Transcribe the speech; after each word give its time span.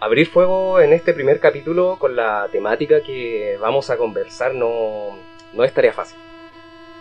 abrir 0.00 0.28
fuego 0.28 0.80
en 0.80 0.94
este 0.94 1.12
primer 1.12 1.40
capítulo 1.40 1.98
con 1.98 2.16
la 2.16 2.48
temática 2.50 3.02
que 3.02 3.58
vamos 3.60 3.90
a 3.90 3.98
conversar 3.98 4.54
no, 4.54 5.18
no 5.52 5.62
es 5.62 5.74
tarea 5.74 5.92
fácil. 5.92 6.18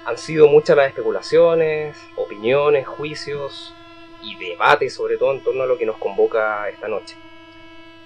Han 0.06 0.18
sido 0.18 0.48
muchas 0.48 0.75
las 0.75 0.89
especulaciones, 0.89 1.98
opiniones, 2.18 2.86
juicios 2.86 3.74
y 4.21 4.36
debates 4.36 4.93
sobre 4.93 5.16
todo 5.16 5.32
en 5.32 5.42
torno 5.42 5.64
a 5.64 5.66
lo 5.66 5.78
que 5.78 5.86
nos 5.86 5.98
convoca 5.98 6.68
esta 6.70 6.89
noche. 6.89 7.16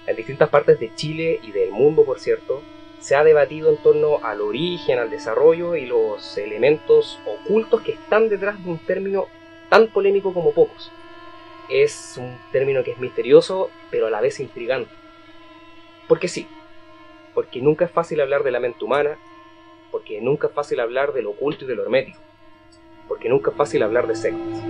En 0.06 0.14
distintas 0.14 0.48
partes 0.48 0.78
de 0.78 0.94
Chile 0.94 1.40
y 1.42 1.50
del 1.50 1.70
mundo, 1.72 2.04
por 2.04 2.20
cierto, 2.20 2.62
se 3.00 3.16
ha 3.16 3.24
debatido 3.24 3.70
en 3.70 3.78
torno 3.78 4.20
al 4.22 4.40
origen, 4.40 5.00
al 5.00 5.10
desarrollo 5.10 5.74
y 5.74 5.86
los 5.86 6.38
elementos 6.38 7.18
ocultos 7.26 7.82
que 7.82 7.92
están 7.92 8.28
detrás 8.28 8.62
de 8.62 8.70
un 8.70 8.78
término 8.78 9.26
tan 9.68 9.88
polémico 9.88 10.32
como 10.32 10.52
pocos. 10.52 10.92
Es 11.68 12.16
un 12.18 12.38
término 12.52 12.84
que 12.84 12.92
es 12.92 12.98
misterioso, 12.98 13.70
pero 13.90 14.06
a 14.06 14.10
la 14.10 14.20
vez 14.20 14.40
intrigante. 14.40 14.90
Porque 16.08 16.28
sí, 16.28 16.46
porque 17.34 17.60
nunca 17.60 17.86
es 17.86 17.90
fácil 17.90 18.20
hablar 18.20 18.44
de 18.44 18.50
la 18.50 18.60
mente 18.60 18.84
humana, 18.84 19.18
porque 19.90 20.20
nunca 20.20 20.48
es 20.48 20.52
fácil 20.52 20.80
hablar 20.80 21.12
de 21.12 21.22
lo 21.22 21.30
oculto 21.30 21.64
y 21.64 21.68
de 21.68 21.74
lo 21.74 21.82
hermético, 21.82 22.18
porque 23.08 23.28
nunca 23.28 23.50
es 23.50 23.56
fácil 23.56 23.82
hablar 23.82 24.06
de 24.06 24.14
sectas. 24.14 24.62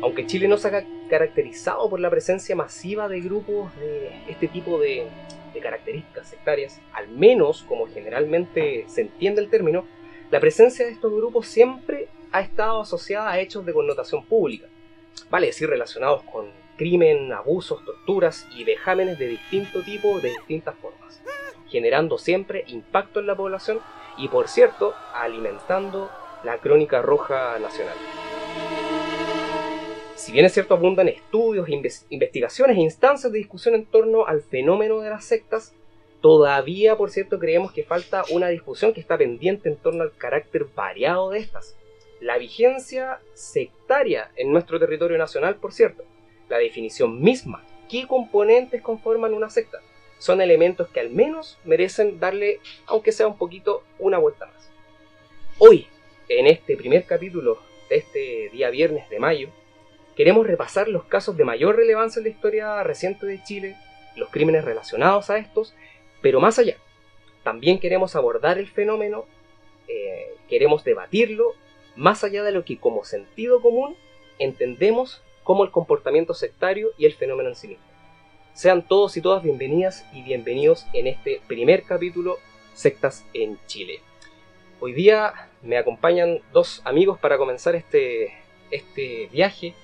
Aunque 0.00 0.26
Chile 0.26 0.46
no 0.48 0.56
se 0.56 0.68
ha 0.68 0.84
caracterizado 1.08 1.88
por 1.90 2.00
la 2.00 2.10
presencia 2.10 2.54
masiva 2.54 3.08
de 3.08 3.20
grupos 3.20 3.74
de 3.76 4.10
este 4.28 4.46
tipo 4.46 4.78
de, 4.78 5.08
de 5.52 5.60
características 5.60 6.28
sectarias, 6.28 6.80
al 6.92 7.08
menos 7.08 7.62
como 7.62 7.86
generalmente 7.88 8.84
se 8.86 9.02
entiende 9.02 9.40
el 9.40 9.50
término, 9.50 9.84
la 10.30 10.40
presencia 10.40 10.86
de 10.86 10.92
estos 10.92 11.12
grupos 11.12 11.46
siempre 11.46 12.08
ha 12.32 12.40
estado 12.40 12.82
asociada 12.82 13.30
a 13.30 13.40
hechos 13.40 13.64
de 13.64 13.72
connotación 13.72 14.24
pública, 14.24 14.66
vale 15.30 15.48
decir 15.48 15.68
relacionados 15.68 16.22
con 16.24 16.46
crimen, 16.76 17.32
abusos, 17.32 17.84
torturas 17.84 18.46
y 18.56 18.64
vejámenes 18.64 19.18
de 19.18 19.26
distinto 19.26 19.82
tipo 19.82 20.20
de 20.20 20.30
distintas 20.30 20.74
formas, 20.76 21.20
generando 21.68 22.18
siempre 22.18 22.64
impacto 22.68 23.20
en 23.20 23.26
la 23.26 23.36
población 23.36 23.80
y 24.16 24.28
por 24.28 24.48
cierto 24.48 24.94
alimentando 25.14 26.10
la 26.44 26.58
crónica 26.58 27.02
roja 27.02 27.58
nacional. 27.58 27.96
Si 30.14 30.32
bien 30.32 30.44
es 30.44 30.52
cierto 30.52 30.74
abundan 30.74 31.08
estudios, 31.08 31.68
investigaciones 32.10 32.76
e 32.76 32.80
instancias 32.80 33.32
de 33.32 33.38
discusión 33.38 33.74
en 33.74 33.86
torno 33.86 34.26
al 34.26 34.42
fenómeno 34.42 35.00
de 35.00 35.10
las 35.10 35.24
sectas, 35.24 35.74
todavía 36.20 36.96
por 36.96 37.10
cierto 37.10 37.38
creemos 37.38 37.72
que 37.72 37.84
falta 37.84 38.24
una 38.30 38.48
discusión 38.48 38.92
que 38.92 39.00
está 39.00 39.16
pendiente 39.16 39.68
en 39.68 39.76
torno 39.76 40.02
al 40.02 40.12
carácter 40.16 40.66
variado 40.74 41.30
de 41.30 41.38
estas. 41.38 41.76
La 42.20 42.36
vigencia 42.36 43.20
sectaria 43.34 44.32
en 44.36 44.52
nuestro 44.52 44.80
territorio 44.80 45.16
nacional, 45.18 45.56
por 45.56 45.72
cierto, 45.72 46.04
la 46.48 46.58
definición 46.58 47.20
misma, 47.20 47.64
qué 47.88 48.06
componentes 48.08 48.82
conforman 48.82 49.34
una 49.34 49.50
secta, 49.50 49.78
son 50.18 50.40
elementos 50.40 50.88
que 50.88 50.98
al 50.98 51.10
menos 51.10 51.58
merecen 51.64 52.18
darle, 52.18 52.60
aunque 52.86 53.12
sea 53.12 53.28
un 53.28 53.38
poquito, 53.38 53.84
una 54.00 54.18
vuelta 54.18 54.46
más. 54.46 54.70
Hoy, 55.58 55.86
en 56.28 56.48
este 56.48 56.76
primer 56.76 57.04
capítulo 57.04 57.58
de 57.88 57.96
este 57.96 58.50
día 58.52 58.70
viernes 58.70 59.08
de 59.10 59.20
mayo, 59.20 59.50
queremos 60.16 60.44
repasar 60.44 60.88
los 60.88 61.04
casos 61.04 61.36
de 61.36 61.44
mayor 61.44 61.76
relevancia 61.76 62.18
en 62.18 62.24
la 62.24 62.30
historia 62.30 62.82
reciente 62.82 63.26
de 63.26 63.42
Chile, 63.44 63.76
los 64.16 64.28
crímenes 64.30 64.64
relacionados 64.64 65.30
a 65.30 65.38
estos, 65.38 65.74
pero 66.20 66.40
más 66.40 66.58
allá. 66.58 66.76
También 67.44 67.78
queremos 67.78 68.16
abordar 68.16 68.58
el 68.58 68.66
fenómeno, 68.66 69.26
eh, 69.86 70.34
queremos 70.48 70.82
debatirlo, 70.82 71.54
más 71.98 72.22
allá 72.22 72.44
de 72.44 72.52
lo 72.52 72.64
que 72.64 72.78
como 72.78 73.04
sentido 73.04 73.60
común 73.60 73.96
entendemos 74.38 75.20
como 75.42 75.64
el 75.64 75.72
comportamiento 75.72 76.32
sectario 76.32 76.92
y 76.96 77.06
el 77.06 77.14
fenómeno 77.14 77.48
en 77.48 77.56
sí 77.56 77.66
mismo. 77.68 77.84
Sean 78.54 78.86
todos 78.86 79.16
y 79.16 79.20
todas 79.20 79.42
bienvenidas 79.42 80.06
y 80.12 80.22
bienvenidos 80.22 80.86
en 80.92 81.08
este 81.08 81.42
primer 81.48 81.82
capítulo 81.82 82.38
Sectas 82.72 83.26
en 83.34 83.58
Chile. 83.66 84.00
Hoy 84.78 84.92
día 84.92 85.50
me 85.62 85.76
acompañan 85.76 86.40
dos 86.52 86.82
amigos 86.84 87.18
para 87.18 87.36
comenzar 87.36 87.74
este, 87.74 88.32
este 88.70 89.28
viaje 89.32 89.74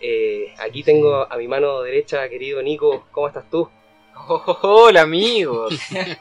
eh, 0.00 0.54
aquí 0.58 0.82
tengo 0.82 1.30
a 1.30 1.36
mi 1.36 1.46
mano 1.46 1.82
derecha, 1.82 2.26
querido 2.30 2.62
Nico, 2.62 3.06
¿cómo 3.10 3.28
estás 3.28 3.44
tú? 3.50 3.68
hola 4.62 5.02
amigos. 5.02 5.78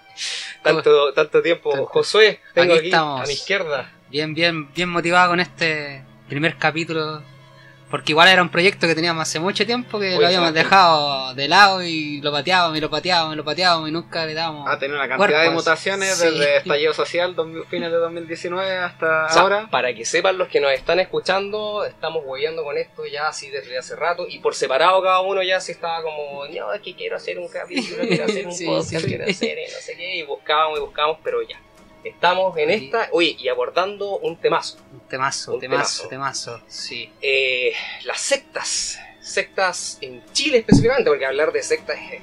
tanto, 0.64 1.14
tanto 1.14 1.42
tiempo. 1.42 1.86
Josué, 1.86 2.42
tengo 2.54 2.74
aquí, 2.74 2.92
a 2.94 3.24
mi 3.26 3.34
izquierda. 3.34 3.99
Bien, 4.09 4.34
bien, 4.34 4.74
bien 4.74 4.90
motivado 4.90 5.30
con 5.30 5.40
este 5.40 6.03
primer 6.28 6.58
capítulo 6.58 7.22
porque 7.90 8.12
igual 8.12 8.28
era 8.28 8.42
un 8.42 8.50
proyecto 8.50 8.88
que 8.88 8.94
teníamos 8.94 9.24
hace 9.24 9.40
mucho 9.40 9.66
tiempo 9.66 10.00
que 10.00 10.16
lo 10.16 10.25
habíamos 10.25 10.53
dejado 10.53 11.34
de 11.34 11.47
lado 11.47 11.84
y 11.84 12.22
lo 12.22 12.31
pateábamos 12.31 12.78
y 12.78 12.81
lo 12.81 12.90
pateábamos 12.90 13.34
y 13.34 13.38
lo 13.38 13.44
pateábamos 13.44 13.90
y 13.90 13.92
nunca 13.92 14.25
le 14.28 14.36
dábamos. 14.36 14.69
Ha 14.69 14.78
tenido 14.78 15.00
una 15.00 15.08
cantidad 15.08 15.42
de 15.44 15.50
mutaciones 15.50 16.19
desde 16.19 16.58
estallido 16.58 16.94
social, 16.94 17.36
fines 17.68 17.92
de 17.92 17.98
2019 17.98 18.78
hasta 18.78 19.25
ahora. 19.28 19.68
Para 19.72 19.94
que 19.94 20.06
sepan 20.06 20.38
los 20.38 20.50
que 20.50 20.59
nos 20.59 20.72
están 20.72 21.00
escuchando, 21.00 21.84
estamos 21.84 22.24
hueveando 22.25 22.64
con 22.64 22.78
esto 22.78 23.06
ya 23.08 23.28
así 23.28 23.50
desde 23.50 23.78
hace 23.78 23.96
rato 23.96 24.28
y 24.30 24.40
por 24.40 24.53
separado 24.53 25.02
cada 25.02 25.22
uno 25.22 25.42
ya 25.42 25.59
se 25.59 25.72
estaba 25.72 26.03
como, 26.03 26.46
no, 26.46 26.74
es 26.74 26.81
que 26.81 26.96
quiero 26.96 27.16
hacer 27.16 27.40
un 27.40 27.48
capítulo, 27.48 28.03
quiero 28.08 28.25
hacer 28.25 28.46
un 28.46 28.53
podcast, 28.66 29.06
quiero 29.06 29.25
hacer 29.25 29.58
no 29.74 29.81
sé 29.81 29.96
qué, 29.98 30.18
y 30.18 30.24
buscábamos 30.24 30.78
y 30.78 30.81
buscábamos, 30.81 31.18
pero 31.24 31.42
ya 31.42 31.59
Estamos 32.04 32.58
en 32.58 32.70
esta, 32.70 33.10
oye, 33.12 33.36
y 33.38 33.50
abordando 33.50 34.18
un 34.20 34.38
temazo. 34.38 34.78
Un 34.94 35.02
temazo, 35.02 35.54
un 35.56 35.60
temazo, 35.60 36.08
temazo, 36.08 36.62
sí. 36.68 37.12
Eh, 37.22 37.74
las 38.06 38.22
sectas, 38.22 39.00
sectas 39.20 39.98
en 40.02 40.24
Chile 40.32 40.60
específicamente, 40.60 41.10
porque 41.10 41.26
hablar 41.26 41.52
de 41.52 41.62
sectas 41.62 41.98
es, 42.12 42.22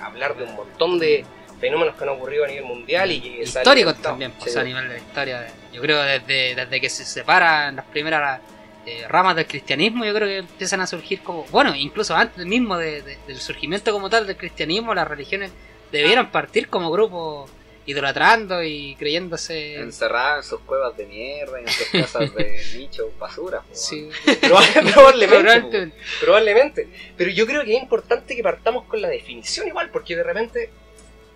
hablar 0.00 0.36
de 0.36 0.44
un 0.44 0.54
montón 0.54 0.98
de 0.98 1.24
fenómenos 1.60 1.96
que 1.96 2.04
han 2.04 2.10
ocurrido 2.10 2.44
a 2.44 2.48
nivel 2.48 2.64
mundial 2.64 3.10
y 3.10 3.20
que 3.20 3.42
históricos 3.42 4.00
también, 4.00 4.32
pues, 4.38 4.56
a 4.56 4.62
nivel 4.62 4.88
de 4.88 4.94
la 4.94 5.00
historia. 5.00 5.52
yo 5.72 5.82
creo 5.82 6.00
desde, 6.02 6.54
desde 6.54 6.80
que 6.80 6.88
se 6.88 7.04
separan 7.04 7.76
las 7.76 7.84
primeras 7.86 8.40
eh, 8.86 9.04
ramas 9.08 9.36
del 9.36 9.46
cristianismo, 9.46 10.04
yo 10.04 10.14
creo 10.14 10.28
que 10.28 10.38
empiezan 10.38 10.80
a 10.80 10.86
surgir 10.86 11.22
como, 11.22 11.44
bueno, 11.50 11.74
incluso 11.74 12.16
antes 12.16 12.46
mismo 12.46 12.78
del 12.78 13.38
surgimiento 13.38 13.92
como 13.92 14.08
tal 14.08 14.26
del 14.26 14.36
cristianismo, 14.36 14.94
las 14.94 15.06
religiones 15.06 15.50
debieron 15.92 16.30
partir 16.30 16.68
como 16.68 16.90
grupos 16.90 17.50
idolatrando 17.90 18.62
y 18.62 18.94
creyéndose. 18.96 19.76
Encerrado 19.76 20.38
en 20.38 20.42
sus 20.44 20.60
cuevas 20.60 20.96
de 20.96 21.06
mierda, 21.06 21.60
en 21.60 21.68
sus 21.68 21.86
casas 21.92 22.34
de 22.34 22.60
nicho, 22.76 23.12
basura. 23.18 23.62
Sí, 23.72 24.08
probablemente. 24.40 25.92
probablemente. 26.20 26.88
Pero 27.16 27.30
yo 27.30 27.46
creo 27.46 27.64
que 27.64 27.76
es 27.76 27.82
importante 27.82 28.36
que 28.36 28.42
partamos 28.42 28.84
con 28.86 29.00
la 29.00 29.08
definición 29.08 29.68
igual, 29.68 29.90
porque 29.90 30.16
de 30.16 30.22
repente. 30.22 30.70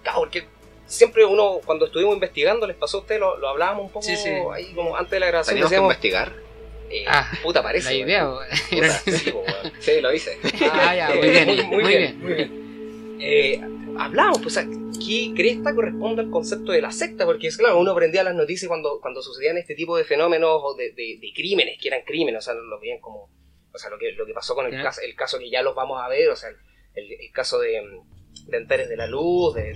Claro, 0.03 0.21
porque 0.21 0.47
siempre 0.87 1.25
uno, 1.25 1.61
cuando 1.65 1.87
estuvimos 1.87 2.15
investigando, 2.15 2.67
les 2.67 2.77
pasó 2.77 2.99
a 2.99 3.01
ustedes, 3.01 3.21
lo, 3.21 3.49
hablábamos 3.49 3.87
un 3.87 3.93
poco 3.93 4.53
ahí 4.53 4.73
como 4.75 4.97
antes 4.97 5.13
de 5.13 5.21
la 5.21 5.27
grabación. 5.27 5.55
Teníamos 5.55 5.71
que 5.71 5.83
investigar. 5.83 6.33
Eh, 6.91 7.05
ah, 7.09 7.31
puta, 7.43 7.63
parece. 7.63 7.89
La 7.89 7.95
idea, 7.95 8.31
sí, 9.81 10.01
lo 10.01 10.13
hice. 10.13 10.39
Ah, 10.71 10.95
ya, 10.95 11.09
muy 11.15 11.29
bien, 11.29 11.67
muy, 11.69 11.85
bien. 11.85 12.21
Muy 12.21 12.33
bien. 12.35 13.17
Eh, 13.21 13.74
hablamos, 13.99 14.41
pues, 14.43 14.57
¿qué 15.05 15.33
cresta 15.35 15.75
corresponde 15.75 16.23
al 16.23 16.31
concepto 16.31 16.73
de 16.73 16.81
la 16.81 16.91
secta? 16.91 17.25
Porque 17.25 17.49
es 17.49 17.57
claro, 17.57 17.79
uno 17.79 17.93
aprendía 17.93 18.25
las 18.25 18.35
noticias 18.35 18.69
cuando, 18.69 19.01
cuando 19.01 19.23
sucedían 19.23 19.59
este 19.59 19.75
tipo 19.75 19.97
de 19.97 20.05
fenómenos 20.05 20.61
o 20.63 20.75
de, 20.75 20.93
crímenes, 21.35 21.79
que 21.81 21.89
eran 21.89 22.03
crímenes, 22.05 22.39
o 22.39 22.43
sea, 22.43 22.55
lo 22.55 22.81
veían 22.81 23.01
como, 23.01 23.31
o 23.73 23.79
sea, 23.79 23.91
lo 23.91 23.99
que, 23.99 24.13
lo 24.13 24.27
que 24.27 24.33
pasó 24.33 24.55
con 24.55 24.67
el, 24.67 24.83
caso, 24.83 25.01
el 25.03 25.15
caso 25.15 25.39
que 25.39 25.51
ya 25.51 25.63
los 25.63 25.75
vamos 25.75 26.01
a 26.03 26.09
ver, 26.09 26.29
o 26.29 26.37
sea, 26.37 26.51
el, 26.95 27.33
caso 27.33 27.59
de, 27.59 27.83
de 28.47 28.57
Antares 28.57 28.89
de 28.89 28.97
la 28.97 29.07
Luz, 29.07 29.55
de, 29.55 29.75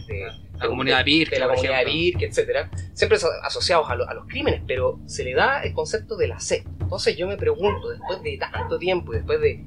la 0.59 0.67
comunidad 0.67 1.05
Virque, 1.05 1.37
de 1.37 1.41
la 1.41 1.49
comunidad 1.49 1.83
etcétera, 1.87 2.71
siempre 2.95 3.19
asociados 3.43 3.89
a, 3.89 3.93
a, 3.93 4.15
los 4.15 4.27
crímenes, 4.27 4.63
pero 4.67 5.01
se 5.07 5.25
le 5.25 5.35
da 5.35 5.63
el 5.63 5.73
concepto 5.73 6.17
de 6.17 6.29
la 6.29 6.41
secta. 6.41 6.71
Entonces 6.81 7.17
yo 7.17 7.27
me 7.27 7.37
pregunto, 7.37 7.91
después 7.91 8.23
de 8.23 8.39
tanto 8.39 8.79
tiempo 8.79 9.13
y 9.13 9.17
después 9.17 9.41
de, 9.41 9.65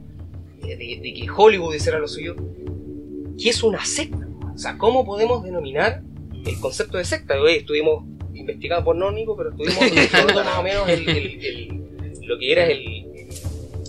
de 0.61 1.13
que 1.13 1.27
Hollywood 1.29 1.75
hiciera 1.75 1.99
lo 1.99 2.07
suyo, 2.07 2.35
¿qué 3.37 3.49
es 3.49 3.63
una 3.63 3.83
secta? 3.83 4.30
O 4.61 4.63
sea, 4.63 4.77
¿cómo 4.77 5.03
podemos 5.03 5.43
denominar 5.43 6.03
el 6.45 6.59
concepto 6.59 6.99
de 6.99 7.03
secta? 7.03 7.33
Hoy 7.41 7.53
estuvimos 7.53 8.05
investigando 8.35 8.85
por 8.85 8.95
nónico, 8.95 9.35
pero 9.35 9.49
estuvimos 9.49 9.81
más 10.35 10.57
o 10.59 10.61
menos 10.61 10.87
lo 12.21 12.37
que 12.37 12.51
era 12.51 12.67
el, 12.67 13.07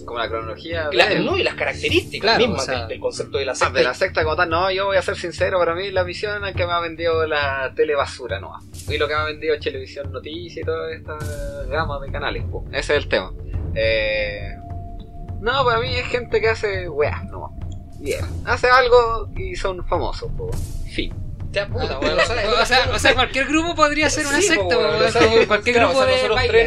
como 0.06 0.18
la 0.18 0.30
cronología 0.30 0.88
no, 1.20 1.36
y 1.36 1.42
las 1.42 1.56
características 1.56 2.38
mismas 2.38 2.88
del, 2.88 2.98
concepto 3.00 3.36
de 3.36 3.44
la 3.44 3.54
secta. 3.54 3.74
de 3.74 3.84
la 3.84 3.92
secta 3.92 4.24
como 4.24 4.34
tal, 4.34 4.48
no, 4.48 4.70
yo 4.70 4.86
voy 4.86 4.96
a 4.96 5.02
ser 5.02 5.16
sincero, 5.16 5.58
para 5.58 5.74
mí 5.74 5.90
la 5.90 6.04
visión 6.04 6.42
es 6.46 6.56
que 6.56 6.64
me 6.64 6.72
ha 6.72 6.80
vendido 6.80 7.26
la 7.26 7.74
telebasura, 7.76 8.40
no. 8.40 8.54
Y 8.88 8.96
lo 8.96 9.06
que 9.08 9.14
me 9.14 9.20
ha 9.20 9.24
vendido 9.24 9.58
Televisión 9.58 10.10
Noticias 10.10 10.56
y 10.56 10.64
toda 10.64 10.90
esta 10.90 11.18
gama 11.68 12.00
de 12.00 12.10
canales, 12.10 12.44
ese 12.72 12.96
es 12.96 13.02
el 13.02 13.08
tema. 13.10 13.30
Eh, 13.74 14.56
no, 15.42 15.66
para 15.66 15.80
mí 15.80 15.94
es 15.94 16.06
gente 16.06 16.40
que 16.40 16.48
hace 16.48 16.88
weas, 16.88 17.22
no. 17.26 17.61
Bien, 18.02 18.24
hace 18.44 18.68
algo 18.68 19.28
y 19.36 19.54
son 19.56 19.86
famosos, 19.86 20.30
fin. 20.90 21.14
Ya, 21.52 21.68
puta, 21.68 21.98
weón. 21.98 22.18
O 22.62 22.64
sea, 22.64 22.90
o 22.94 22.98
sea, 22.98 23.14
cualquier 23.14 23.46
grupo 23.46 23.74
podría 23.74 24.08
ser 24.08 24.26
una 24.26 24.38
Sí, 24.40 24.44
secta, 24.48 24.62
po, 24.74 24.80
weón, 24.80 24.90
weón, 24.96 25.04
o 25.04 25.10
sea, 25.10 25.46
cualquier 25.46 25.74
claro, 25.76 25.88
grupo 25.90 26.00
o 26.00 26.06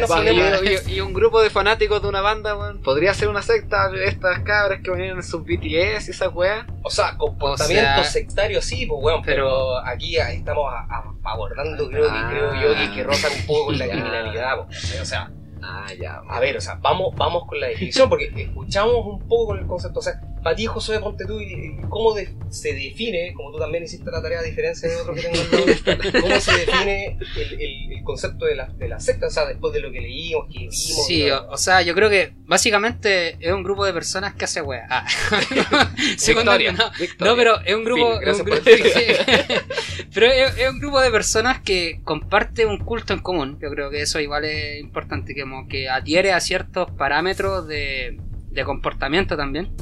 sea, 0.06 0.20
de. 0.22 0.82
Y, 0.86 0.92
y 0.94 1.00
un 1.00 1.12
grupo 1.12 1.42
de 1.42 1.50
fanáticos 1.50 2.00
de 2.02 2.08
una 2.08 2.20
banda, 2.20 2.56
weón, 2.56 2.80
podría 2.82 3.12
ser 3.12 3.28
una 3.28 3.42
secta. 3.42 3.90
Estas 4.04 4.40
cabras 4.44 4.80
que 4.84 4.90
venían 4.92 5.16
en 5.16 5.22
sus 5.24 5.42
BTS 5.42 6.06
y 6.06 6.10
esas 6.12 6.32
weas. 6.32 6.66
O 6.82 6.90
sea, 6.90 7.16
comportamiento 7.18 7.90
O 7.90 7.94
sea- 7.94 8.04
sectario 8.04 8.62
sí, 8.62 8.86
pues 8.86 9.00
weón, 9.02 9.22
pero, 9.24 9.76
aquí 9.84 10.16
estamos 10.18 10.72
a- 10.72 10.86
a- 10.88 11.12
abordando, 11.32 11.88
creo 11.88 12.04
que 12.04 12.08
Ah. 12.12 12.28
creo 12.30 12.54
yo, 12.54 12.74
que, 12.78 12.94
que 12.94 13.02
rozan 13.02 13.32
un 13.40 13.46
poco 13.46 13.66
con 13.66 13.78
la 13.78 13.88
criminalidad, 13.88 14.66
pues, 14.66 15.00
o 15.02 15.04
sea, 15.04 15.32
Ah, 15.62 15.86
ya. 16.00 16.20
a 16.30 16.38
ver, 16.38 16.56
o 16.56 16.60
sea, 16.60 16.76
vamos, 16.80 17.12
vamos 17.16 17.44
con 17.48 17.58
la 17.58 17.66
definición, 17.66 18.08
porque 18.08 18.30
escuchamos 18.36 18.94
un 19.04 19.26
poco 19.26 19.46
con 19.48 19.58
el 19.58 19.66
concepto, 19.66 19.98
o 19.98 20.02
sea, 20.02 20.20
para 20.46 20.54
ti, 20.54 20.66
Josué, 20.66 21.00
ponte 21.00 21.24
tú, 21.26 21.40
¿cómo 21.88 22.14
de- 22.14 22.28
se 22.50 22.72
define, 22.72 23.32
como 23.34 23.50
tú 23.50 23.58
también 23.58 23.82
hiciste 23.82 24.08
la 24.12 24.22
tarea 24.22 24.38
a 24.38 24.42
diferencia 24.44 24.88
de 24.88 24.94
otros 24.94 25.16
que 25.16 25.22
tengo 25.22 25.36
al 25.40 25.50
lado, 25.50 26.12
cómo 26.22 26.40
se 26.40 26.52
define 26.56 27.18
el, 27.36 27.60
el- 27.60 27.92
el 27.94 28.04
concepto 28.04 28.44
de 28.44 28.54
la, 28.54 28.66
de 28.66 28.86
la 28.88 29.00
secta, 29.00 29.26
o 29.26 29.30
sea, 29.30 29.44
después 29.46 29.72
de 29.72 29.80
lo 29.80 29.90
que 29.90 30.00
leímos, 30.00 30.46
que 30.52 30.58
vimos? 30.60 30.76
Sí, 31.08 31.28
o, 31.30 31.48
o 31.50 31.56
sea, 31.58 31.82
yo 31.82 31.94
creo 31.96 32.08
que 32.08 32.32
básicamente 32.44 33.36
es 33.40 33.52
un 33.52 33.64
grupo 33.64 33.84
de 33.84 33.92
personas 33.92 34.34
que 34.34 34.44
hace 34.44 34.62
wea. 34.62 34.86
Ah. 34.88 35.04
Segundo, 36.16 36.52
Victoria, 36.52 36.72
no, 36.72 36.90
Victoria. 36.96 37.32
no, 37.32 37.36
pero 37.36 37.60
es 37.64 37.74
un 37.74 37.84
grupo. 37.84 38.20
Fin, 38.20 38.28
es 38.28 38.38
un 38.38 38.46
por- 38.46 38.62
grupo- 38.62 38.70
pero 40.14 40.26
es, 40.26 40.58
es 40.58 40.70
un 40.70 40.78
grupo 40.78 41.00
de 41.00 41.10
personas 41.10 41.60
que 41.60 42.00
comparte 42.04 42.66
un 42.66 42.78
culto 42.78 43.12
en 43.14 43.18
común. 43.20 43.58
Yo 43.60 43.68
creo 43.70 43.90
que 43.90 44.00
eso 44.02 44.20
igual 44.20 44.44
es 44.44 44.78
importante, 44.80 45.34
que 45.34 45.40
como 45.42 45.66
que 45.66 45.88
adhiere 45.88 46.32
a 46.32 46.40
ciertos 46.40 46.88
parámetros 46.92 47.66
de, 47.66 48.16
de 48.50 48.64
comportamiento 48.64 49.36
también. 49.36 49.74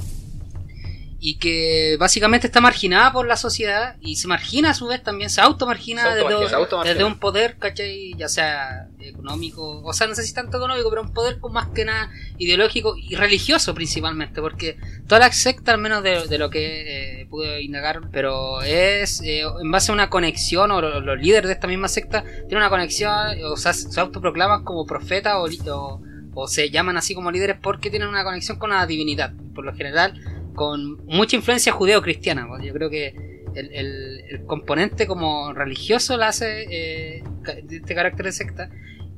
Y 1.26 1.36
que 1.38 1.96
básicamente 1.98 2.48
está 2.48 2.60
marginada 2.60 3.10
por 3.10 3.26
la 3.26 3.38
sociedad 3.38 3.96
y 4.02 4.16
se 4.16 4.28
margina 4.28 4.68
a 4.70 4.74
su 4.74 4.86
vez 4.88 5.02
también, 5.02 5.30
se 5.30 5.40
automargina, 5.40 6.02
Se 6.02 6.08
desde, 6.08 6.20
automargina, 6.20 6.50
se 6.50 6.54
automargina. 6.56 6.92
desde 6.94 7.04
un 7.04 7.18
poder, 7.18 7.56
¿cachai? 7.56 8.12
Ya 8.18 8.28
sea 8.28 8.88
económico, 9.00 9.80
o 9.82 9.92
sea, 9.94 10.06
no 10.06 10.14
sé 10.14 10.22
si 10.22 10.34
tanto 10.34 10.58
económico, 10.58 10.90
pero 10.90 11.00
un 11.00 11.14
poder 11.14 11.38
con 11.40 11.54
más 11.54 11.68
que 11.68 11.86
nada 11.86 12.10
ideológico 12.36 12.94
y 12.98 13.14
religioso 13.14 13.74
principalmente, 13.74 14.42
porque 14.42 14.76
toda 15.08 15.20
la 15.20 15.32
secta, 15.32 15.72
al 15.72 15.78
menos 15.78 16.02
de, 16.02 16.26
de 16.28 16.36
lo 16.36 16.50
que 16.50 17.22
eh, 17.22 17.26
pude 17.30 17.62
indagar, 17.62 18.02
pero 18.12 18.60
es 18.60 19.22
eh, 19.22 19.44
en 19.62 19.70
base 19.70 19.92
a 19.92 19.94
una 19.94 20.10
conexión, 20.10 20.70
o 20.72 20.82
lo- 20.82 21.00
los, 21.00 21.18
líderes 21.18 21.46
de 21.48 21.54
esta 21.54 21.66
misma 21.68 21.88
secta 21.88 22.22
tienen 22.22 22.58
una 22.58 22.68
conexión, 22.68 23.12
o 23.50 23.56
sea, 23.56 23.72
se 23.72 23.98
autoproclaman 23.98 24.62
como 24.62 24.82
o, 24.82 25.46
o, 25.46 26.00
o 26.34 26.48
se 26.48 26.68
llaman 26.68 26.98
así 26.98 27.14
como 27.14 27.30
líderes 27.30 27.56
porque 27.62 27.88
tienen 27.88 28.08
una 28.08 28.24
conexión 28.24 28.58
con 28.58 28.68
la 28.70 28.84
divinidad, 28.86 29.32
por 29.54 29.64
lo 29.64 29.74
general 29.74 30.20
con 30.54 31.04
mucha 31.06 31.36
influencia 31.36 31.72
judeo-cristiana. 31.72 32.46
pues, 32.48 32.64
Yo 32.64 32.72
creo 32.72 32.88
que 32.90 33.08
el, 33.54 33.72
el- 33.72 34.20
el 34.30 34.44
componente 34.46 35.06
como 35.06 35.52
religioso 35.52 36.16
la 36.16 36.28
hace 36.28 36.66
eh, 36.70 37.22
este 37.70 37.94
carácter 37.94 38.26
de 38.26 38.32
secta. 38.32 38.70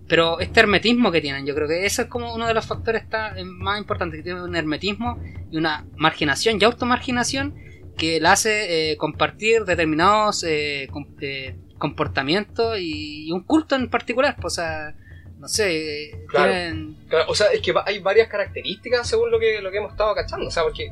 Pero 0.08 0.38
este 0.38 0.60
hermetismo 0.60 1.10
que 1.10 1.20
tienen, 1.20 1.46
yo 1.46 1.54
creo 1.56 1.66
que 1.66 1.84
eso 1.84 2.02
es 2.02 2.08
como 2.08 2.32
uno 2.32 2.46
de 2.46 2.54
los 2.54 2.64
factores 2.64 3.02
está, 3.02 3.36
eh, 3.36 3.44
más 3.44 3.78
importantes, 3.80 4.18
que 4.18 4.22
tiene 4.22 4.40
un 4.42 4.54
hermetismo 4.54 5.18
y 5.50 5.56
una 5.56 5.84
marginación 5.96 6.58
y 6.60 6.64
automarginación 6.64 7.54
que 7.98 8.20
la 8.20 8.32
hace 8.32 8.92
eh, 8.92 8.96
compartir 8.98 9.64
determinados 9.64 10.44
eh, 10.44 10.88
eh, 11.22 11.56
comportamientos 11.78 12.78
y, 12.78 13.26
y 13.28 13.32
un 13.32 13.42
culto 13.42 13.74
en 13.74 13.88
particular. 13.90 14.36
Pues, 14.40 14.54
o 14.54 14.56
sea, 14.56 14.94
no 15.38 15.48
sé, 15.48 16.04
eh, 16.04 16.10
Claro. 16.28 16.52
tienen- 16.52 16.96
Claro, 17.08 17.24
o 17.28 17.34
sea, 17.34 17.48
es 17.52 17.60
que 17.60 17.72
hay 17.84 17.98
varias 17.98 18.28
características 18.28 19.08
según 19.08 19.30
lo 19.32 19.38
que, 19.40 19.60
lo 19.60 19.70
que 19.72 19.78
hemos 19.78 19.90
estado 19.92 20.14
cachando. 20.14 20.46
O 20.46 20.50
sea, 20.50 20.62
porque, 20.62 20.88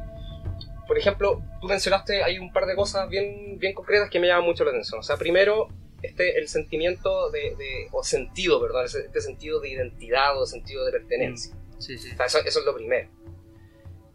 por 0.86 0.98
ejemplo, 0.98 1.42
tú 1.60 1.66
mencionaste, 1.68 2.22
hay 2.22 2.38
un 2.38 2.52
par 2.52 2.66
de 2.66 2.74
cosas 2.74 3.08
bien, 3.08 3.58
bien 3.58 3.72
concretas 3.74 4.10
que 4.10 4.18
me 4.20 4.26
llaman 4.26 4.44
mucho 4.44 4.64
la 4.64 4.70
atención. 4.70 5.00
O 5.00 5.02
sea, 5.02 5.16
primero, 5.16 5.68
este, 6.02 6.38
el 6.38 6.48
sentimiento 6.48 7.30
de, 7.30 7.54
de- 7.56 7.88
o 7.92 8.02
sentido, 8.04 8.60
perdón, 8.60 8.84
este 8.84 9.20
sentido 9.20 9.60
de 9.60 9.70
identidad 9.70 10.40
o 10.40 10.46
sentido 10.46 10.84
de 10.84 10.92
pertenencia. 10.92 11.54
sí, 11.78 11.96
sí. 11.98 12.10
O 12.12 12.16
sea, 12.16 12.26
eso, 12.26 12.38
eso 12.44 12.60
es 12.60 12.64
lo 12.66 12.74
primero. 12.74 13.08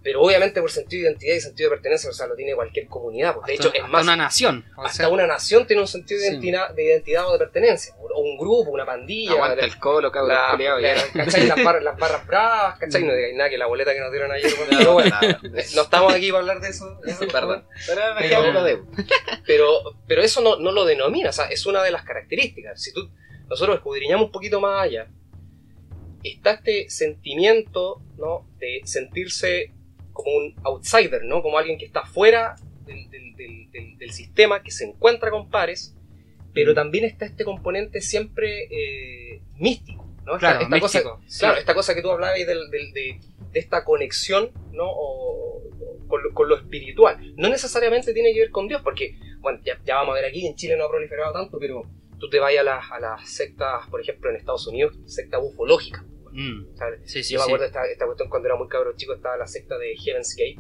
Pero 0.10 0.24
obviamente 0.24 0.60
por 0.60 0.72
sentido 0.72 1.04
de 1.04 1.10
identidad 1.12 1.36
y 1.36 1.40
sentido 1.40 1.70
de 1.70 1.76
pertenencia, 1.76 2.10
o 2.10 2.14
sea, 2.14 2.26
lo 2.26 2.36
tiene 2.36 2.56
cualquier 2.56 2.88
comunidad. 2.88 3.36
pues, 3.36 3.46
de 3.46 3.54
Hasta- 3.54 3.68
hecho, 3.68 3.74
es 3.76 3.82
hasta 3.84 3.92
más, 3.92 4.04
una 4.04 4.16
nación. 4.16 4.66
o 4.76 4.82
hasta 4.82 4.98
sea, 4.98 5.10
una 5.10 5.28
nación 5.28 5.68
tiene 5.68 5.84
un 5.84 5.88
sentido 5.88 6.20
de 6.20 6.26
Sí. 6.26 6.32
identidad, 6.34 6.74
de 6.74 6.84
identidad 6.84 7.28
o 7.30 7.34
de 7.34 7.38
pertenencia. 7.38 7.94
O 8.00 8.22
un 8.22 8.38
grupo, 8.40 8.72
una 8.72 8.88
pandilla. 8.88 9.34
Aguanta 9.34 9.56
la- 9.58 9.66
el 9.66 9.78
colo, 9.78 10.12
cabrón. 10.12 10.30
la- 10.36 10.58
la- 10.58 10.82
ya. 10.82 10.96
¿cachai? 11.14 11.46
Las, 11.48 11.64
barras, 11.64 11.84
las 11.84 11.98
barras 11.98 12.26
bravas, 12.26 12.80
¿cachai? 12.80 13.04
No 13.04 13.14
digáis 13.14 13.36
nada 13.36 13.50
que 13.52 13.58
la 13.60 13.68
boleta 13.68 13.94
que 13.94 14.00
nos 14.00 14.12
dieron 14.12 14.32
ayer, 14.32 14.52
bueno, 14.58 14.72
pero 14.80 14.94
bueno, 14.94 15.16
no 15.76 15.82
estamos 15.84 16.14
aquí 16.14 16.32
para 16.32 16.40
hablar 16.40 16.60
de 16.62 16.70
eso. 16.70 17.00
Perdón. 17.32 17.66
Pero. 17.88 18.88
Pero, 19.46 19.82
pero 20.08 20.22
eso 20.24 20.42
no, 20.42 20.58
no 20.58 20.72
lo 20.72 20.86
denomina, 20.86 21.30
o 21.30 21.34
sea, 21.34 21.46
es 21.46 21.66
una 21.66 21.84
de 21.84 21.92
las 21.92 22.04
características. 22.04 22.82
Si 22.82 22.94
tú, 22.94 23.10
nosotros 23.48 23.76
escudriñamos 23.78 24.26
un 24.28 24.32
poquito 24.32 24.60
más 24.60 24.84
allá, 24.86 25.08
está 26.24 26.52
este 26.52 26.90
sentimiento, 26.90 28.02
¿no? 28.18 28.48
De 28.60 28.82
sentirse 28.84 29.72
como 30.24 30.38
un 30.38 30.56
outsider, 30.64 31.24
¿no? 31.24 31.42
Como 31.42 31.58
alguien 31.58 31.78
que 31.78 31.86
está 31.86 32.06
fuera 32.06 32.56
del, 32.86 33.10
del- 33.10 33.36
del- 33.72 33.98
del- 33.98 34.12
sistema, 34.12 34.64
que 34.64 34.72
se 34.72 34.86
encuentra 34.86 35.30
con 35.32 35.50
pares, 35.50 35.96
pero 36.54 36.74
también 36.74 37.06
está 37.06 37.26
este 37.26 37.44
componente 37.46 38.02
siempre 38.02 38.64
eh, 38.72 39.42
místico, 39.58 40.06
¿no? 40.26 40.36
Esta- 40.36 40.40
Claro, 40.40 40.62
esta 40.62 40.80
cosa- 40.80 40.98
místico, 41.00 41.22
sí. 41.28 41.40
Claro, 41.40 41.58
esta 41.60 41.74
cosa 41.76 41.94
que 41.96 42.02
tú 42.02 42.10
hablabas 42.12 42.38
del- 42.38 42.70
del- 42.72 42.92
de, 42.94 43.20
de 43.52 43.60
esta 43.60 43.84
conexión, 43.84 44.52
¿no? 44.72 44.86
O- 44.88 45.62
con, 46.08 46.24
lo, 46.24 46.34
con 46.34 46.50
lo 46.50 46.56
espiritual. 46.58 47.36
No 47.38 47.50
necesariamente 47.50 48.14
tiene 48.14 48.34
que 48.34 48.40
ver 48.40 48.50
con 48.50 48.68
Dios, 48.68 48.82
porque, 48.82 49.20
bueno, 49.42 49.60
ya, 49.64 49.80
ya 49.86 49.96
vamos 49.98 50.14
a 50.14 50.16
ver 50.16 50.26
aquí, 50.26 50.48
en 50.48 50.56
Chile 50.56 50.76
no 50.76 50.86
ha 50.86 50.90
proliferado 50.90 51.32
tanto, 51.34 51.60
pero 51.60 51.84
tú 52.20 52.30
te 52.30 52.40
vas 52.40 52.52
a 52.60 52.64
las, 52.64 52.92
a 52.92 53.00
las 53.00 53.30
sectas, 53.30 53.88
por 53.92 54.02
ejemplo, 54.02 54.30
en 54.32 54.36
Estados 54.38 54.66
Unidos, 54.68 54.98
secta 55.06 55.38
Mm, 56.32 56.76
sí, 57.06 57.24
sí, 57.24 57.34
Yo 57.34 57.40
me 57.40 57.44
acuerdo 57.44 57.64
de 57.64 57.68
esta, 57.68 57.86
esta 57.86 58.06
cuestión 58.06 58.30
cuando 58.30 58.48
era 58.48 58.56
muy 58.58 58.68
cabro 58.68 58.94
chico, 58.96 59.14
estaba 59.14 59.38
la 59.38 59.48
secta 59.48 59.78
de 59.78 59.96
Heaven's 59.98 60.36
Gate. 60.36 60.60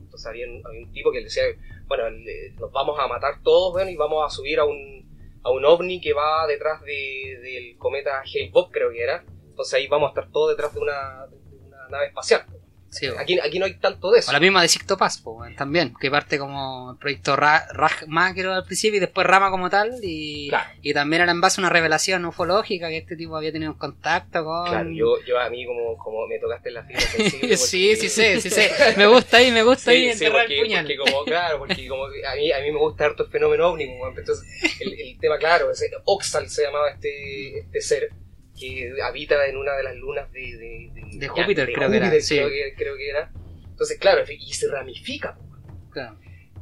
Entonces 0.00 0.26
había 0.26 0.46
un, 0.48 0.62
había 0.66 0.80
un 0.84 0.92
tipo 0.92 1.12
que 1.12 1.18
le 1.18 1.24
decía, 1.24 1.44
bueno, 1.86 2.10
le- 2.10 2.50
nos 2.58 2.72
vamos 2.72 2.98
a 2.98 3.06
matar 3.06 3.42
todos, 3.42 3.80
y 3.88 3.96
vamos 3.96 4.24
a 4.26 4.34
subir 4.34 4.58
a 4.58 4.64
un, 4.64 5.08
a 5.42 5.50
un 5.50 5.64
ovni 5.64 6.00
que 6.00 6.12
va 6.12 6.46
detrás 6.46 6.82
de, 6.82 7.38
del 7.42 7.76
cometa 7.78 8.20
Hale-Bopp, 8.22 8.72
creo 8.72 8.90
que 8.90 9.02
era. 9.02 9.24
Entonces 9.48 9.74
ahí 9.74 9.86
vamos 9.88 10.08
a 10.08 10.10
estar 10.10 10.32
todos 10.32 10.50
detrás 10.56 10.74
de 10.74 10.80
una, 10.80 11.26
de 11.26 11.36
una 11.66 11.88
nave 11.88 12.06
espacial. 12.06 12.44
Sí, 12.90 13.06
Aquí, 13.18 13.38
aquí 13.38 13.58
no 13.60 13.66
hay 13.66 13.74
tanto 13.74 14.10
de 14.10 14.18
eso. 14.18 14.30
O 14.30 14.32
la 14.32 14.40
misma 14.40 14.62
de 14.62 14.68
Sicto 14.68 14.96
Paz, 14.98 15.18
po, 15.18 15.30
weón, 15.32 15.54
también, 15.54 15.94
que 16.00 16.10
parte 16.10 16.38
como 16.38 16.90
el 16.90 16.98
proyecto 16.98 17.36
Ra 17.36 17.66
Rajma, 17.72 18.34
creo, 18.34 18.52
al 18.52 18.64
principio, 18.64 18.96
y 18.96 19.00
después 19.00 19.24
Rama 19.26 19.48
como 19.50 19.70
tal, 19.70 19.92
y, 20.02 20.48
Claro. 20.48 20.70
y 20.82 20.92
también 20.92 21.22
era 21.22 21.30
en 21.30 21.40
base 21.40 21.60
a 21.60 21.62
una 21.62 21.70
revelación 21.70 22.24
ufológica, 22.24 22.88
que 22.88 22.96
este 22.98 23.14
tipo 23.14 23.36
había 23.36 23.52
tenido 23.52 23.70
un 23.70 23.78
contacto 23.78 24.44
con... 24.44 24.66
Claro, 24.68 24.90
yo, 24.90 25.22
yo 25.24 25.38
a 25.38 25.48
mí 25.50 25.64
como, 25.64 25.96
como 25.98 26.26
me 26.26 26.38
tocaste 26.40 26.70
en 26.70 26.74
la 26.74 26.82
fibra 26.84 27.00
sensible. 27.16 27.56
sí, 27.56 27.94
sí 27.96 28.08
sé, 28.08 28.40
sí 28.40 28.50
sé. 28.50 28.70
Me 28.96 29.06
gusta 29.06 29.36
ahí, 29.36 29.52
me 29.52 29.62
gusta 29.62 29.92
ahí 29.92 30.10
Sí, 30.12 30.18
sí, 30.18 30.24
enterrar 30.24 30.42
porque, 30.46 30.58
el 30.58 30.66
puñal. 30.66 30.84
porque 30.84 30.96
como, 30.98 31.24
claro, 31.24 31.58
porque 31.58 31.86
como 31.88 32.04
a 32.06 32.34
mí, 32.34 32.50
a 32.52 32.58
mí 32.60 32.72
me 32.72 32.78
gusta 32.78 33.04
harto 33.04 33.22
el 33.24 33.30
fenómeno 33.30 33.72
weón, 33.74 34.18
entonces 34.18 34.44
el, 34.80 34.92
el 35.00 35.18
tema, 35.20 35.38
claro, 35.38 35.70
ese 35.70 35.90
Oxal 36.04 36.48
se 36.50 36.64
llamaba 36.64 36.90
este, 36.90 37.60
este 37.60 37.80
ser 37.80 38.08
que 38.60 38.92
habita 39.02 39.46
en 39.46 39.56
una 39.56 39.72
de 39.74 39.82
las 39.82 39.96
lunas 39.96 40.30
de, 40.32 40.40
de, 40.40 41.18
De 41.18 41.28
Júpiter, 41.28 41.72
creo 41.72 41.90
que 41.90 41.96
era, 41.96 42.06
Júpiter, 42.06 42.22
sí. 42.22 42.36
creo, 42.36 42.48
que, 42.50 42.74
creo 42.76 42.96
que 42.96 43.08
era. 43.08 43.32
Entonces, 43.70 43.98
claro, 43.98 44.22
y 44.28 44.52
se 44.52 44.68
ramifica. 44.70 45.38
Claro. 45.90 46.18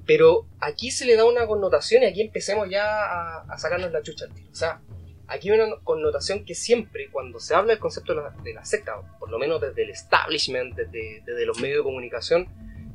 Pero 0.06 0.46
aquí 0.60 0.90
se 0.90 1.04
le 1.04 1.16
da 1.16 1.24
una 1.26 1.46
connotación 1.46 2.02
y 2.02 2.06
aquí 2.06 2.22
empecemos 2.22 2.70
ya 2.70 2.84
a, 2.86 3.42
a 3.48 3.58
sacarnos 3.58 3.92
la 3.92 4.00
chucha 4.02 4.24
al 4.26 4.34
tiro. 4.34 4.48
O 4.50 4.54
sea, 4.54 4.80
aquí 5.26 5.50
hay 5.50 5.60
una 5.60 5.76
connotación 5.84 6.44
que 6.46 6.54
siempre, 6.54 7.10
cuando 7.10 7.40
se 7.40 7.54
habla 7.54 7.72
del 7.72 7.78
concepto 7.80 8.14
de 8.14 8.22
la, 8.22 8.30
de 8.42 8.54
la 8.54 8.64
secta, 8.64 8.94
por 9.18 9.28
lo 9.30 9.38
menos 9.38 9.60
desde 9.60 9.82
el 9.82 9.90
establishment, 9.90 10.74
desde, 10.76 11.22
desde 11.26 11.44
los 11.44 11.60
medios 11.60 11.78
de 11.78 11.82
comunicación, 11.82 12.46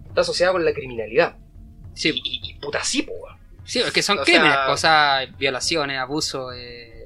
está 0.07 0.21
asociada 0.21 0.53
con 0.53 0.65
la 0.65 0.73
criminalidad. 0.73 1.37
Sí, 1.93 2.09
Y, 2.15 2.21
y, 2.47 2.49
y 2.51 2.53
puta 2.59 2.83
sí, 2.83 3.03
po, 3.03 3.13
sí, 3.63 3.79
es 3.79 3.91
que 3.91 4.01
son 4.01 4.17
O 4.17 4.23
crímenes, 4.23 4.51
sea- 4.53 4.71
o 4.71 4.77
sea, 4.77 5.25
violaciones, 5.37 5.99
abusos, 5.99 6.55
eh, 6.57 7.02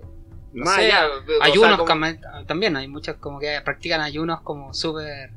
no 0.57 0.65
Más 0.65 0.75
sé, 0.75 0.81
allá, 0.91 1.07
o 1.07 1.25
sea, 1.25 1.35
ayunos 1.41 1.77
como- 1.77 2.05
también, 2.47 2.75
hay 2.77 2.87
muchos 2.87 3.15
como 3.17 3.39
que 3.39 3.59
practican 3.63 4.01
ayunos 4.01 4.41
como 4.41 4.73
súper 4.73 5.29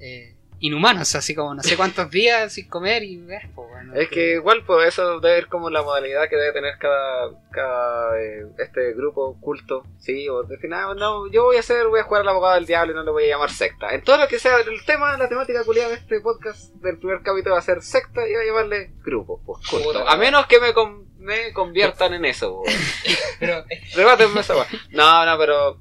eh, 0.00 0.34
inhumanos, 0.58 1.14
así 1.14 1.34
como 1.34 1.54
no 1.54 1.62
sé 1.62 1.76
cuántos 1.76 2.10
días 2.10 2.52
sin 2.52 2.68
comer 2.68 3.02
y 3.04 3.18
ves, 3.18 3.42
pues, 3.54 3.68
bueno, 3.68 3.94
Es 3.94 4.08
que 4.08 4.32
igual, 4.34 4.64
pues 4.66 4.88
eso 4.88 5.20
debe 5.20 5.36
ser 5.40 5.48
como 5.48 5.70
la 5.70 5.82
modalidad 5.82 6.28
que 6.28 6.36
debe 6.36 6.52
tener 6.52 6.78
cada, 6.78 7.30
cada 7.52 8.20
eh, 8.20 8.46
este 8.58 8.92
grupo 8.94 9.38
culto. 9.40 9.84
Sí, 9.98 10.28
o 10.28 10.42
de 10.44 10.56
final, 10.58 10.96
no, 10.96 11.30
yo 11.30 11.44
voy 11.44 11.56
a 11.56 11.60
hacer, 11.60 11.86
voy 11.88 12.00
a 12.00 12.04
jugar 12.04 12.22
al 12.22 12.28
abogado 12.30 12.54
del 12.56 12.66
diablo 12.66 12.92
y 12.92 12.96
no 12.96 13.02
le 13.04 13.10
voy 13.10 13.24
a 13.24 13.28
llamar 13.28 13.50
secta. 13.50 13.94
En 13.94 14.02
todo 14.02 14.16
lo 14.18 14.26
que 14.28 14.38
sea 14.38 14.56
el 14.60 14.84
tema, 14.84 15.16
la 15.16 15.28
temática 15.28 15.62
culiada 15.64 15.90
de 15.90 15.96
este 15.96 16.20
podcast 16.20 16.74
del 16.76 16.98
primer 16.98 17.22
capítulo 17.22 17.54
va 17.54 17.60
a 17.60 17.62
ser 17.62 17.82
secta 17.82 18.26
y 18.26 18.32
voy 18.34 18.42
a 18.42 18.46
llamarle 18.46 18.92
grupo, 19.04 19.40
pues 19.46 19.64
culto. 19.68 19.88
Puta, 20.00 20.10
A 20.10 20.16
menos 20.16 20.46
que 20.46 20.58
me, 20.58 20.72
con- 20.72 21.06
me 21.26 21.52
conviertan 21.52 22.14
en 22.14 22.24
eso. 22.24 22.62
Pero, 23.40 23.64
Rebátenme 23.94 24.40
esa. 24.40 24.54
No, 24.90 25.26
no, 25.26 25.38
pero 25.38 25.78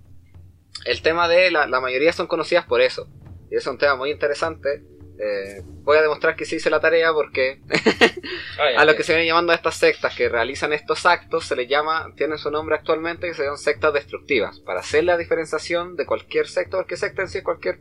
el 0.83 1.01
tema 1.01 1.29
de 1.29 1.51
la, 1.51 1.67
la 1.67 1.79
mayoría 1.79 2.11
son 2.11 2.27
conocidas 2.27 2.65
por 2.65 2.81
eso. 2.81 3.07
Y 3.49 3.55
es 3.55 3.65
un 3.67 3.77
tema 3.77 3.95
muy 3.95 4.11
interesante 4.11 4.83
Eh, 5.17 5.61
voy 5.83 5.97
a 5.97 6.01
demostrar 6.01 6.35
que 6.35 6.43
sí 6.43 6.57
hice 6.57 6.69
la 6.69 6.81
tarea 6.81 7.13
porque 7.13 7.61
Ah, 8.59 8.81
a 8.81 8.85
lo 8.85 8.95
que 8.95 9.03
se 9.03 9.13
viene 9.13 9.27
llamando 9.27 9.53
a 9.53 9.55
estas 9.55 9.75
sectas 9.75 10.13
que 10.13 10.27
realizan 10.27 10.73
estos 10.73 11.05
actos 11.05 11.45
se 11.45 11.55
les 11.55 11.69
llama, 11.69 12.11
tienen 12.17 12.37
su 12.37 12.51
nombre 12.51 12.75
actualmente, 12.75 13.31
que 13.31 13.41
llaman 13.41 13.57
sectas 13.57 13.93
destructivas. 13.93 14.59
Para 14.59 14.79
hacer 14.81 15.03
la 15.03 15.17
diferenciación 15.17 15.95
de 15.95 16.05
cualquier 16.05 16.47
secta, 16.47 16.77
porque 16.77 16.97
secta 16.97 17.21
en 17.21 17.29
sí 17.29 17.37
es 17.39 17.43
cualquier 17.43 17.79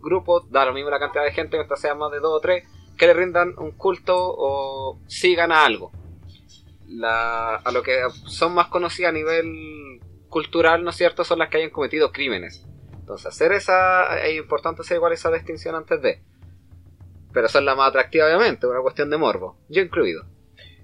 grupo, 0.00 0.40
da 0.48 0.64
lo 0.64 0.72
mismo 0.72 0.90
la 0.90 0.98
cantidad 0.98 1.24
de 1.24 1.32
gente, 1.32 1.56
mientras 1.56 1.80
sea 1.80 1.94
más 1.94 2.12
de 2.12 2.20
dos 2.20 2.34
o 2.34 2.40
tres, 2.40 2.64
que 2.96 3.06
le 3.06 3.14
rindan 3.14 3.54
un 3.58 3.72
culto 3.72 4.14
o 4.16 5.00
sigan 5.08 5.52
a 5.52 5.64
algo. 5.64 5.90
La, 6.88 7.56
a 7.56 7.72
lo 7.72 7.82
que 7.82 8.00
son 8.26 8.54
más 8.54 8.68
conocidas 8.68 9.10
a 9.10 9.12
nivel 9.12 10.00
cultural, 10.28 10.84
¿no 10.84 10.90
es 10.90 10.96
cierto?, 10.96 11.24
son 11.24 11.38
las 11.40 11.48
que 11.48 11.58
hayan 11.58 11.70
cometido 11.70 12.12
crímenes. 12.12 12.64
Entonces, 12.92 13.26
hacer 13.26 13.52
esa, 13.52 14.18
es 14.24 14.36
importante 14.36 14.82
hacer 14.82 14.96
igual 14.96 15.12
esa 15.12 15.30
distinción 15.30 15.74
antes 15.74 16.00
de. 16.02 16.22
Pero 17.32 17.48
son 17.48 17.64
la 17.64 17.74
más 17.74 17.90
atractiva, 17.90 18.26
obviamente, 18.26 18.66
una 18.66 18.80
cuestión 18.80 19.10
de 19.10 19.16
morbo, 19.16 19.58
yo 19.68 19.82
incluido. 19.82 20.24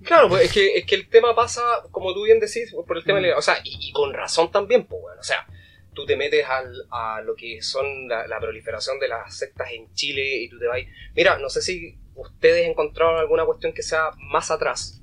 Claro, 0.04 0.28
pues 0.28 0.44
es 0.44 0.52
que, 0.52 0.76
es 0.78 0.86
que 0.86 0.94
el 0.96 1.08
tema 1.08 1.34
pasa, 1.34 1.62
como 1.90 2.12
tú 2.12 2.24
bien 2.24 2.40
decís, 2.40 2.74
por 2.86 2.96
el 2.96 3.04
tema 3.04 3.20
Mm. 3.20 3.38
O 3.38 3.42
sea, 3.42 3.58
y, 3.64 3.88
y 3.88 3.92
con 3.92 4.12
razón 4.12 4.50
también, 4.50 4.86
pues, 4.86 5.00
bueno. 5.00 5.20
O 5.20 5.24
sea, 5.24 5.46
tú 5.94 6.06
te 6.06 6.16
metes 6.16 6.44
al, 6.46 6.86
a 6.90 7.20
lo 7.22 7.34
que 7.34 7.62
son 7.62 8.08
la, 8.08 8.26
la 8.26 8.40
proliferación 8.40 8.98
de 8.98 9.08
las 9.08 9.36
sectas 9.36 9.70
en 9.72 9.92
Chile 9.94 10.42
y 10.42 10.48
tú 10.48 10.58
te 10.58 10.66
vas. 10.66 10.78
Mira, 11.14 11.38
no 11.38 11.48
sé 11.48 11.62
si 11.62 11.98
ustedes 12.14 12.66
encontraron 12.68 13.18
alguna 13.18 13.44
cuestión 13.44 13.72
que 13.72 13.82
sea 13.82 14.10
más 14.18 14.50
atrás, 14.50 15.01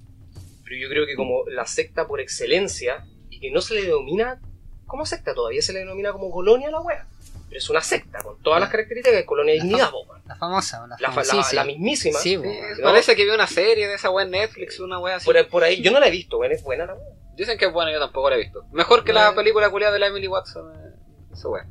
pero 0.70 0.80
yo 0.82 0.88
creo 0.90 1.08
que 1.08 1.16
como 1.16 1.46
la 1.48 1.66
secta 1.66 2.06
por 2.08 2.22
excelencia, 2.22 3.04
y 3.32 3.40
que 3.40 3.50
no 3.50 3.60
se 3.62 3.74
le 3.74 3.82
denomina 3.84 4.40
como 4.86 5.06
secta, 5.08 5.34
todavía 5.34 5.62
se 5.64 5.74
le 5.74 5.80
denomina 5.80 6.12
como 6.12 6.30
colonia 6.30 6.68
a 6.68 6.72
la 6.72 6.82
wea. 6.82 7.08
Pero 7.48 7.58
es 7.58 7.70
una 7.72 7.82
secta, 7.82 8.20
con 8.22 8.40
todas 8.44 8.60
las 8.62 8.70
características 8.70 9.18
de 9.18 9.26
colonia 9.26 9.54
de 9.54 9.58
La 9.58 9.64
dignidad. 9.64 9.90
La 10.28 10.36
famosa, 10.36 10.86
la, 10.88 10.96
la, 11.00 11.16
la- 11.16 11.24
sí, 11.24 11.56
la 11.56 11.64
sí. 11.64 11.68
mismísima. 11.68 12.20
Sí. 12.20 12.40
Parece 12.84 13.16
que 13.16 13.24
vi 13.26 13.32
una 13.32 13.48
serie 13.48 13.88
de 13.88 13.96
esa 13.96 14.12
wea 14.12 14.26
en 14.26 14.32
Netflix, 14.32 14.80
una 14.80 15.00
wea 15.00 15.16
así. 15.16 15.26
por, 15.26 15.48
por 15.48 15.64
ahí, 15.64 15.82
yo 15.82 15.90
no 15.92 16.00
la 16.00 16.08
he 16.08 16.12
visto, 16.12 16.38
weón, 16.38 16.52
es 16.52 16.62
buena 16.62 16.86
la 16.86 16.94
wea. 16.94 17.08
Dicen 17.36 17.58
que 17.58 17.66
es 17.66 17.74
buena, 17.74 17.92
yo 17.92 18.00
tampoco 18.00 18.30
la 18.30 18.36
he 18.36 18.40
visto. 18.40 18.66
Mejor 18.72 19.04
que 19.04 19.14
No, 19.14 19.20
la 19.20 19.30
eh. 19.30 19.34
película 19.36 19.70
culiada 19.72 19.94
de 19.94 20.00
la 20.00 20.08
Emily 20.08 20.28
Watson. 20.28 20.72
eh, 20.76 20.92
Esa 21.34 21.48
wea. 21.50 21.66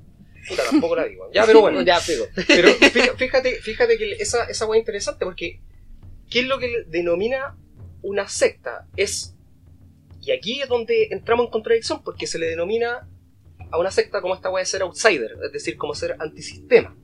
Puta, 0.49 0.63
tampoco 0.71 0.97
la 0.97 1.05
digo. 1.05 1.29
Ya, 1.33 1.45
pero 1.47 1.61
bueno. 1.61 1.83
ya, 1.83 2.01
pico. 2.01 2.25
Pero 2.49 2.69
fí- 2.71 3.15
fíjate, 3.17 3.61
fíjate 3.63 3.99
que 3.99 4.13
esa, 4.15 4.45
esa 4.45 4.67
weá 4.67 4.79
es 4.79 4.83
interesante 4.83 5.25
porque 5.25 5.61
¿qué 6.31 6.41
es 6.41 6.47
lo 6.47 6.59
que 6.59 6.85
denomina 6.89 7.55
una 8.03 8.29
secta? 8.29 8.87
Es. 8.97 9.35
Y 10.21 10.33
aquí 10.33 10.61
es 10.61 10.69
donde 10.69 11.09
entramos 11.11 11.47
en 11.47 11.53
contradicción, 11.53 12.03
porque 12.03 12.27
se 12.27 12.39
le 12.39 12.47
denomina 12.47 13.09
a 13.71 13.79
una 13.79 13.91
secta 13.91 14.21
como 14.21 14.35
esta 14.35 14.51
weá 14.51 14.63
de 14.63 14.67
ser 14.67 14.83
outsider, 14.83 15.37
es 15.45 15.53
decir, 15.53 15.77
como 15.77 15.95
ser 15.95 16.17
antisistema. 16.19 16.97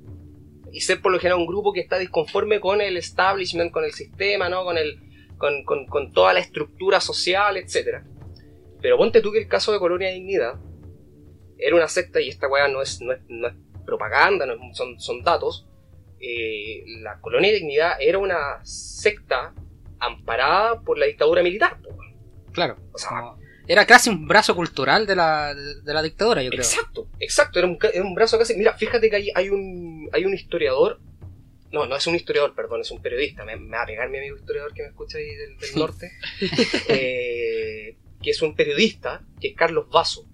Y 0.73 0.81
ser 0.81 1.01
por 1.01 1.13
lo 1.13 1.19
general 1.19 1.39
un 1.41 1.47
grupo 1.47 1.73
que 1.73 1.81
está 1.81 1.99
disconforme 1.99 2.59
con 2.61 2.81
el 2.81 2.97
establishment, 2.97 3.71
con 3.71 3.85
el 3.85 3.93
sistema, 3.93 4.49
¿no? 4.49 4.65
Con 4.65 4.77
el. 4.79 4.99
con, 5.39 5.65
con- 5.65 6.13
toda 6.13 6.33
la 6.33 6.41
estructura 6.41 7.01
social, 7.01 7.57
etc. 7.57 8.03
Pero 8.81 8.97
ponte 8.97 9.21
tú 9.21 9.31
que 9.33 9.39
el 9.39 9.49
caso 9.49 9.73
de 9.73 9.79
Colonia 9.79 10.11
Dignidad 10.11 10.55
era 11.59 11.77
una 11.77 11.89
secta, 11.89 12.21
y 12.21 12.29
esta 12.29 12.49
weá 12.49 12.67
no 12.69 12.83
es, 12.83 13.01
no 13.01 13.13
es, 13.13 13.55
propaganda, 13.87 14.47
no 14.47 14.55
es- 14.55 14.77
son, 14.77 14.99
son 15.01 15.23
datos. 15.23 15.67
eh, 16.21 16.83
la 17.03 17.21
Colonia 17.21 17.53
Dignidad 17.53 17.93
era 18.01 18.19
una 18.19 18.61
secta 18.65 19.55
amparada 20.07 20.81
por 20.81 20.99
la 20.99 21.07
dictadura 21.07 21.43
militar. 21.43 21.79
po. 21.83 21.97
Claro. 22.53 22.77
O 22.93 22.99
sea, 22.99 23.09
como- 23.09 23.39
era 23.67 23.87
casi 23.87 24.11
un 24.11 24.29
brazo 24.29 24.55
cultural 24.55 25.07
de 25.07 25.17
la, 25.17 25.55
de, 25.55 25.81
de 25.81 25.95
la 25.95 26.03
dictadura, 26.03 26.43
yo 26.43 26.51
creo. 26.51 26.61
Exacto, 26.63 27.09
exacto, 27.19 27.59
era 27.59 27.67
un, 27.69 27.77
ca- 27.79 27.89
era 27.89 28.05
un 28.05 28.15
brazo 28.15 28.39
casi. 28.39 28.55
Mira, 28.57 28.75
fíjate 28.75 29.09
que 29.09 29.17
hay, 29.17 29.31
hay 29.35 29.49
un, 29.49 30.09
hay 30.13 30.25
un 30.27 30.35
historiador. 30.35 31.01
No, 31.73 31.87
no 31.87 31.97
es 31.97 32.07
un 32.07 32.15
historiador, 32.15 32.55
perdón, 32.55 32.83
es 32.83 32.91
un 32.91 33.01
periodista. 33.03 33.45
Me, 33.45 33.57
me 33.57 33.77
va 33.77 33.83
a 33.83 33.87
pegar 33.87 34.09
mi 34.11 34.19
amigo 34.19 34.37
historiador 34.37 34.73
que 34.75 34.83
me 34.83 34.89
escucha 34.89 35.19
ahí 35.19 35.35
del, 35.35 35.57
del 35.59 35.75
norte. 35.77 36.13
eh, 36.89 37.97
que 38.23 38.31
es 38.31 38.43
un 38.43 38.55
periodista, 38.55 39.23
que 39.41 39.49
es 39.49 39.55
Carlos 39.57 39.89
Vaso. 39.91 40.27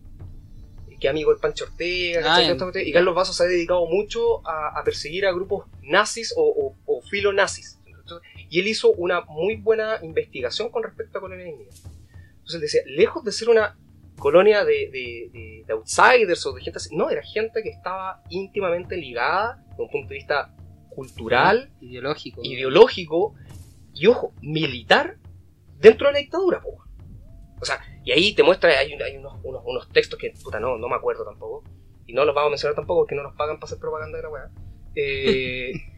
Que 1.01 1.09
amigo 1.09 1.31
del 1.31 1.41
Pancho 1.41 1.65
Ortega. 1.65 2.35
Ah, 2.37 2.43
y 2.43 2.93
Carlos 2.93 3.15
Vaso 3.15 3.33
se 3.33 3.43
ha 3.43 3.47
dedicado 3.47 3.87
mucho 3.87 4.47
a, 4.47 4.79
a 4.79 4.85
perseguir 4.85 5.25
a 5.25 5.33
grupos 5.33 5.65
nazis 5.83 6.35
o, 6.37 6.43
o, 6.43 6.77
o 6.85 7.01
filonazis. 7.01 7.79
Y 8.51 8.61
él 8.61 8.69
hizo 8.69 8.91
una 8.93 9.23
muy 9.23 9.57
buena 9.57 9.99
investigación 10.03 10.69
con 10.71 10.83
respecto 10.83 11.17
a 11.19 11.21
Colonia 11.23 11.45
de 11.47 11.51
Dignidad. 11.53 11.75
Entonces 12.39 12.55
él 12.55 12.61
decía, 12.61 12.81
lejos 12.87 13.25
de 13.25 13.33
ser 13.33 13.49
una 13.49 13.79
colonia 14.19 14.65
de, 14.65 14.91
de- 14.91 15.31
de- 15.33 15.65
de 15.67 15.73
outsiders 15.73 16.45
o 16.45 16.53
de 16.53 16.61
gente 16.61 16.77
así, 16.79 16.95
no, 16.95 17.09
era 17.09 17.23
gente 17.23 17.63
que 17.63 17.71
estaba 17.71 18.23
íntimamente 18.29 18.97
ligada 18.97 19.65
desde 19.71 19.83
un 19.83 19.89
punto 19.91 20.09
de 20.11 20.15
vista 20.17 20.55
cultural, 20.91 21.71
Ideológico. 21.81 22.41
ideológico 22.45 23.35
y, 23.95 24.07
ojo, 24.09 24.35
militar 24.43 25.17
dentro 25.79 26.09
de 26.09 26.13
la 26.15 26.19
dictadura. 26.19 26.61
po. 26.61 26.85
O 27.61 27.65
sea, 27.65 27.81
y 28.05 28.11
ahí 28.13 28.35
te 28.35 28.43
muestra, 28.43 28.71
hay, 28.79 28.93
hay 28.95 29.17
unos, 29.17 29.39
unos, 29.45 29.63
unos 29.65 29.89
textos 29.91 30.19
que, 30.19 30.33
puta, 30.43 30.59
no, 30.61 30.77
no 30.77 30.89
me 30.89 30.97
acuerdo 30.97 31.25
tampoco, 31.25 31.63
y 32.07 32.13
no 32.13 32.25
los 32.25 32.35
vamos 32.35 32.49
a 32.49 32.51
mencionar 32.51 32.75
tampoco 32.75 33.03
porque 33.03 33.15
no 33.15 33.23
nos 33.23 33.37
pagan 33.37 33.57
para 33.61 33.67
hacer 33.67 33.79
propaganda 33.79 34.17
de 34.19 34.23
la 34.25 34.29
weá. 34.29 34.51
Eh, 34.97 35.73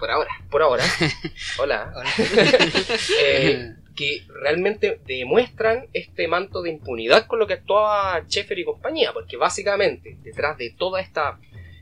Por 0.00 0.10
ahora. 0.10 0.30
por 0.50 0.62
ahora. 0.62 0.84
Hola. 1.58 1.92
Ahora. 1.94 2.08
Eh, 3.22 3.74
que 3.96 4.22
realmente 4.42 5.00
demuestran 5.06 5.86
este 5.92 6.26
manto 6.26 6.62
de 6.62 6.70
impunidad 6.70 7.26
con 7.26 7.38
lo 7.38 7.46
que 7.46 7.54
actuaba 7.54 8.24
Sheffer 8.26 8.58
y 8.58 8.64
compañía, 8.64 9.12
porque 9.12 9.36
básicamente 9.36 10.16
detrás 10.22 10.56
de 10.56 10.70
toda 10.70 11.00
esta 11.00 11.38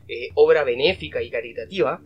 eh, 0.07 0.29
obra 0.33 0.63
benéfica 0.63 1.21
y 1.21 1.29
caritativa, 1.29 2.01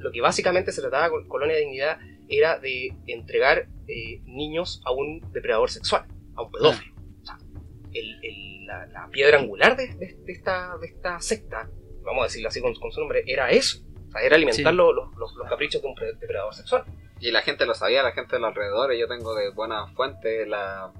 lo 0.00 0.10
que 0.10 0.20
básicamente 0.20 0.72
se 0.72 0.80
trataba 0.80 1.10
con 1.10 1.28
Colonia 1.28 1.54
de 1.54 1.60
Dignidad 1.62 1.98
era 2.28 2.58
de 2.58 2.96
entregar 3.06 3.68
eh, 3.86 4.20
niños 4.24 4.80
a 4.84 4.90
un 4.92 5.20
depredador 5.32 5.70
sexual, 5.70 6.06
a 6.34 6.42
un 6.42 6.50
pedófilo. 6.50 6.94
O 7.22 7.24
sea, 7.26 7.38
el- 7.92 8.18
el- 8.24 8.66
la, 8.66 8.86
la 8.86 9.08
piedra 9.08 9.38
angular 9.38 9.76
de, 9.76 9.88
de- 9.94 10.16
de 10.24 10.32
esta, 10.32 10.76
de 10.80 10.86
esta 10.88 11.20
secta, 11.20 11.68
vamos 12.02 12.22
a 12.22 12.26
decirlo 12.26 12.48
así 12.48 12.60
con, 12.62 12.74
con 12.74 12.90
su 12.90 12.98
nombre, 13.00 13.22
era 13.26 13.50
eso. 13.50 13.84
Era 14.22 14.36
alimentar 14.36 14.72
Sí. 14.72 14.76
los, 14.76 14.94
los- 14.94 15.16
los- 15.16 15.34
los 15.34 15.48
caprichos 15.48 15.82
de 15.82 15.88
un 15.88 15.94
pre- 15.94 16.12
depredador 16.14 16.54
sexual. 16.54 16.84
Y 17.20 17.30
la 17.30 17.42
gente 17.42 17.64
lo 17.66 17.74
sabía, 17.74 18.02
la 18.02 18.12
gente 18.12 18.36
de 18.36 18.40
los 18.40 18.48
alrededores. 18.48 18.98
Yo 18.98 19.08
tengo 19.08 19.34
de 19.34 19.50
buena 19.50 19.86
fuente 19.88 20.46
la, 20.46 20.92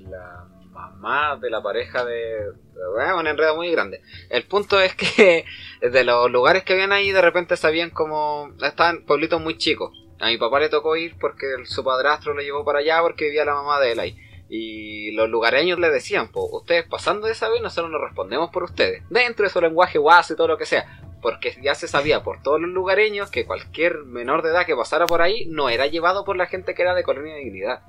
la 0.00 0.46
mamá 0.70 1.36
de 1.36 1.50
la 1.50 1.62
pareja 1.62 2.04
de. 2.04 2.52
Bueno, 2.94 3.18
un 3.18 3.26
enredo 3.26 3.56
muy 3.56 3.70
grande. 3.70 4.00
El 4.30 4.44
punto 4.44 4.80
es 4.80 4.94
que 4.94 5.44
de 5.80 6.04
los 6.04 6.30
lugares 6.30 6.64
que 6.64 6.72
habían 6.74 6.92
ahí, 6.92 7.10
de 7.12 7.20
repente 7.22 7.56
sabían 7.56 7.90
como. 7.90 8.50
Estaban 8.62 9.04
pueblitos 9.04 9.40
muy 9.40 9.56
chicos. 9.58 9.90
A 10.18 10.26
mi 10.28 10.38
papá 10.38 10.60
le 10.60 10.68
tocó 10.70 10.96
ir 10.96 11.16
porque 11.20 11.52
el- 11.54 11.66
su 11.66 11.84
padrastro 11.84 12.32
lo 12.34 12.40
llevó 12.42 12.64
para 12.64 12.78
allá 12.78 13.00
porque 13.02 13.26
vivía 13.26 13.44
la 13.44 13.54
mamá 13.54 13.80
de 13.80 13.92
él 13.92 14.00
ahí. 14.00 14.16
Y 14.48 15.10
los 15.12 15.28
lugareños 15.28 15.78
le 15.80 15.90
decían, 15.90 16.28
pues, 16.30 16.46
ustedes 16.52 16.86
pasando 16.88 17.26
de 17.26 17.32
esa 17.32 17.48
vez, 17.48 17.60
nosotros 17.60 17.90
nos 17.90 18.00
respondemos 18.00 18.50
por 18.50 18.62
ustedes. 18.62 19.02
Dentro 19.10 19.44
de 19.44 19.50
su 19.50 19.60
lenguaje 19.60 19.98
guaso 19.98 20.32
y 20.32 20.36
todo 20.36 20.46
lo 20.48 20.56
que 20.56 20.66
sea. 20.66 21.02
Porque 21.22 21.56
ya 21.62 21.74
se 21.74 21.88
sabía 21.88 22.22
por 22.22 22.42
todos 22.42 22.60
los 22.60 22.70
lugareños 22.70 23.30
que 23.30 23.46
cualquier 23.46 24.04
menor 24.04 24.42
de 24.42 24.50
edad 24.50 24.66
que 24.66 24.76
pasara 24.76 25.06
por 25.06 25.22
ahí 25.22 25.46
no 25.46 25.68
era 25.68 25.86
llevado 25.86 26.24
por 26.24 26.36
la 26.36 26.46
gente 26.46 26.74
que 26.74 26.82
era 26.82 26.94
de 26.94 27.02
Colonia 27.02 27.34
de 27.34 27.40
Dignidad. 27.40 27.80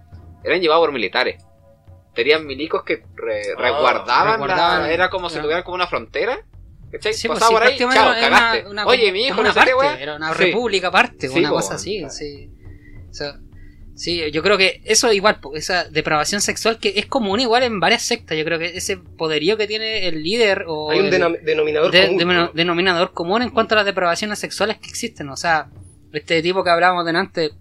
Eran 0.43 0.61
llevados 0.61 0.83
por 0.85 0.93
militares. 0.93 1.43
Tenían 2.15 2.45
milicos 2.47 2.83
que 2.83 3.03
re- 3.15 3.51
Ah, 3.55 3.61
resguardaban, 3.61 4.47
la- 4.47 4.91
era 4.91 5.09
como 5.09 5.29
si 5.29 5.39
tuvieran 5.39 5.63
como 5.63 5.75
una 5.75 5.87
frontera. 5.87 6.39
¿Cachai? 6.91 7.13
Sí, 7.13 7.27
pues, 7.27 7.39
Pasaba 7.41 7.49
sí, 7.49 7.53
por 7.77 7.89
ahí, 7.89 7.93
chao, 7.95 8.11
era 8.13 8.19
cagaste. 8.21 8.61
una- 8.61 8.69
una- 8.71 8.85
Oye, 8.87 9.11
mi 9.11 9.25
hijo, 9.25 9.35
no 9.35 9.41
una 9.41 9.53
sé 9.53 9.59
qué. 9.97 10.03
Era 10.03 10.15
una 10.15 10.33
Sí. 10.33 10.43
república 10.45 10.87
aparte, 10.87 11.29
una 11.29 11.49
po, 11.49 11.55
cosa 11.55 11.75
así. 11.75 12.09
Sí. 12.09 12.49
O 13.09 13.13
sea, 13.13 13.33
sí, 13.97 14.21
yo 14.31 14.41
creo 14.43 14.57
que 14.57 14.81
eso 14.85 15.11
igual, 15.11 15.39
esa 15.55 15.83
depravación 15.89 16.39
sexual 16.39 16.79
que 16.79 16.93
es 16.95 17.05
común 17.07 17.39
igual 17.41 17.63
en 17.63 17.79
varias 17.81 18.03
sectas. 18.03 18.37
Yo 18.37 18.45
creo 18.45 18.57
que 18.59 18.77
ese 18.77 18.95
poderío 18.97 19.57
que 19.57 19.67
tiene 19.67 20.07
el 20.07 20.23
líder 20.23 20.63
o 20.67 20.91
Hay 20.91 20.99
un 21.01 21.07
denom- 21.11 21.41
denominador 21.41 21.91
de- 21.91 22.05
común. 22.05 22.17
de- 22.19 22.25
¿no? 22.25 22.51
denominador 22.53 23.11
común 23.13 23.41
en 23.41 23.49
cuanto 23.49 23.75
a 23.75 23.77
las 23.77 23.85
depravaciones 23.85 24.39
sexuales 24.39 24.77
que 24.77 24.87
existen. 24.87 25.27
O 25.29 25.35
sea, 25.35 25.69
este 26.13 26.41
tipo 26.41 26.63
que 26.63 26.69
hablábamos 26.69 27.05
delante, 27.05 27.51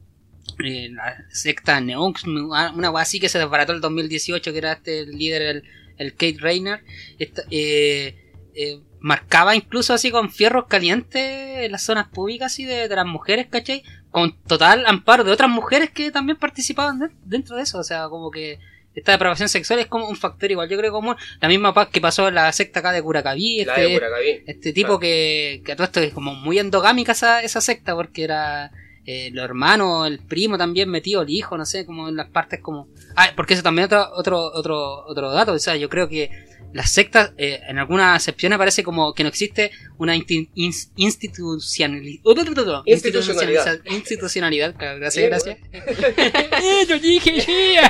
eh, 0.64 0.88
la 0.92 1.24
secta 1.30 1.80
Neonx, 1.80 2.24
una 2.24 2.90
weá 2.90 3.02
así 3.02 3.18
que 3.18 3.28
se 3.28 3.38
desbarató 3.38 3.72
el 3.72 3.80
2018, 3.80 4.52
que 4.52 4.58
era 4.58 4.72
este 4.74 5.00
el 5.00 5.10
líder, 5.18 5.42
el, 5.42 5.62
el 5.98 6.12
Kate 6.12 6.36
Rayner, 6.38 6.80
esta- 7.18 7.42
eh, 7.50 8.14
eh, 8.54 8.78
marcaba 9.00 9.54
incluso 9.54 9.92
así 9.92 10.10
con 10.10 10.30
fierros 10.30 10.66
calientes 10.66 11.22
en 11.64 11.72
las 11.72 11.82
zonas 11.84 12.08
públicas 12.08 12.52
así 12.52 12.64
de, 12.64 12.88
de 12.88 12.96
las 12.96 13.06
mujeres, 13.06 13.46
¿cachai? 13.50 13.82
Con 14.16 14.32
total 14.46 14.84
amparo 14.86 15.24
de 15.24 15.30
otras 15.30 15.50
mujeres 15.50 15.90
que 15.90 16.10
también 16.10 16.38
participaban 16.38 16.98
de- 16.98 17.10
dentro 17.26 17.54
de 17.56 17.62
eso, 17.64 17.78
o 17.78 17.84
sea, 17.84 18.08
como 18.08 18.30
que 18.30 18.58
esta 18.94 19.12
depravación 19.12 19.50
sexual 19.50 19.78
es 19.78 19.88
como 19.88 20.08
un 20.08 20.16
factor 20.16 20.50
igual, 20.50 20.70
yo 20.70 20.78
creo 20.78 20.90
como 20.90 21.16
la 21.42 21.48
misma 21.48 21.74
paz 21.74 21.88
que 21.92 22.00
pasó 22.00 22.28
en 22.28 22.34
la 22.36 22.50
secta 22.52 22.80
acá 22.80 22.92
de 22.92 23.02
Curacaví, 23.02 23.60
este, 23.60 23.78
de 23.82 23.92
Curacaví. 23.92 24.42
este 24.46 24.72
tipo 24.72 24.86
Claro. 24.98 25.00
que, 25.00 25.62
que 25.66 25.72
a 25.72 25.76
todo 25.76 25.84
esto 25.84 26.00
es 26.00 26.14
como 26.14 26.34
muy 26.34 26.58
endogámica 26.58 27.12
esa, 27.12 27.42
esa 27.42 27.60
secta, 27.60 27.94
porque 27.94 28.24
era 28.24 28.70
eh, 29.04 29.28
los 29.34 29.44
hermanos, 29.44 30.06
el 30.06 30.18
primo 30.20 30.56
también 30.56 30.88
metido, 30.88 31.20
el 31.20 31.28
hijo, 31.28 31.58
no 31.58 31.66
sé, 31.66 31.84
como 31.84 32.08
en 32.08 32.16
las 32.16 32.28
partes 32.30 32.60
como... 32.60 32.88
Ah, 33.16 33.28
porque 33.36 33.52
eso 33.52 33.62
también 33.62 33.84
otro, 33.84 34.08
otro, 34.14 34.38
otro, 34.54 35.04
otro 35.06 35.30
dato, 35.30 35.52
o 35.52 35.58
sea, 35.58 35.76
yo 35.76 35.90
creo 35.90 36.08
que 36.08 36.30
las 36.76 36.90
sectas, 36.92 37.32
eh, 37.38 37.60
en 37.68 37.78
algunas 37.78 38.16
excepciones 38.22 38.58
parece 38.58 38.82
como 38.84 39.14
que 39.14 39.22
no 39.22 39.28
existe 39.28 39.70
una 39.98 40.14
insti- 40.14 40.48
ins- 40.54 40.90
institucionali- 40.96 42.20
uh, 42.22 42.82
Institucionalidad. 42.84 43.80
institucionalidad. 43.86 44.74
Gracias, 44.78 45.24
gracias. 45.26 45.58
Yo 46.88 46.98
dije, 46.98 47.42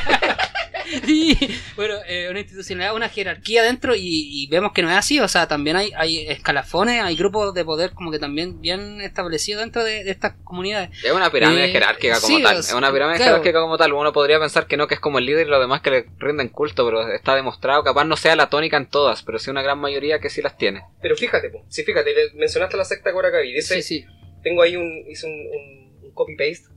sí. 1.05 1.37
Sí. 1.39 1.49
Bueno, 1.77 1.95
eh, 2.07 2.29
una 2.31 2.41
institucionalidad, 2.41 2.95
una 2.95 3.09
jerarquía 3.09 3.63
dentro 3.63 3.95
y, 3.95 4.01
y 4.03 4.47
vemos 4.49 4.73
que 4.73 4.83
no 4.83 4.91
es 4.91 4.97
así. 4.97 5.19
O 5.21 5.29
sea, 5.29 5.47
también 5.49 5.77
hay, 5.77 5.93
hay 5.97 6.27
escalafones, 6.29 7.03
hay 7.03 7.17
grupos 7.17 7.53
de 7.55 7.65
poder 7.65 7.91
como 7.93 8.11
que 8.11 8.19
también 8.19 8.61
bien 8.61 9.01
establecidos 9.01 9.61
dentro 9.63 9.83
de, 9.85 10.05
de 10.05 10.11
estas 10.11 10.35
comunidades. 10.45 10.91
Es 11.05 11.13
una 11.13 11.31
pirámide 11.31 11.67
Eh, 11.67 11.73
jerárquica 11.73 12.21
como 12.21 12.37
sí, 12.37 12.43
tal. 12.43 12.59
Es 12.59 12.73
una 12.73 12.93
pirámide 12.93 13.17
claro. 13.17 13.33
jerárquica 13.33 13.61
como 13.61 13.77
tal. 13.77 13.93
Uno 13.93 14.13
podría 14.13 14.39
pensar 14.39 14.67
que 14.67 14.77
no, 14.77 14.87
que 14.87 14.95
es 14.95 15.01
como 15.01 15.19
el 15.19 15.27
líder 15.27 15.47
y 15.47 15.51
los 15.51 15.61
demás 15.61 15.81
que 15.81 15.91
le 15.91 16.07
rinden 16.19 16.49
culto, 16.49 16.85
pero 16.87 17.13
está 17.13 17.35
demostrado. 17.35 17.83
Capaz 17.85 18.05
no 18.05 18.17
sea 18.17 18.37
la 18.37 18.49
tónica 18.49 18.77
en 18.77 18.89
todas, 18.89 19.23
pero 19.23 19.39
sí 19.39 19.51
una 19.51 19.63
gran 19.63 19.79
mayoría 19.79 20.19
que 20.21 20.31
sí 20.31 20.43
las 20.43 20.57
tiene. 20.57 20.83
Pero 21.03 21.17
fíjate, 21.17 21.51
po, 21.51 21.65
sí, 21.69 21.83
fíjate, 21.85 22.15
le- 22.15 22.33
mencionaste 22.35 22.77
la 22.77 22.85
secta 22.85 23.13
Korakabi. 23.13 23.53
Dice, 23.53 23.83
Sí, 23.83 24.01
sí. 24.01 24.07
tengo 24.43 24.63
ahí 24.63 24.77
un, 24.77 25.05
hice 25.09 25.27
un, 25.27 25.33
un- 25.33 26.05
un 26.07 26.15
copy-paste. 26.15 26.69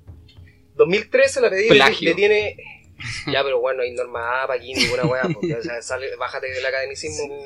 2013 0.76 1.42
la 1.42 1.50
pedí 1.50 1.70
le 2.06 2.14
tiene... 2.16 2.56
Ya, 3.32 3.44
pero 3.44 3.60
bueno, 3.60 3.78
no 3.78 3.84
hay 3.84 3.94
norma 3.94 4.44
APA 4.44 4.56
aquí, 4.56 4.74
ninguna 4.74 5.06
weá. 5.06 5.24
Porque, 5.34 5.56
o 5.56 5.62
sea, 5.62 5.82
sale, 5.82 6.16
bájate 6.16 6.50
del 6.52 6.66
academicismo. 6.66 7.46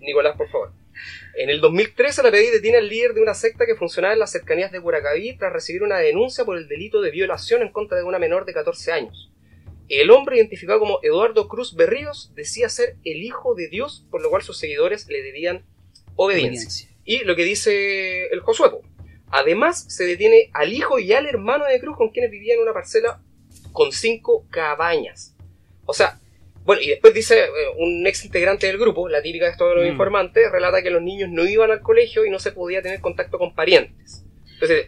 Nicolás, 0.00 0.36
por 0.36 0.48
favor. 0.50 0.72
En 1.36 1.50
el 1.50 1.60
2013 1.60 2.22
la 2.22 2.30
pedí 2.30 2.50
detiene 2.50 2.78
al 2.78 2.88
líder 2.88 3.14
de 3.14 3.22
una 3.22 3.34
secta 3.34 3.66
que 3.66 3.74
funcionaba 3.74 4.14
en 4.14 4.20
las 4.20 4.30
cercanías 4.30 4.70
de 4.70 4.80
Curacaví 4.80 5.36
tras 5.36 5.52
recibir 5.52 5.82
una 5.82 5.98
denuncia 5.98 6.44
por 6.44 6.56
el 6.56 6.68
delito 6.68 7.00
de 7.00 7.10
violación 7.10 7.62
en 7.62 7.72
contra 7.72 7.98
de 7.98 8.04
una 8.04 8.18
menor 8.18 8.44
de 8.44 8.52
14 8.52 8.92
años. 8.92 9.32
El 9.88 10.10
hombre 10.10 10.36
identificado 10.36 10.78
como 10.78 10.98
Eduardo 11.02 11.48
Cruz 11.48 11.74
Berríos 11.74 12.32
decía 12.34 12.68
ser 12.68 12.96
el 13.04 13.22
hijo 13.22 13.54
de 13.54 13.68
Dios, 13.68 14.06
por 14.10 14.22
lo 14.22 14.30
cual 14.30 14.42
sus 14.42 14.58
seguidores 14.58 15.08
le 15.08 15.22
debían 15.22 15.64
obediencia. 16.16 16.88
Y 17.04 17.24
lo 17.24 17.36
que 17.36 17.44
dice 17.44 18.26
el 18.28 18.40
Josué. 18.40 18.70
po. 18.70 18.82
Además, 19.30 19.84
se 19.88 20.04
detiene 20.04 20.50
al 20.52 20.72
hijo 20.72 20.98
y 20.98 21.12
al 21.12 21.26
hermano 21.26 21.66
de 21.66 21.80
Cruz 21.80 21.96
con 21.96 22.10
quienes 22.10 22.30
vivían 22.30 22.58
en 22.58 22.62
una 22.62 22.72
parcela 22.72 23.20
con 23.74 23.92
cinco 23.92 24.46
cabañas. 24.50 25.34
O 25.84 25.92
sea, 25.92 26.18
bueno, 26.64 26.80
y 26.80 26.88
después 26.88 27.12
dice 27.12 27.40
eh, 27.44 27.48
un 27.78 28.06
ex 28.06 28.24
integrante 28.24 28.66
del 28.66 28.78
grupo, 28.78 29.06
la 29.10 29.20
típica 29.20 29.44
de 29.44 29.52
de 29.52 29.74
los 29.74 29.84
Mm. 29.84 29.88
informantes, 29.92 30.50
relata 30.50 30.82
que 30.82 30.88
los 30.90 31.02
niños 31.02 31.28
no 31.30 31.44
iban 31.44 31.70
al 31.70 31.80
colegio 31.82 32.24
y 32.24 32.30
no 32.30 32.38
se 32.38 32.52
podía 32.52 32.80
tener 32.80 33.00
contacto 33.00 33.38
con 33.38 33.54
parientes. 33.54 34.24
Entonces, 34.54 34.86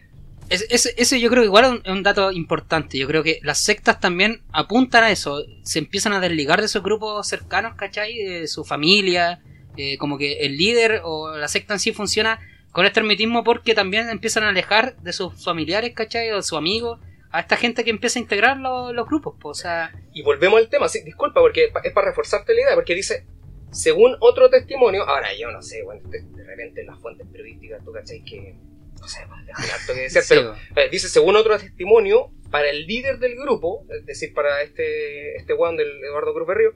Ese, 0.48 0.66
ese- 0.70 0.94
ese 0.96 1.20
yo 1.20 1.28
creo 1.28 1.42
que 1.42 1.46
igual 1.48 1.64
es 1.64 1.70
un, 1.72 1.82
es 1.84 1.90
un 1.92 2.02
dato 2.04 2.30
importante. 2.30 2.96
Yo 2.98 3.08
creo 3.08 3.24
que 3.24 3.40
las 3.42 3.58
sectas 3.64 3.98
también 3.98 4.42
apuntan 4.52 5.02
a 5.02 5.10
eso. 5.10 5.44
Se 5.64 5.80
empiezan 5.80 6.12
a 6.12 6.20
desligar 6.20 6.62
de 6.62 6.68
sus 6.68 6.84
grupos 6.84 7.26
cercanos, 7.26 7.74
¿cachai? 7.74 8.14
De 8.16 8.46
su 8.48 8.64
familia. 8.64 9.40
eh, 9.78 9.98
como 9.98 10.16
que 10.16 10.38
el 10.46 10.56
líder 10.56 11.02
o 11.04 11.36
la 11.36 11.48
secta 11.48 11.74
en 11.74 11.80
sí 11.80 11.92
funciona 11.92 12.40
con 12.72 12.86
este 12.86 13.00
hermetismo 13.00 13.44
porque 13.44 13.74
también 13.74 14.08
empiezan 14.08 14.44
a 14.44 14.48
alejar 14.48 14.96
de 15.02 15.12
sus 15.12 15.44
familiares, 15.44 15.92
¿cachai? 15.94 16.30
O 16.30 16.36
de 16.36 16.42
sus 16.42 16.56
amigos. 16.56 16.98
A 17.32 17.40
esta 17.40 17.56
gente 17.56 17.84
que 17.84 17.90
empieza 17.90 18.18
a 18.18 18.22
integrar 18.22 18.56
los, 18.58 18.92
los 18.94 19.06
grupos. 19.06 19.34
po. 19.40 19.50
O 19.50 19.54
sea, 19.54 19.92
y 20.12 20.22
volvemos 20.22 20.58
al 20.58 20.68
tema, 20.68 20.88
sí, 20.88 21.02
disculpa, 21.04 21.40
porque 21.40 21.66
es 21.66 21.72
pa- 21.72 21.80
es 21.80 21.92
para 21.92 22.08
reforzarte 22.08 22.54
la 22.54 22.60
idea, 22.62 22.74
porque 22.74 22.94
dice, 22.94 23.26
según 23.70 24.16
otro 24.20 24.48
testimonio, 24.48 25.02
ahora 25.04 25.28
yo 25.38 25.50
no 25.50 25.60
sé, 25.62 25.82
bueno, 25.82 26.08
de, 26.08 26.20
de 26.22 26.44
repente 26.44 26.80
en 26.82 26.86
las 26.86 26.98
fuentes 27.00 27.26
periodísticas, 27.30 27.84
tú 27.84 27.92
cachai 27.92 28.22
que, 28.24 28.54
no 29.00 29.08
sé, 29.08 29.20
pues, 29.28 29.72
harto 29.72 29.92
que 29.94 30.00
decir, 30.02 30.22
pero 30.28 30.54
Eh, 30.76 30.88
dice, 30.90 31.08
según 31.08 31.36
otro 31.36 31.58
testimonio, 31.58 32.30
para 32.50 32.70
el 32.70 32.86
líder 32.86 33.18
del 33.18 33.34
grupo, 33.36 33.84
es 33.90 34.06
decir, 34.06 34.32
para 34.32 34.62
este, 34.62 35.36
este 35.36 35.52
weón 35.52 35.76
del 35.76 36.02
Eduardo 36.04 36.32
Cruz 36.32 36.46
Berrío, 36.46 36.70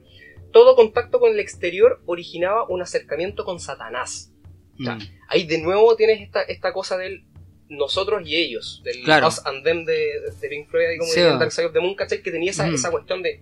todo 0.51 0.75
contacto 0.75 1.19
con 1.21 1.31
el 1.31 1.39
exterior 1.39 2.01
originaba 2.05 2.67
un 2.67 2.81
acercamiento 2.81 3.45
con 3.45 3.59
Satanás. 3.61 4.33
mm, 4.77 4.99
Ahí 5.29 5.45
de 5.47 5.59
nuevo 5.59 5.95
tienes 5.95 6.19
esta, 6.21 6.41
esta 6.41 6.73
cosa 6.73 6.97
del 6.97 7.23
nosotros 7.71 8.21
y 8.25 8.35
ellos, 8.35 8.81
del 8.83 9.03
Claro. 9.03 9.27
us 9.27 9.45
and 9.45 9.63
them 9.63 9.85
de, 9.85 9.93
de 10.39 10.49
Pink 10.49 10.69
Floyd, 10.69 10.85
ahí 10.85 10.97
como 10.97 11.09
Sí, 11.09 11.19
diría 11.19 11.33
va. 11.33 11.39
Dark 11.39 11.51
Side 11.51 11.67
of 11.67 11.73
the 11.73 11.79
Moon, 11.79 11.95
¿cachai? 11.95 12.21
Que 12.21 12.31
tenía 12.31 12.51
esa, 12.51 12.67
esa 12.67 12.91
cuestión 12.91 13.21
de 13.23 13.41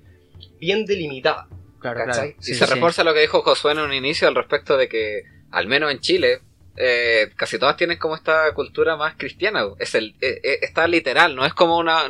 bien 0.60 0.86
delimitada. 0.86 1.48
claro, 1.80 2.00
¿cachai? 2.06 2.34
claro. 2.34 2.36
Y 2.40 2.54
se 2.56 2.66
sí. 2.66 2.74
refuerza 2.74 3.04
lo 3.04 3.14
que 3.14 3.22
dijo 3.22 3.42
Josué 3.42 3.72
en 3.74 3.80
un 3.80 3.94
inicio 3.94 4.28
al 4.28 4.36
respecto 4.36 4.78
de 4.78 4.88
que, 4.88 5.24
al 5.52 5.68
menos 5.68 5.92
en 5.92 6.00
Chile, 6.00 6.42
eh, 6.78 7.30
casi 7.36 7.58
todas 7.60 7.76
tienen 7.76 7.98
como 7.98 8.16
esta 8.16 8.54
cultura 8.54 8.96
más 8.96 9.16
cristiana. 9.18 9.66
Es 9.80 9.96
el, 9.96 10.16
eh, 10.22 10.40
eh, 10.44 10.60
está 10.62 10.88
literal, 10.88 11.36
no 11.36 11.46
es 11.46 11.54
como 11.54 11.78
una. 11.78 12.04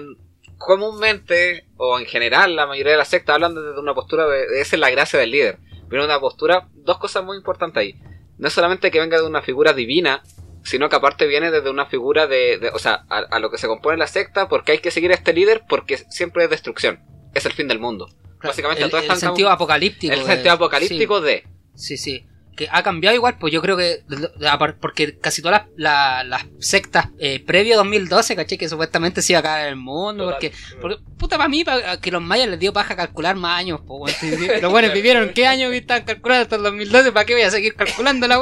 Comúnmente, 0.57 1.65
o 1.77 1.99
en 1.99 2.05
general, 2.05 2.55
la 2.55 2.67
mayoría 2.67 2.91
de 2.91 2.97
las 2.97 3.07
sectas 3.07 3.35
hablan 3.35 3.55
desde 3.55 3.79
una 3.79 3.93
postura 3.93 4.27
de. 4.27 4.45
de 4.47 4.61
esa 4.61 4.75
es 4.75 4.79
la 4.79 4.89
gracia 4.89 5.17
del 5.17 5.31
líder. 5.31 5.57
Pero 5.89 6.03
una 6.05 6.19
postura, 6.19 6.67
dos 6.75 6.97
cosas 6.99 7.23
muy 7.23 7.37
importantes 7.37 7.81
ahí. 7.81 7.95
No 8.37 8.47
es 8.49 8.53
solamente 8.53 8.91
que 8.91 8.99
venga 8.99 9.17
de 9.17 9.25
una 9.25 9.41
figura 9.41 9.73
divina, 9.73 10.21
sino 10.63 10.89
que 10.89 10.95
aparte 10.95 11.25
viene 11.27 11.51
desde 11.51 11.69
una 11.69 11.85
figura 11.85 12.27
de. 12.27 12.57
de- 12.57 12.69
o 12.69 12.79
sea, 12.79 13.05
a, 13.09 13.17
a 13.19 13.39
lo 13.39 13.49
que 13.51 13.57
se 13.57 13.67
compone 13.67 13.97
la 13.97 14.07
secta, 14.07 14.47
porque 14.49 14.73
hay 14.73 14.79
que 14.79 14.91
seguir 14.91 15.11
a 15.11 15.15
este 15.15 15.33
líder, 15.33 15.63
porque 15.67 15.97
siempre 15.97 16.43
es 16.43 16.49
destrucción. 16.49 16.99
Es 17.33 17.45
el 17.45 17.53
fin 17.53 17.67
del 17.67 17.79
mundo. 17.79 18.09
Básicamente, 18.41 18.83
el, 18.83 18.89
todas 18.89 19.03
el 19.05 19.11
están 19.11 19.19
como- 19.19 19.35
sentido 19.35 19.49
apocalíptico. 19.49 20.13
el 20.13 20.19
de- 20.21 20.25
sentido 20.25 20.53
apocalíptico 20.53 21.21
de. 21.21 21.45
Sí, 21.75 21.97
sí. 21.97 22.25
Que 22.59 22.67
ha 22.69 22.83
cambiado 22.83 23.15
igual, 23.15 23.37
pues 23.39 23.53
yo 23.53 23.61
creo 23.61 23.77
que. 23.77 24.03
Porque 24.81 25.17
casi 25.17 25.41
todas 25.41 25.61
las, 25.61 25.69
la- 25.77 26.23
las 26.25 26.45
sectas 26.59 27.07
eh, 27.17 27.39
previo 27.39 27.75
a 27.75 27.77
2012, 27.77 28.35
¿caché? 28.35 28.57
Que 28.57 28.67
supuestamente 28.67 29.21
se 29.21 29.31
iba 29.31 29.39
a 29.39 29.43
caer 29.43 29.69
el 29.69 29.77
mundo. 29.77 30.25
Porque, 30.31 30.51
porque, 30.81 30.97
puta, 31.17 31.37
para 31.37 31.47
mí, 31.47 31.63
pa- 31.63 32.01
que 32.01 32.11
los 32.11 32.21
mayas 32.21 32.49
les 32.49 32.59
dio 32.59 32.73
paja 32.73 32.97
calcular 32.97 33.37
más 33.37 33.57
años, 33.59 33.79
Los 34.61 34.71
buenos 34.71 34.91
vivieron 34.93 35.29
qué 35.33 35.47
años 35.47 35.71
que 35.71 35.77
estaban 35.77 36.03
calculando 36.03 36.43
hasta 36.43 36.57
el 36.57 36.63
2012, 36.63 37.11
¿para 37.13 37.25
qué 37.25 37.33
voy 37.33 37.43
a 37.43 37.49
seguir 37.51 37.75
calculando 37.75 38.27
la? 38.27 38.37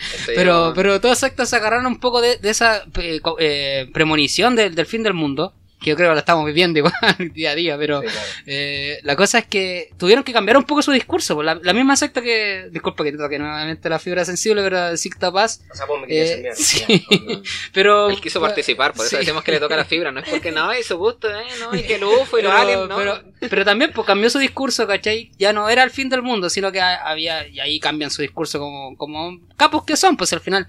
Sí, 0.00 0.32
Pero, 0.34 0.72
pero 0.74 0.98
todas 0.98 1.18
sectas 1.18 1.50
se 1.50 1.56
agarraron 1.56 1.84
un 1.86 2.00
poco 2.00 2.22
de, 2.22 2.38
de 2.38 2.48
esa 2.48 2.84
eh, 2.98 3.20
eh, 3.38 3.90
premonición 3.92 4.56
del, 4.56 4.74
del 4.74 4.86
fin 4.86 5.02
del 5.02 5.12
mundo. 5.12 5.52
Que 5.80 5.90
yo 5.90 5.96
creo 5.96 6.08
que 6.10 6.14
lo 6.14 6.18
estamos 6.18 6.44
viviendo 6.44 6.80
igual 6.80 6.92
día 7.34 7.52
a 7.52 7.54
día, 7.54 7.78
pero. 7.78 8.00
Sí, 8.00 8.08
claro. 8.08 8.26
Eh, 8.46 8.98
la 9.04 9.14
cosa 9.14 9.38
es 9.38 9.46
que 9.46 9.90
tuvieron 9.96 10.24
que 10.24 10.32
cambiar 10.32 10.56
un 10.56 10.64
poco 10.64 10.82
su 10.82 10.90
discurso. 10.90 11.36
pues, 11.36 11.46
La, 11.46 11.54
la 11.54 11.72
misma 11.72 11.94
secta 11.96 12.20
que. 12.20 12.68
Disculpa 12.72 13.04
que 13.04 13.12
te 13.12 13.18
toque 13.18 13.38
nuevamente 13.38 13.88
la 13.88 13.98
fibra 14.00 14.24
sensible, 14.24 14.62
pero 14.62 14.96
Sicta 14.96 15.30
Paz. 15.30 15.60
O 15.72 15.76
sea, 15.76 15.86
vos 15.86 16.00
me 16.00 16.06
Eh, 16.12 16.32
enviar. 16.34 16.54
sí, 16.56 17.06
No, 17.28 17.42
pero. 17.72 18.10
Él 18.10 18.20
quiso 18.20 18.40
participar, 18.40 18.92
por 18.92 19.06
eso 19.06 19.16
Sí. 19.16 19.24
decimos 19.24 19.44
que 19.44 19.52
le 19.52 19.60
toca 19.60 19.76
la 19.76 19.84
fibra, 19.84 20.10
no 20.10 20.18
es 20.20 20.28
porque 20.28 20.50
no, 20.50 20.76
y 20.76 20.82
su 20.82 20.96
gusto, 20.98 21.30
eh, 21.30 21.44
no, 21.60 21.74
y 21.76 21.82
que 21.84 21.94
el 21.94 22.02
UFO 22.04 22.38
y 22.38 22.42
los 22.42 22.50
Pero, 22.52 22.62
aliens, 22.62 22.88
no. 22.88 22.96
pero, 22.96 23.22
pero 23.48 23.64
también 23.64 23.92
pues 23.94 24.06
cambió 24.06 24.28
su 24.30 24.38
discurso, 24.40 24.86
¿cachai? 24.86 25.30
Ya 25.38 25.52
no 25.52 25.68
era 25.68 25.84
el 25.84 25.90
fin 25.90 26.08
del 26.08 26.22
mundo, 26.22 26.50
sino 26.50 26.72
que 26.72 26.80
había, 26.80 27.46
y 27.46 27.60
ahí 27.60 27.78
cambian 27.78 28.10
su 28.10 28.20
discurso 28.22 28.58
como, 28.58 28.96
como 28.96 29.38
capos 29.56 29.84
que 29.84 29.96
son, 29.96 30.16
pues 30.16 30.32
al 30.32 30.40
final. 30.40 30.66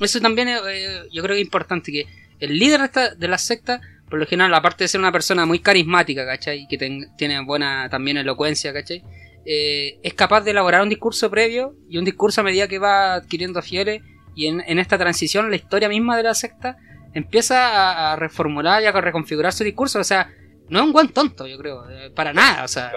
Eso 0.00 0.20
también 0.20 0.48
eh, 0.48 1.02
yo 1.12 1.22
creo 1.22 1.34
que 1.34 1.40
es 1.40 1.44
importante, 1.46 1.90
que 1.92 2.06
el 2.40 2.58
líder 2.58 2.80
de, 2.80 2.86
esta, 2.86 3.14
de 3.14 3.28
la 3.28 3.36
secta, 3.38 3.80
por 4.10 4.18
lo 4.18 4.26
general, 4.26 4.52
aparte 4.54 4.84
de 4.84 4.88
ser 4.88 5.00
una 5.00 5.12
persona 5.12 5.46
muy 5.46 5.60
carismática, 5.60 6.26
¿cachai? 6.26 6.66
Que 6.68 6.76
ten- 6.76 7.14
tiene 7.16 7.40
buena 7.44 7.88
también 7.88 8.16
elocuencia, 8.18 8.72
¿cachai? 8.72 9.02
Eh, 9.46 9.98
es 10.02 10.14
capaz 10.14 10.42
de 10.42 10.50
elaborar 10.50 10.82
un 10.82 10.88
discurso 10.90 11.30
previo 11.30 11.74
y 11.88 11.96
un 11.96 12.04
discurso 12.04 12.40
a 12.40 12.44
medida 12.44 12.68
que 12.68 12.78
va 12.78 13.14
adquiriendo 13.14 13.62
fieles 13.62 14.02
y 14.34 14.46
en, 14.46 14.60
esta 14.78 14.98
transición 14.98 15.48
la 15.48 15.56
historia 15.56 15.88
misma 15.88 16.16
de 16.16 16.24
la 16.24 16.34
secta 16.34 16.76
empieza 17.14 18.12
a, 18.12 18.16
reformular 18.16 18.82
y 18.82 18.86
a 18.86 18.92
reconfigurar 18.92 19.52
su 19.52 19.64
discurso, 19.64 19.98
o 19.98 20.04
sea, 20.04 20.32
no 20.68 20.78
es 20.80 20.84
un 20.84 20.92
buen 20.92 21.08
tonto, 21.08 21.46
yo 21.46 21.58
creo, 21.58 21.88
eh, 21.90 22.10
para 22.14 22.32
nada, 22.32 22.64
o 22.64 22.68
sea. 22.68 22.92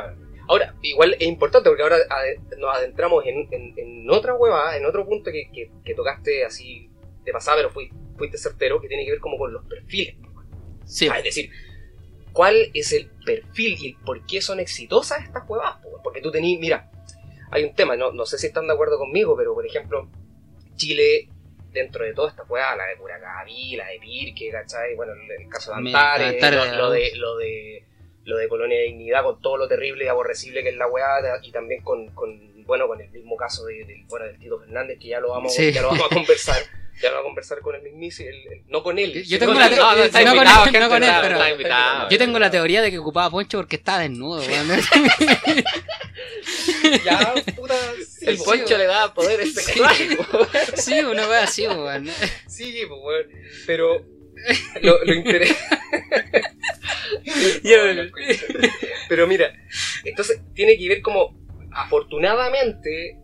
Ahora, 0.47 0.75
igual 0.81 1.15
es 1.19 1.27
importante 1.27 1.69
porque 1.69 1.81
ahora 1.83 1.97
nos 2.59 2.75
adentramos 2.75 3.23
en, 3.25 3.47
en- 3.51 4.09
otra 4.09 4.35
hueva, 4.35 4.75
en 4.77 4.85
otro 4.85 5.07
punto 5.07 5.31
que, 5.31 5.49
que- 5.53 5.71
que 5.83 5.95
tocaste 5.95 6.45
así 6.45 6.89
de 7.23 7.31
pasada, 7.31 7.57
pero 7.57 7.69
fui- 7.71 7.89
fuiste 8.17 8.37
certero, 8.37 8.79
que 8.81 8.87
tiene 8.89 9.05
que 9.05 9.11
ver 9.11 9.19
como 9.21 9.37
con 9.37 9.53
los 9.53 9.65
perfiles. 9.65 10.15
Sí, 10.85 11.07
Ah, 11.11 11.17
es 11.19 11.23
decir, 11.25 11.49
¿cuál 12.31 12.69
es 12.73 12.91
el 12.93 13.09
perfil 13.25 13.77
y 13.79 13.87
el 13.89 13.95
por 14.05 14.25
qué 14.25 14.41
son 14.41 14.59
exitosas 14.59 15.23
estas 15.23 15.43
huevas? 15.47 15.77
po? 15.81 16.01
Porque 16.03 16.21
tú 16.21 16.31
tenés, 16.31 16.59
mira, 16.59 16.89
hay 17.51 17.63
un 17.63 17.75
tema, 17.75 17.95
no, 17.95 18.11
no 18.11 18.25
sé 18.25 18.37
si 18.37 18.47
están 18.47 18.67
de 18.67 18.73
acuerdo 18.73 18.97
conmigo, 18.97 19.35
pero 19.37 19.53
por 19.53 19.65
ejemplo, 19.65 20.09
Chile, 20.75 21.29
dentro 21.71 22.03
de 22.03 22.13
toda 22.13 22.29
esta 22.29 22.43
hueá, 22.43 22.75
la 22.75 22.85
de 22.85 22.97
Curacaví, 22.97 23.75
la 23.75 23.87
de 23.87 23.99
Pirque, 23.99 24.49
¿cachai? 24.51 24.95
Bueno, 24.95 25.13
el, 25.13 25.49
caso 25.49 25.71
de 25.71 25.77
Antares, 25.77 26.33
Antares, 26.33 26.71
lo, 26.71 26.77
lo 26.77 26.89
de, 26.91 27.11
lo 27.15 27.37
de 27.37 27.85
lo 28.25 28.37
de 28.37 28.47
Colonia 28.47 28.77
de 28.77 28.85
Dignidad, 28.85 29.23
con 29.23 29.41
todo 29.41 29.57
lo 29.57 29.67
terrible 29.67 30.05
y 30.05 30.07
aborrecible 30.07 30.63
que 30.63 30.69
es 30.69 30.75
la 30.77 30.87
weá, 30.87 31.17
y 31.43 31.51
también 31.51 31.83
con, 31.83 32.07
con 32.15 32.63
bueno, 32.65 32.87
con 32.87 33.01
el 33.01 33.09
mismo 33.11 33.35
caso 33.35 33.65
de, 33.65 33.83
del, 33.83 34.05
bueno, 34.07 34.25
del 34.25 34.39
Tito 34.39 34.59
Fernández, 34.59 34.97
que 34.99 35.09
ya 35.09 35.19
lo 35.19 35.29
vamos, 35.31 35.53
Sí. 35.53 35.71
ya 35.73 35.81
lo 35.81 35.89
vamos 35.89 36.05
a 36.09 36.15
conversar, 36.15 36.55
ya 37.01 37.09
vamos 37.09 37.21
a 37.21 37.23
conversar 37.23 37.59
con 37.59 37.75
el 37.75 37.81
mismísimo, 37.81 38.29
no 38.67 38.83
con 38.83 38.97
él. 38.99 39.23
Yo 39.23 39.39
tengo 39.39 39.53
la- 39.53 39.69
yo 42.09 42.17
tengo 42.17 42.39
teoría 42.51 42.81
de 42.81 42.91
que 42.91 42.97
ocupaba 42.99 43.29
Poncho 43.29 43.57
porque 43.57 43.75
estaba 43.77 43.99
desnudo, 43.99 44.41
weón. 44.41 44.67
Ya, 47.05 47.33
puta, 47.55 47.75
sí, 48.05 48.25
El 48.27 48.37
po, 48.37 48.43
poncho 48.45 48.77
le 48.77 48.85
da 48.85 49.13
poder 49.13 49.45
sexual. 49.47 49.95
sí, 50.75 50.99
una 50.99 51.27
wea 51.27 51.43
así, 51.43 51.65
weón. 51.67 52.09
Sí, 52.47 52.73
pues, 52.87 52.99
weón. 53.01 53.27
Pero 53.65 54.05
lo, 54.81 55.03
lo 55.03 55.13
interesante. 55.13 55.77
Yo- 57.63 57.77
Pero 59.09 59.27
mira, 59.27 59.53
entonces 60.03 60.41
tiene 60.53 60.77
que 60.77 60.89
ver 60.89 61.01
como. 61.01 61.35
afortunadamente, 61.71 63.17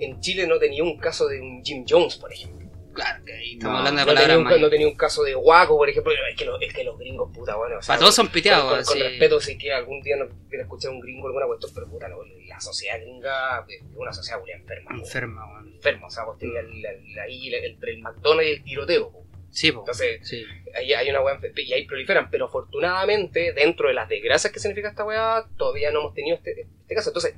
en 0.00 0.20
Chile 0.20 0.46
no 0.46 0.58
tenía 0.58 0.82
un 0.82 0.98
caso 0.98 1.28
de 1.28 1.40
un 1.40 1.62
Jim 1.64 1.84
Jones, 1.88 2.16
por 2.16 2.32
ejemplo. 2.32 2.61
Claro, 2.92 3.24
que 3.24 3.32
ahí 3.32 3.52
estamos 3.54 3.72
No, 3.72 3.78
hablando 3.78 4.00
de 4.00 4.06
No 4.06 4.12
tenía, 4.12 4.26
palabras 4.36 4.54
un, 4.56 4.60
no 4.62 4.70
tenía 4.70 4.88
un 4.88 4.96
caso 4.96 5.22
de 5.22 5.34
Waco, 5.34 5.76
por 5.78 5.88
ejemplo. 5.88 6.12
Es 6.30 6.36
que, 6.36 6.44
lo- 6.44 6.60
es 6.60 6.72
que 6.74 6.84
los 6.84 6.98
gringos, 6.98 7.30
puta, 7.32 7.56
bueno. 7.56 7.78
o 7.78 7.82
sea, 7.82 7.94
Para 7.94 8.00
todos 8.00 8.14
son 8.14 8.28
piteados, 8.28 8.68
Con, 8.74 8.84
con 8.84 8.94
sí. 8.96 9.02
respeto, 9.02 9.40
si 9.40 9.56
que 9.58 9.72
algún 9.72 10.02
día 10.02 10.16
no 10.16 10.26
quiera 10.48 10.64
escuchar 10.64 10.90
a 10.90 10.94
un 10.94 11.00
gringo 11.00 11.26
alguna 11.26 11.46
cuestión, 11.46 11.70
pero 11.74 11.88
puta, 11.88 12.08
no, 12.08 12.18
la 12.46 12.60
sociedad 12.60 13.00
gringa 13.00 13.64
es 13.68 13.82
una 13.96 14.12
sociedad 14.12 14.40
muy 14.40 14.50
enferma. 14.50 14.90
Enferma, 14.94 15.46
weón. 15.52 15.72
Enferma, 15.74 16.06
o 16.06 16.10
sea, 16.10 16.24
vos 16.24 16.36
el- 16.42 17.18
ahí 17.24 17.54
entre 17.54 17.92
el 17.92 18.00
McDonald's 18.00 18.48
y 18.50 18.52
el 18.54 18.62
tiroteo. 18.64 19.10
po. 19.10 19.22
Sí, 19.50 19.70
po. 19.72 19.80
Entonces, 19.80 20.26
Sí. 20.26 20.44
ahí 20.74 20.92
hay 20.94 21.10
una 21.10 21.20
weá 21.22 21.38
y 21.56 21.72
ahí 21.74 21.86
proliferan, 21.86 22.30
pero 22.30 22.46
afortunadamente, 22.46 23.52
dentro 23.52 23.88
de 23.88 23.94
las 23.94 24.08
desgracias 24.08 24.52
que 24.52 24.58
significa 24.58 24.88
esta 24.88 25.04
weá, 25.04 25.46
todavía 25.56 25.90
no 25.90 26.00
hemos 26.00 26.14
tenido 26.14 26.36
este, 26.36 26.62
este 26.82 26.94
caso. 26.94 27.10
Entonces, 27.10 27.34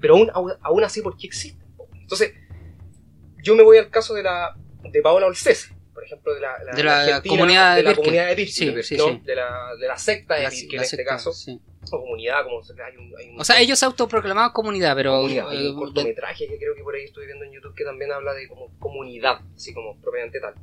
pero 0.00 0.14
aún, 0.16 0.30
aún, 0.62 0.84
así, 0.84 1.02
¿por 1.02 1.16
qué 1.16 1.26
existe? 1.28 1.64
po? 1.76 1.88
Entonces, 1.94 2.34
yo 3.42 3.54
me 3.54 3.62
voy 3.62 3.78
al 3.78 3.90
caso 3.90 4.14
de 4.14 4.22
la 4.24 4.56
de 4.90 5.02
Paola 5.02 5.26
Olcese, 5.26 5.74
por 5.94 6.04
ejemplo, 6.04 6.34
de 6.34 6.40
la, 6.40 6.58
De 6.74 6.82
la 6.82 7.00
Argentina, 7.02 7.34
comunidad 7.36 7.70
de 7.72 7.76
de 7.76 7.82
la 7.82 7.88
Pirque. 7.90 8.00
comunidad 8.02 8.28
de 8.28 8.36
Pirque, 8.36 8.52
Sí, 8.52 8.66
¿no? 8.66 8.82
sí, 8.82 8.96
sí. 8.98 9.20
De, 9.24 9.34
la, 9.34 9.74
de 9.80 9.86
la 9.88 9.96
secta 9.98 10.34
de 10.36 10.48
Pirque, 10.48 10.76
en 10.76 10.82
este 10.82 11.04
caso, 11.04 11.30
o 11.30 11.90
comunidad, 12.00 12.44
como 12.44 12.60
hay 12.60 12.96
un, 12.96 13.12
hay 13.18 13.28
un- 13.30 13.40
O 13.40 13.44
sea, 13.44 13.60
ellos 13.60 13.78
se 13.78 13.84
autoproclamaban 13.84 14.52
comunidad, 14.52 14.94
pero. 14.94 15.16
comunidad. 15.16 15.50
Hay 15.50 15.66
eh, 15.66 15.70
un 15.70 15.76
cortometraje 15.76 16.46
que 16.48 16.56
creo 16.56 16.74
que 16.74 16.82
por 16.82 16.94
ahí 16.94 17.04
estoy 17.04 17.26
viendo 17.26 17.44
en 17.44 17.52
YouTube 17.52 17.74
que 17.74 17.84
también 17.84 18.12
habla 18.12 18.32
de 18.34 18.46
como 18.48 18.76
comunidad, 18.78 19.40
así 19.54 19.74
como 19.74 20.00
propiamente 20.00 20.40
tal. 20.40 20.54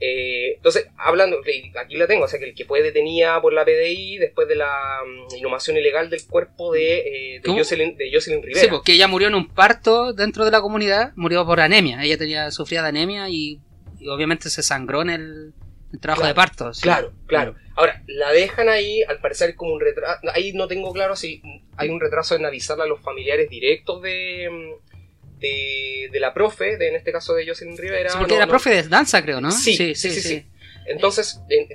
Eh, 0.00 0.54
entonces, 0.56 0.88
hablando, 0.98 1.38
aquí 1.78 1.96
la 1.96 2.06
tengo, 2.06 2.24
o 2.24 2.28
sea 2.28 2.38
que 2.38 2.46
el 2.46 2.54
que 2.54 2.64
fue 2.66 2.82
detenida 2.82 3.40
por 3.40 3.52
la 3.52 3.64
PDI 3.64 4.18
después 4.18 4.46
de 4.48 4.56
la 4.56 4.68
mm, 5.06 5.36
inhumación 5.36 5.76
ilegal 5.76 6.10
del 6.10 6.24
cuerpo 6.26 6.72
de, 6.72 7.36
eh, 7.36 7.40
de. 7.42 7.50
Jocelyn, 7.50 7.96
de 7.96 8.10
Jocelyn 8.12 8.42
Rivera. 8.42 8.60
Sí, 8.60 8.66
porque 8.70 8.92
ella 8.92 9.08
murió 9.08 9.28
en 9.28 9.34
un 9.34 9.48
parto 9.48 10.12
dentro 10.12 10.44
de 10.44 10.50
la 10.50 10.60
comunidad, 10.60 11.12
murió 11.16 11.46
por 11.46 11.60
anemia. 11.60 12.02
Ella 12.02 12.18
tenía 12.18 12.50
sufría 12.50 12.82
de 12.82 12.88
anemia 12.88 13.28
y, 13.30 13.60
y 13.98 14.08
obviamente 14.08 14.50
se 14.50 14.62
sangró 14.62 15.00
en 15.02 15.10
el, 15.10 15.52
el 15.92 16.00
trabajo 16.00 16.20
Claro, 16.22 16.28
de 16.28 16.34
parto. 16.34 16.74
sí. 16.74 16.82
Claro, 16.82 17.12
claro. 17.26 17.54
Ahora, 17.74 18.02
la 18.06 18.32
dejan 18.32 18.68
ahí, 18.68 19.02
al 19.02 19.18
parecer 19.20 19.54
como 19.54 19.72
un 19.74 19.80
retraso, 19.80 20.20
ahí 20.34 20.52
no 20.52 20.66
tengo 20.66 20.92
claro 20.92 21.14
si 21.16 21.42
hay 21.76 21.88
un 21.90 22.00
retraso 22.00 22.34
en 22.34 22.44
avisarle 22.46 22.84
a 22.84 22.86
los 22.86 23.00
familiares 23.00 23.48
directos 23.50 24.00
de, 24.02 24.48
mm, 24.50 24.95
de, 25.38 26.08
de 26.12 26.20
la 26.20 26.32
profe, 26.34 26.76
de, 26.76 26.88
en 26.88 26.96
este 26.96 27.12
caso 27.12 27.34
de 27.34 27.46
Jocelyn 27.46 27.76
Rivera. 27.76 28.10
Sí, 28.10 28.16
porque 28.18 28.32
no- 28.32 28.36
era 28.36 28.46
no- 28.46 28.50
profe 28.50 28.70
de 28.70 28.82
danza, 28.84 29.22
creo, 29.22 29.40
¿no? 29.40 29.50
Sí, 29.50 29.74
sí, 29.76 29.94
sí, 29.94 30.10
sí. 30.10 30.46
Entonces, 30.86 31.40
en- 31.48 31.68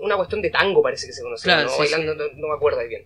una 0.00 0.16
cuestión 0.16 0.42
de 0.42 0.50
tango 0.50 0.82
parece 0.82 1.06
que 1.06 1.12
se 1.12 1.22
conoce, 1.22 1.44
Claro, 1.44 1.64
¿no? 1.64 1.68
sí, 1.70 1.78
Bailando, 1.78 2.14
No, 2.14 2.24
no 2.36 2.48
me 2.48 2.54
acuerdo 2.54 2.80
ahí 2.80 2.88
bien. 2.88 3.04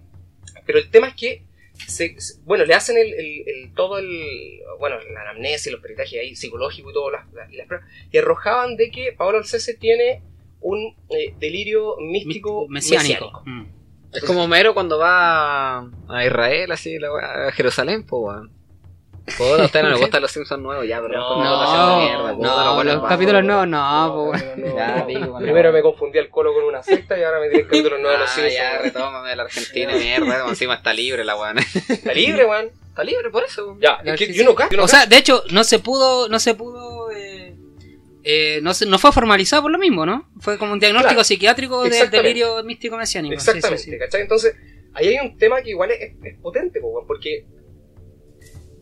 Pero 0.66 0.78
el 0.78 0.90
tema 0.90 1.08
es 1.08 1.14
que, 1.14 1.42
se- 1.86 2.18
se- 2.20 2.40
bueno, 2.44 2.64
le 2.64 2.74
hacen 2.74 2.96
el, 2.96 3.12
el- 3.14 3.42
el- 3.46 3.74
todo 3.74 3.98
el, 3.98 4.60
bueno, 4.80 4.96
la 5.12 5.20
anamnesis, 5.22 5.70
los 5.70 5.80
peritajes 5.80 6.20
ahí, 6.20 6.34
psicológico 6.34 6.90
y 6.90 6.94
todo, 6.94 7.10
las, 7.10 7.30
las- 7.32 7.52
y 7.52 7.56
las 7.56 7.66
pruebas, 7.68 7.88
y 8.10 8.18
arrojaban 8.18 8.76
de 8.76 8.90
que 8.90 9.12
Pablo 9.12 9.38
Alcese 9.38 9.74
tiene 9.74 10.22
un 10.60 10.96
eh, 11.10 11.34
delirio 11.38 11.96
místico 12.00 12.66
Mesiánico. 12.68 13.42
Mm. 13.46 13.66
Es 14.12 14.24
como 14.24 14.42
Homero 14.44 14.74
cuando 14.74 14.98
va 14.98 15.78
a 15.80 16.24
Israel, 16.26 16.72
así, 16.72 16.98
la 16.98 17.12
wea, 17.12 17.48
a 17.48 17.52
Jerusalén, 17.52 18.04
pues, 18.04 18.20
weón. 18.24 18.50
Puta, 19.36 19.62
a 19.62 19.64
usted 19.66 19.82
no 19.82 19.90
le 19.90 19.96
gustan 19.96 20.22
los 20.22 20.30
Simpsons 20.30 20.62
nuevos, 20.62 20.86
ya, 20.86 21.00
pero 21.00 21.18
No, 21.18 21.44
No, 21.44 21.98
mierda, 22.00 22.32
no, 22.32 22.82
los 22.84 22.94
vamos. 22.94 23.08
capítulos 23.08 23.44
nuevos 23.44 23.68
no, 23.68 24.06
No, 24.06 24.30
pues, 24.30 24.56
no, 24.56 24.66
no, 25.18 25.26
no. 25.26 25.38
Primero 25.38 25.72
me 25.72 25.82
confundí 25.82 26.18
al 26.18 26.28
colo 26.30 26.54
con 26.54 26.64
una 26.64 26.82
secta 26.82 27.18
y 27.18 27.22
ahora 27.22 27.40
me 27.40 27.48
tiré 27.48 27.60
el 27.62 27.66
capítulo 27.66 27.96
9 27.98 28.12
de 28.12 28.18
los 28.18 28.30
Ah, 28.30 28.34
Simpsons. 28.34 28.54
ya, 28.54 28.78
retómame 28.78 29.36
la 29.36 29.42
Argentina, 29.42 29.92
mierda, 29.94 30.48
encima 30.48 30.74
está 30.74 30.92
libre 30.92 31.24
la 31.24 31.36
weón. 31.36 31.58
Está 31.58 32.12
libre, 32.14 32.44
weón. 32.46 32.70
Está 32.88 33.04
libre 33.04 33.30
por 33.30 33.44
eso. 33.44 33.76
Ya, 33.80 34.00
es 34.04 34.16
que 34.18 34.32
yo 34.32 34.44
no 34.44 34.56
no 34.76 34.82
O 34.84 34.88
sea, 34.88 35.06
de 35.06 35.16
hecho, 35.18 35.42
no 35.50 35.62
se 35.64 35.78
pudo, 35.78 36.28
no 36.28 36.38
se 36.40 36.54
pudo, 36.54 37.10
eh, 37.12 37.54
eh, 38.24 38.58
no, 38.62 38.74
se, 38.74 38.86
no 38.86 38.98
fue 38.98 39.12
formalizado 39.12 39.62
por 39.62 39.70
lo 39.70 39.78
mismo, 39.78 40.04
¿no? 40.04 40.28
Fue 40.40 40.58
como 40.58 40.72
un 40.72 40.80
diagnóstico 40.80 41.12
Claro, 41.14 41.24
psiquiátrico 41.24 41.84
del 41.84 42.10
delirio 42.10 42.62
místico 42.64 42.96
mesiánico. 42.96 43.34
Exactamente, 43.34 43.78
sí, 43.84 43.90
sí. 43.92 43.98
¿cachai? 43.98 44.22
Entonces, 44.22 44.56
ahí 44.94 45.08
hay 45.08 45.24
un 45.24 45.38
tema 45.38 45.62
que 45.62 45.70
igual 45.70 45.92
es, 45.92 46.12
es 46.22 46.38
potente, 46.42 46.80
porque 47.06 47.46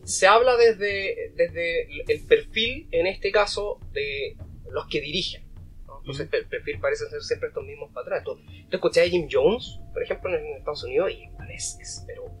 se 0.07 0.25
habla 0.25 0.55
desde, 0.55 1.33
desde 1.35 1.87
el 2.11 2.25
perfil, 2.25 2.87
en 2.91 3.07
este 3.07 3.31
caso, 3.31 3.79
de 3.91 4.37
los 4.71 4.87
que 4.87 5.01
dirigen. 5.01 5.43
¿no? 5.85 5.99
Entonces, 5.99 6.29
el 6.31 6.45
perfil 6.45 6.79
parece 6.79 7.09
ser 7.09 7.21
siempre 7.21 7.49
estos 7.49 7.63
mismos 7.65 7.91
patrones. 7.93 8.23
Tú, 8.23 8.35
tú 8.69 8.77
escuchás 8.77 9.05
a 9.05 9.09
Jim 9.09 9.27
Jones, 9.29 9.79
por 9.93 10.01
ejemplo, 10.01 10.29
en, 10.29 10.45
en 10.45 10.57
Estados 10.57 10.83
Unidos, 10.85 11.11
y 11.11 11.29
es, 11.53 11.77
es, 11.81 12.03
pero 12.07 12.31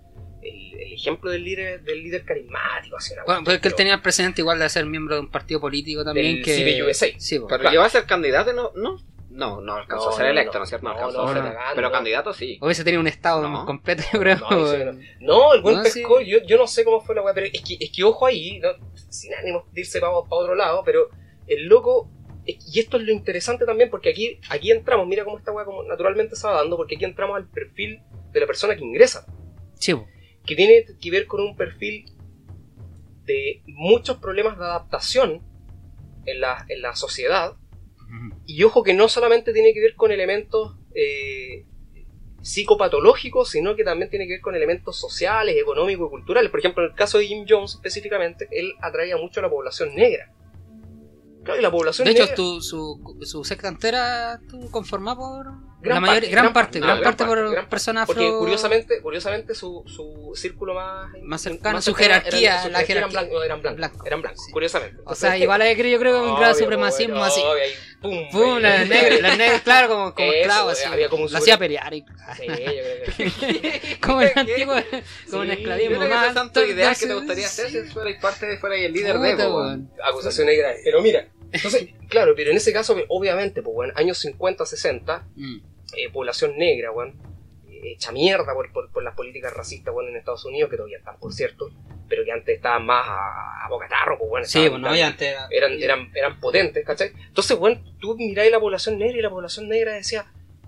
el, 0.41 0.79
el 0.79 0.93
ejemplo 0.93 1.29
del 1.29 1.43
líder, 1.43 1.83
del 1.83 2.03
líder 2.03 2.23
carismático, 2.23 2.95
así 2.95 3.09
Bueno, 3.13 3.25
cuestión, 3.25 3.43
porque 3.43 3.55
él 3.55 3.61
pero 3.61 3.75
tenía 3.75 3.93
el 3.95 4.01
precedente 4.01 4.41
igual 4.41 4.59
de 4.59 4.69
ser 4.69 4.85
miembro 4.85 5.15
de 5.15 5.21
un 5.21 5.29
partido 5.31 5.59
político 5.59 6.05
también 6.05 6.35
Del 6.35 6.45
que... 6.45 6.81
CBUSA. 6.83 7.05
Sí. 7.17 7.35
Pero 7.35 7.47
Claro. 7.47 7.69
llegó 7.71 7.83
a 7.83 7.89
ser 7.89 8.05
candidato, 8.05 8.53
¿no? 8.53 8.71
No, 8.75 8.97
no, 9.37 9.61
no 9.61 9.73
alcanzó 9.75 10.05
No, 10.05 10.11
a 10.11 10.17
ser 10.17 10.25
electo, 10.25 10.53
no. 10.53 10.59
¿no 10.59 10.63
es 10.63 10.69
cierto? 10.69 10.83
No 10.85 10.91
alcanzó 10.93 11.21
a 11.23 11.33
ser. 11.33 11.55
pero 11.75 11.91
candidato 11.91 12.33
sí. 12.33 12.57
Hubiese 12.59 12.83
tenido 12.83 13.01
un 13.01 13.07
estado 13.07 13.65
completo, 13.65 14.03
yo 14.11 14.19
creo. 14.19 14.37
No, 15.19 15.53
el 15.55 15.61
buen 15.61 15.83
pescó, 15.83 16.19
yo, 16.21 16.39
yo 16.45 16.57
no 16.57 16.65
sé 16.65 16.83
cómo 16.83 17.01
fue 17.01 17.15
la 17.15 17.21
weá, 17.21 17.33
pero 17.35 17.45
es 17.45 17.61
que, 17.61 17.77
es 17.79 17.91
que 17.91 18.03
ojo 18.03 18.25
ahí, 18.25 18.59
sin 19.09 19.33
ánimo 19.35 19.67
de 19.71 19.81
irse 19.81 19.99
para, 19.99 20.11
otro 20.11 20.55
lado, 20.55 20.81
pero 20.83 21.09
el 21.45 21.67
loco, 21.67 22.09
y 22.45 22.79
esto 22.79 22.97
es 22.97 23.03
lo 23.03 23.11
interesante 23.11 23.65
también, 23.65 23.89
porque 23.91 24.09
aquí, 24.09 24.39
aquí 24.49 24.71
entramos, 24.71 25.07
mira 25.07 25.23
cómo 25.23 25.37
esta 25.37 25.51
weá 25.51 25.65
como 25.65 25.83
naturalmente 25.83 26.35
se 26.35 26.47
va 26.47 26.55
dando, 26.55 26.75
porque 26.75 26.95
aquí 26.95 27.05
entramos 27.05 27.37
al 27.37 27.47
perfil 27.47 28.01
de 28.31 28.39
la 28.39 28.47
persona 28.47 28.75
que 28.75 28.83
ingresa, 28.83 29.25
Sí, 29.75 29.93
po. 29.93 30.07
que 30.45 30.55
tiene 30.55 30.83
que 30.99 31.11
ver 31.11 31.27
con 31.27 31.41
un 31.41 31.55
perfil 31.55 32.05
de 33.25 33.61
muchos 33.67 34.17
problemas 34.17 34.57
de 34.57 34.65
adaptación 34.65 35.43
en 36.25 36.41
la, 36.41 36.65
en 36.69 36.81
la 36.81 36.95
sociedad. 36.95 37.53
Y 38.45 38.63
ojo 38.63 38.83
que 38.83 38.93
no 38.93 39.09
solamente 39.09 39.53
tiene 39.53 39.73
que 39.73 39.81
ver 39.81 39.95
con 39.95 40.11
elementos 40.11 40.75
eh, 40.95 41.65
psicopatológicos, 42.41 43.49
sino 43.49 43.75
que 43.75 43.83
también 43.83 44.09
tiene 44.09 44.25
que 44.25 44.33
ver 44.33 44.41
con 44.41 44.55
elementos 44.55 44.97
sociales, 44.97 45.55
económicos 45.59 46.07
y 46.07 46.09
culturales. 46.09 46.49
Por 46.49 46.59
ejemplo, 46.59 46.83
en 46.83 46.91
el 46.91 46.95
caso 46.95 47.17
de 47.17 47.27
Jim 47.27 47.45
Jones 47.47 47.75
específicamente, 47.75 48.47
él 48.51 48.73
atraía 48.81 49.17
mucho 49.17 49.39
a 49.39 49.43
la 49.43 49.49
población 49.49 49.93
negra. 49.95 50.31
Claro, 51.43 51.59
y 51.59 51.63
la 51.63 51.71
población 51.71 52.05
De 52.05 52.11
hecho, 52.11 52.33
tu, 52.35 52.61
su, 52.61 53.17
su 53.21 53.43
secta 53.43 53.67
entera 53.67 54.39
conformada 54.71 55.17
por... 55.17 55.47
Gran 55.79 55.95
la 55.95 56.01
mayor- 56.01 56.15
parte, 56.15 56.29
gran 56.31 56.43
gran 56.45 56.53
parte, 56.53 56.79
gran 56.79 57.01
parte 57.03 57.25
por 57.25 57.51
gran 57.51 57.69
personas 57.69 58.07
Porque 58.07 58.27
curiosamente, 58.39 58.99
curiosamente 58.99 59.53
su, 59.53 59.83
su 59.85 60.31
círculo 60.35 60.73
más, 60.73 61.11
Más 61.21 61.39
cercano, 61.41 61.79
su 61.81 61.91
cercano 61.91 62.05
era- 62.15 62.21
jerarquía, 62.21 62.51
la 62.55 62.61
jerarquía 62.79 62.95
eran 62.97 63.09
blancos, 63.11 63.45
eran 63.45 63.61
blancos, 63.61 63.77
Blanco, 63.77 64.05
eran 64.07 64.21
blancos, 64.23 64.45
sí. 64.45 64.51
curiosamente. 64.51 64.97
O 65.05 65.13
sea, 65.13 65.37
igual 65.37 65.61
hay, 65.61 65.75
yo 65.75 65.99
creo 65.99 66.13
que 66.23 66.27
un 66.29 66.35
grado 66.39 66.55
de 66.55 66.59
supremacismo 66.59 67.13
obvio, 67.15 67.23
así. 67.25 67.41
obvio, 67.41 67.63
ahí, 67.63 67.71
pum, 68.01 68.29
Pum, 68.31 68.55
ahí. 68.55 68.61
las 68.63 68.87
negras, 68.89 69.21
las 69.21 69.37
negras, 69.37 69.61
claro, 69.61 69.87
como, 69.89 70.13
como 70.15 70.31
Eso, 70.33 70.69
eh, 70.69 70.71
así. 70.71 70.83
había 70.85 71.09
como 71.09 71.25
un 71.25 71.31
La 71.31 71.37
hacía 71.39 71.57
pelear. 71.59 71.93
y- 71.93 72.05
Sí, 72.37 72.47
yo 72.47 72.53
creo 72.55 73.15
que... 73.15 73.97
como 74.01 74.21
en 74.23 74.31
antiguo, 74.35 74.75
como 75.29 75.43
esclavismo. 75.43 75.99
Más 76.07 76.51
tus 76.53 76.63
ideas 76.67 76.99
que 76.99 77.05
te 77.05 77.13
gustaría 77.13 77.45
hacer 77.45 77.69
si 77.69 77.81
fueras 77.91 78.19
parte, 78.19 78.57
fuera 78.57 78.75
el 78.77 78.91
líder 78.93 79.19
de, 79.19 79.79
acusaciones 80.03 80.57
graves. 80.57 80.81
Pero 80.83 81.01
mira, 81.01 81.27
entonces, 81.51 81.89
claro, 82.09 82.33
pero 82.35 82.51
en 82.51 82.57
ese 82.57 82.73
caso, 82.73 82.95
obviamente, 83.09 83.61
pues, 83.61 83.73
bueno, 83.75 83.93
años 83.95 84.17
50, 84.19 84.65
60, 84.65 85.27
Mm. 85.35 85.57
eh, 85.95 86.09
población 86.11 86.57
negra, 86.57 86.91
weón, 86.91 87.15
eh, 87.69 87.93
hecha 87.93 88.11
mierda 88.11 88.53
por, 88.53 88.71
por, 88.71 88.91
por 88.91 89.03
las 89.03 89.15
políticas 89.15 89.53
racistas, 89.53 89.93
weón, 89.93 90.09
en 90.09 90.17
Estados 90.17 90.45
Unidos, 90.45 90.69
que 90.69 90.77
todavía 90.77 90.97
están, 90.97 91.17
por 91.19 91.33
cierto, 91.33 91.69
pero 92.09 92.23
que 92.23 92.31
antes 92.31 92.55
estaban 92.55 92.85
más 92.85 93.05
a, 93.07 93.65
a 93.65 93.69
bocatarro, 93.69 94.17
pues, 94.17 94.29
bueno, 94.29 94.45
Sí, 94.45 94.59
estaban- 94.59 94.81
bueno, 94.81 94.95
ya 94.95 95.07
antes 95.07 95.27
era- 95.29 95.47
eran, 95.51 95.73
eran, 95.81 96.11
eran 96.15 96.39
potentes, 96.39 96.85
¿cachai? 96.85 97.11
Entonces, 97.27 97.57
bueno, 97.57 97.81
tú 97.99 98.15
miráis 98.17 98.51
la 98.51 98.59
población 98.59 98.97
negra 98.97 99.17
y 99.17 99.21
la 99.21 99.29
población 99.29 99.67
negra 99.69 99.93
decía, 99.93 100.25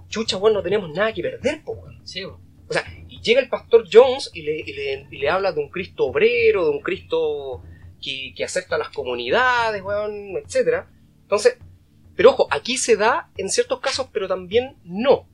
chucha, 0.10 0.38
weón, 0.38 0.54
no 0.54 0.63
tenemos 0.63 0.89
nada 0.92 1.13
que 1.13 1.22
perder, 1.22 1.62
pues, 1.63 1.78
weón. 1.82 2.08
Sí, 2.08 2.24
bueno. 2.24 2.39
O 2.68 2.74
sea, 2.74 2.84
y 3.08 3.20
llega 3.22 3.42
el 3.42 3.50
pastor 3.50 3.86
Jones 3.92 4.30
y 4.34 4.44
le, 4.44 4.60
y 4.60 4.74
le, 4.74 5.08
y 5.10 5.18
le 5.18 5.30
habla 5.30 5.52
de 5.52 5.60
un 5.60 5.70
Cristo 5.70 6.06
obrero, 6.06 6.65
de 6.65 6.70
un 6.70 6.82
Cristo 6.82 7.63
que, 8.02 8.34
que 8.36 8.44
acepta 8.44 8.76
a 8.76 8.80
las 8.80 8.90
comunidades, 8.90 9.82
weón, 9.84 10.38
etcétera. 10.38 10.90
Entonces, 11.24 11.58
pero 12.16 12.32
ojo, 12.32 12.48
aquí 12.52 12.78
se 12.78 12.96
da 12.96 13.30
en 13.38 13.50
ciertos 13.50 13.80
casos, 13.80 14.08
pero 14.12 14.28
también 14.28 14.78
no. 14.84 15.28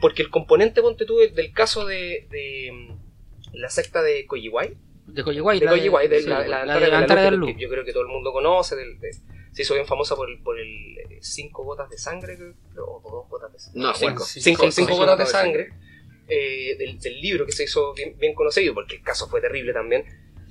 Porque 0.00 0.22
el 0.22 0.30
componente, 0.30 0.80
ponte 0.82 1.04
tú, 1.04 1.18
del, 1.18 1.34
del 1.34 1.52
caso 1.52 1.84
de, 1.84 2.26
de, 2.30 2.70
mm, 2.72 3.56
la 3.58 3.68
secta 3.68 4.02
de 4.02 4.24
Coyihuay, 4.26 4.76
De 5.06 5.22
Coyihuay. 5.24 5.58
de 5.58 5.64
la 5.66 5.70
Coyihuay, 5.72 6.08
de 6.08 6.22
la, 6.22 6.46
la, 6.46 6.64
la 6.64 6.74
Altar 6.74 6.80
de 6.80 6.90
la 6.90 7.00
Luz, 7.00 7.08
de 7.08 7.14
que- 7.16 7.30
la 7.30 7.30
Luz. 7.36 7.54
que 7.54 7.62
yo 7.62 7.68
creo 7.68 7.84
que 7.84 7.92
todo 7.92 8.02
el 8.04 8.08
mundo 8.08 8.32
conoce, 8.32 8.76
del- 8.76 8.98
de- 9.00 9.12
se 9.52 9.62
hizo 9.62 9.74
bien 9.74 9.86
famosa 9.86 10.14
por 10.16 10.30
el, 10.30 10.38
por 10.42 10.58
el 10.60 10.68
eh, 10.98 11.18
cinco 11.20 11.64
gotas 11.64 11.90
de 11.90 11.98
sangre, 11.98 12.36
creo, 12.36 12.54
o 12.86 13.00
dos 13.10 13.28
gotas 13.28 13.52
de 13.52 13.58
sangre. 13.58 13.80
No, 13.82 13.92
cinco. 13.94 14.24
cinco, 14.24 14.24
Cinco, 14.24 14.62
cinco 14.62 14.72
cinco 14.72 14.96
gotas 14.96 15.18
de 15.18 15.24
gotas 15.24 15.26
de 15.26 15.32
sangre 15.32 15.68
eh, 16.28 16.76
del, 16.78 16.98
del 17.00 17.20
libro 17.20 17.44
que 17.44 17.52
se 17.52 17.64
hizo 17.64 17.92
bien, 17.92 18.16
bien 18.16 18.34
conocido, 18.34 18.72
porque 18.74 18.96
el 18.96 19.02
caso 19.02 19.28
fue 19.28 19.40
terrible 19.40 19.72
también. 19.72 20.04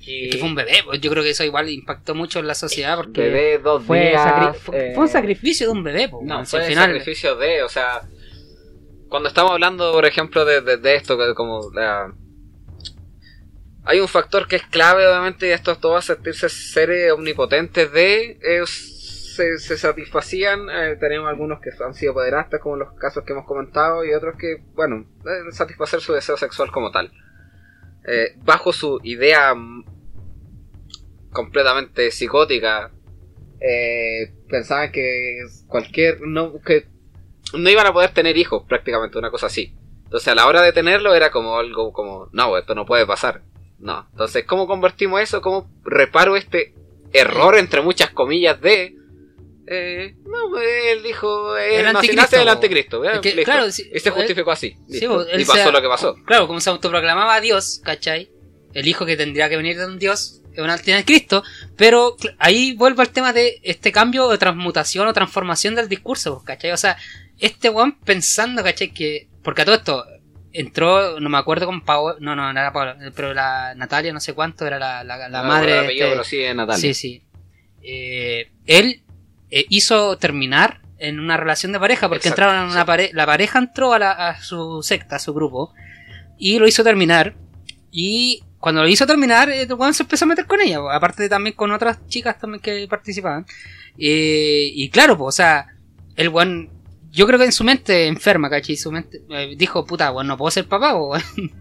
Que, 0.04 0.30
Que 0.32 0.38
fue 0.38 0.48
un 0.48 0.54
bebé, 0.54 0.78
pues 0.84 1.00
yo 1.00 1.10
creo 1.10 1.22
que 1.22 1.30
eso 1.30 1.44
igual 1.44 1.68
impactó 1.68 2.14
mucho 2.14 2.38
en 2.38 2.46
la 2.46 2.54
sociedad 2.54 2.96
porque 2.96 3.20
Bebé, 3.20 3.58
dos 3.58 3.84
fue, 3.84 4.08
días. 4.08 4.56
fue, 4.58 4.90
eh, 4.90 4.94
fue 4.94 5.04
un 5.04 5.08
sacrificio 5.10 5.66
de 5.66 5.72
un 5.72 5.84
bebé, 5.84 6.08
pues, 6.08 6.24
No, 6.26 6.44
fue 6.46 6.60
el 6.60 6.66
final 6.66 6.86
sacrificio 6.86 7.36
de, 7.36 7.62
o 7.62 7.68
sea, 7.68 8.00
cuando 9.08 9.28
estamos 9.28 9.52
hablando, 9.52 9.92
por 9.92 10.06
ejemplo, 10.06 10.44
de, 10.44 10.60
de, 10.62 10.76
de 10.78 10.94
esto, 10.96 11.18
que 11.18 11.34
como 11.34 11.70
la... 11.74 12.14
hay 13.84 14.00
un 14.00 14.08
factor 14.08 14.46
que 14.48 14.56
es 14.56 14.62
clave, 14.62 15.06
obviamente, 15.06 15.48
y 15.48 15.50
esto 15.50 15.72
es 15.72 15.80
todo 15.80 15.96
a 15.96 16.02
sentirse 16.02 16.48
seres 16.48 17.12
omnipotentes 17.12 17.92
de. 17.92 18.38
eh, 18.42 18.62
se, 18.66 19.58
se 19.58 19.76
satisfacían. 19.78 20.68
eh, 20.70 20.96
tenemos 21.00 21.28
algunos 21.28 21.60
que 21.60 21.70
han 21.84 21.94
sido 21.94 22.14
pederastas, 22.14 22.60
como 22.60 22.76
los 22.76 22.92
casos 22.94 23.24
que 23.24 23.32
hemos 23.32 23.46
comentado, 23.46 24.04
y 24.04 24.12
otros 24.12 24.36
que, 24.38 24.62
bueno, 24.74 25.06
eh, 25.24 25.52
satisfacer 25.52 26.00
su 26.00 26.12
deseo 26.12 26.36
sexual 26.36 26.70
como 26.70 26.90
tal. 26.90 27.10
Eh, 28.06 28.34
bajo 28.38 28.72
su 28.72 28.98
idea 29.02 29.54
completamente 31.32 32.10
psicótica, 32.10 32.90
eh, 33.60 34.32
pensaban 34.48 34.90
que 34.92 35.40
cualquier. 35.66 36.20
No, 36.22 36.60
que 36.64 36.86
no 37.54 37.68
iban 37.70 37.86
a 37.86 37.92
poder 37.92 38.10
tener 38.12 38.36
hijos, 38.36 38.64
prácticamente, 38.68 39.18
una 39.18 39.30
cosa 39.30 39.46
así. 39.46 39.74
Entonces, 40.04 40.28
a 40.28 40.34
la 40.34 40.46
hora 40.46 40.62
de 40.62 40.72
tenerlo, 40.72 41.14
era 41.14 41.30
como 41.30 41.56
algo 41.58 41.92
como: 41.92 42.28
no, 42.32 42.56
esto 42.58 42.74
no 42.74 42.86
puede 42.86 43.06
pasar. 43.06 43.42
No. 43.78 44.06
Entonces, 44.12 44.44
¿cómo 44.44 44.66
convertimos 44.66 45.20
eso? 45.20 45.40
¿Cómo 45.40 45.70
reparo 45.84 46.36
este 46.36 46.74
error, 47.12 47.56
entre 47.56 47.80
muchas 47.80 48.10
comillas, 48.10 48.60
de. 48.60 48.96
Eh, 49.72 50.16
no, 50.24 50.58
él 50.58 51.02
dijo. 51.02 51.56
El 51.56 51.86
El 51.86 51.92
nace 52.16 52.38
del 52.38 52.48
anticristo. 52.48 53.04
Es 53.04 53.20
que, 53.20 53.34
Listo. 53.34 53.44
claro, 53.52 53.70
sí, 53.70 53.88
y 53.94 53.98
se 54.00 54.08
él- 54.08 54.14
justificó 54.16 54.50
así. 54.50 54.76
Sí, 54.88 55.04
él 55.04 55.40
y 55.40 55.44
pasó 55.44 55.64
se- 55.66 55.72
lo 55.72 55.80
que 55.80 55.88
pasó. 55.88 56.14
Claro, 56.26 56.46
como 56.48 56.60
se 56.60 56.70
autoproclamaba 56.70 57.40
Dios, 57.40 57.80
¿cachai? 57.84 58.30
El 58.74 58.88
hijo 58.88 59.06
que 59.06 59.16
tendría 59.16 59.48
que 59.48 59.56
venir 59.56 59.78
de 59.78 59.86
un 59.86 59.98
Dios 59.98 60.39
es 60.60 60.86
un 60.86 60.92
anticristo, 60.94 61.42
pero 61.76 62.16
ahí 62.38 62.74
vuelvo 62.74 63.02
al 63.02 63.10
tema 63.10 63.32
de 63.32 63.60
este 63.62 63.92
cambio 63.92 64.28
de 64.28 64.38
transmutación 64.38 65.06
o 65.06 65.12
transformación 65.12 65.74
del 65.74 65.88
discurso, 65.88 66.42
¿cachai? 66.44 66.72
O 66.72 66.76
sea, 66.76 66.96
este 67.38 67.68
weón 67.70 67.98
pensando, 67.98 68.62
¿cachai? 68.62 68.92
Que, 68.92 69.28
porque 69.42 69.62
a 69.62 69.64
todo 69.64 69.74
esto 69.76 70.04
entró, 70.52 71.20
no 71.20 71.28
me 71.28 71.38
acuerdo 71.38 71.66
con 71.66 71.80
Paola, 71.82 72.16
no, 72.20 72.34
no, 72.34 72.52
no 72.52 72.58
era 72.60 72.72
Paola, 72.72 72.96
pero 73.14 73.32
la 73.34 73.74
Natalia, 73.76 74.12
no 74.12 74.20
sé 74.20 74.32
cuánto, 74.34 74.66
era 74.66 74.78
la, 74.78 75.04
la, 75.04 75.28
la 75.28 75.42
No, 75.42 75.48
madre. 75.48 75.78
apellido, 75.78 76.06
este- 76.06 76.10
pero 76.16 76.24
sí, 76.24 76.42
Natalia. 76.54 76.80
Sí, 76.80 76.94
sí. 76.94 77.22
Eh, 77.82 78.50
él 78.66 79.02
eh, 79.50 79.64
hizo 79.68 80.16
terminar 80.18 80.80
en 80.98 81.18
una 81.18 81.36
relación 81.36 81.72
de 81.72 81.80
pareja, 81.80 82.08
porque 82.08 82.28
Exacto, 82.28 82.42
entraron 82.42 82.64
en 82.66 82.72
una 82.72 82.84
pareja, 82.84 83.10
la 83.14 83.26
pareja 83.26 83.58
entró 83.58 83.92
a, 83.94 83.98
la- 83.98 84.10
a 84.12 84.42
su 84.42 84.82
secta, 84.82 85.16
a 85.16 85.18
su 85.18 85.32
grupo, 85.32 85.72
y 86.38 86.58
lo 86.58 86.66
hizo 86.68 86.82
terminar. 86.84 87.34
Y 87.92 88.42
cuando 88.60 88.82
lo 88.82 88.88
hizo 88.88 89.06
terminar, 89.06 89.48
eh, 89.50 89.62
el 89.62 89.72
weón 89.74 89.94
se 89.94 90.02
empezó 90.02 90.26
a 90.26 90.28
meter 90.28 90.46
con 90.46 90.60
ella, 90.60 90.78
aparte 90.92 91.28
también 91.28 91.56
con 91.56 91.72
otras 91.72 92.06
chicas 92.08 92.38
también 92.38 92.60
que 92.60 92.86
participaban. 92.88 93.46
Eh, 93.98 94.70
y 94.74 94.88
claro, 94.90 95.16
pues, 95.18 95.28
o 95.28 95.36
sea, 95.36 95.66
el 96.16 96.28
weón, 96.28 96.70
yo 97.10 97.26
creo 97.26 97.38
que 97.38 97.46
en 97.46 97.52
su 97.52 97.64
mente 97.64 98.06
enferma, 98.06 98.48
¿cachai? 98.50 98.76
Su 98.76 98.92
mente 98.92 99.22
eh, 99.30 99.54
dijo, 99.56 99.84
puta, 99.86 100.12
weón, 100.12 100.26
no 100.26 100.36
puedo 100.36 100.50
ser 100.50 100.66
papá, 100.66 100.94
weón. 100.94 101.22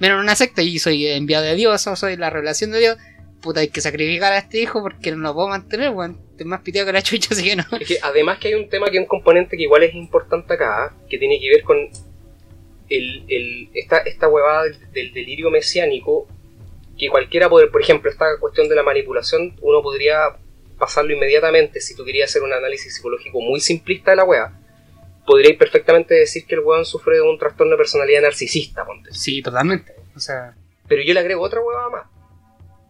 Menos 0.00 0.16
en 0.18 0.22
una 0.24 0.34
secta 0.36 0.62
y 0.62 0.78
soy 0.78 1.06
enviado 1.06 1.44
de 1.44 1.54
Dios, 1.56 1.86
o 1.86 1.96
soy 1.96 2.16
la 2.16 2.30
revelación 2.30 2.70
de 2.70 2.78
Dios. 2.80 2.96
Puta, 3.40 3.60
hay 3.60 3.68
que 3.68 3.80
sacrificar 3.80 4.32
a 4.32 4.38
este 4.38 4.60
hijo 4.60 4.80
porque 4.82 5.10
no 5.12 5.18
lo 5.18 5.34
puedo 5.34 5.48
mantener, 5.48 5.90
weón. 5.90 6.18
Estoy 6.30 6.46
más 6.46 6.60
piteado 6.62 6.86
que 6.86 6.92
la 6.92 7.02
chucha, 7.02 7.28
así 7.32 7.44
que 7.44 7.56
no. 7.56 7.64
Es 7.80 7.86
que 7.88 7.98
además 8.02 8.38
que 8.38 8.48
hay 8.48 8.54
un 8.54 8.68
tema 8.68 8.86
que 8.90 8.96
es 8.96 9.02
un 9.02 9.08
componente 9.08 9.56
que 9.56 9.64
igual 9.64 9.82
es 9.82 9.94
importante 9.94 10.54
acá, 10.54 10.94
que 11.10 11.18
tiene 11.18 11.38
que 11.40 11.48
ver 11.50 11.62
con 11.62 11.76
el, 12.88 13.24
el- 13.28 13.68
esta, 13.74 13.98
esta 13.98 14.28
huevada 14.28 14.64
del, 14.64 14.92
del 14.92 15.12
delirio 15.12 15.50
mesiánico, 15.50 16.26
que 16.98 17.08
cualquiera 17.08 17.48
poder, 17.48 17.70
por 17.70 17.80
ejemplo, 17.80 18.10
esta 18.10 18.26
cuestión 18.40 18.68
de 18.68 18.74
la 18.74 18.82
manipulación, 18.82 19.56
uno 19.60 19.82
podría 19.82 20.36
pasarlo 20.78 21.12
inmediatamente 21.12 21.80
si 21.80 21.94
tú 21.94 22.04
querías 22.04 22.30
hacer 22.30 22.42
un 22.42 22.52
análisis 22.52 22.94
psicológico 22.94 23.40
muy 23.40 23.60
simplista 23.60 24.12
de 24.12 24.16
la 24.16 24.24
hueá. 24.24 24.52
Podríais 25.26 25.58
perfectamente 25.58 26.14
decir 26.14 26.46
que 26.46 26.54
el 26.54 26.60
weón 26.60 26.84
sufre 26.84 27.16
de 27.16 27.22
un 27.22 27.38
trastorno 27.38 27.72
de 27.72 27.78
personalidad 27.78 28.22
narcisista, 28.22 28.84
ponte. 28.84 29.12
Sí, 29.12 29.42
totalmente. 29.42 29.94
O 30.16 30.20
sea, 30.20 30.54
Pero 30.88 31.02
yo 31.02 31.14
le 31.14 31.20
agrego 31.20 31.42
otra 31.42 31.60
más. 31.92 31.97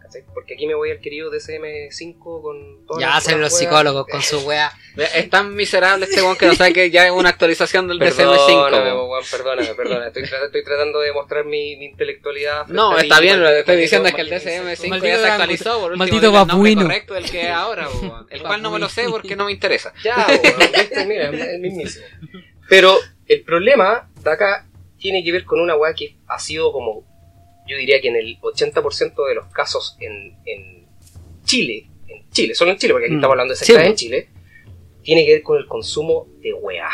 ¿Cachai? 0.09 0.25
Porque 0.35 0.55
aquí 0.55 0.67
me 0.67 0.75
voy 0.75 0.91
al 0.91 1.01
querido 1.01 1.31
DCM5 1.31 2.19
con 2.43 2.87
todas 2.87 3.01
ya 3.01 3.17
hacen 3.17 3.41
los 3.41 3.57
psicólogos 3.57 4.07
con 4.07 4.23
su 4.23 4.41
wea. 4.41 4.73
Es 5.15 5.31
tan 5.31 5.55
miserable 5.55 6.07
este 6.07 6.21
weón 6.21 6.37
que 6.37 6.47
no 6.47 6.55
sabe 6.57 6.73
que 6.73 6.91
ya 6.91 7.07
es 7.07 7.13
una 7.13 7.29
actualización 7.29 7.87
del 7.87 8.01
Perdóname, 8.01 8.37
DCM5. 8.37 9.09
weón, 9.09 9.25
perdóname, 9.31 9.75
perdóname. 9.77 10.07
Estoy, 10.09 10.25
tra- 10.25 10.47
estoy 10.47 10.65
tratando 10.65 10.99
de 10.99 11.13
mostrar 11.13 11.45
mi, 11.45 11.77
mi 11.77 11.85
intelectualidad. 11.85 12.67
No, 12.67 12.99
está 12.99 13.21
bien, 13.21 13.41
lo 13.41 13.49
que 13.49 13.61
estoy 13.61 13.77
diciendo 13.77 14.09
es 14.09 14.15
que 14.17 14.23
el 14.23 14.31
maldito 14.31 14.51
DCM5 14.51 14.71
insecto. 14.71 14.89
Maldito 14.89 15.07
ya 15.17 15.19
se 15.23 15.31
actualizó 15.31 15.81
por 15.81 15.93
último, 15.93 15.99
maldito 15.99 16.33
babuino. 16.33 16.83
correcto 16.83 17.15
el 17.17 17.31
que 17.31 17.43
es 17.43 17.51
ahora, 17.51 17.89
weón. 17.89 18.27
el 18.31 18.43
cual 18.43 18.61
no 18.61 18.73
me 18.73 18.81
lo 18.81 18.89
sé 18.89 19.05
porque 19.09 19.37
no 19.37 19.45
me 19.45 19.53
interesa. 19.53 19.93
Ya, 20.03 20.27
weón, 20.29 20.63
este, 20.75 21.07
mira, 21.07 21.31
es 21.31 21.41
el 21.49 21.61
mismísimo. 21.61 22.07
Pero 22.69 22.97
el 23.27 23.43
problema 23.45 24.11
de 24.21 24.31
acá 24.33 24.67
tiene 24.99 25.23
que 25.23 25.31
ver 25.31 25.45
con 25.45 25.61
una 25.61 25.77
weá 25.77 25.95
que 25.95 26.17
ha 26.27 26.41
sido 26.41 26.73
como, 26.73 27.05
yo 27.69 27.77
diría 27.77 28.01
que 28.01 28.09
en 28.09 28.17
el 28.17 28.39
80% 28.41 29.29
de 29.29 29.35
los 29.35 29.47
casos 29.53 29.97
en, 30.01 30.37
en 30.47 30.87
Chile, 31.45 31.89
en 32.09 32.29
Chile, 32.31 32.55
solo 32.55 32.71
en 32.73 32.79
Chile, 32.79 32.93
porque 32.95 33.07
aquí 33.07 33.15
Mm. 33.15 33.19
estamos 33.19 33.33
hablando 33.35 33.53
de 33.55 33.59
Sí, 33.59 33.65
sectas 33.67 33.85
en 33.85 33.91
pues. 33.93 34.01
Chile, 34.01 34.29
tiene 35.03 35.25
que 35.25 35.33
ver 35.35 35.43
con 35.43 35.59
el 35.59 35.67
consumo 35.67 36.27
de 36.41 36.53
weá. 36.53 36.89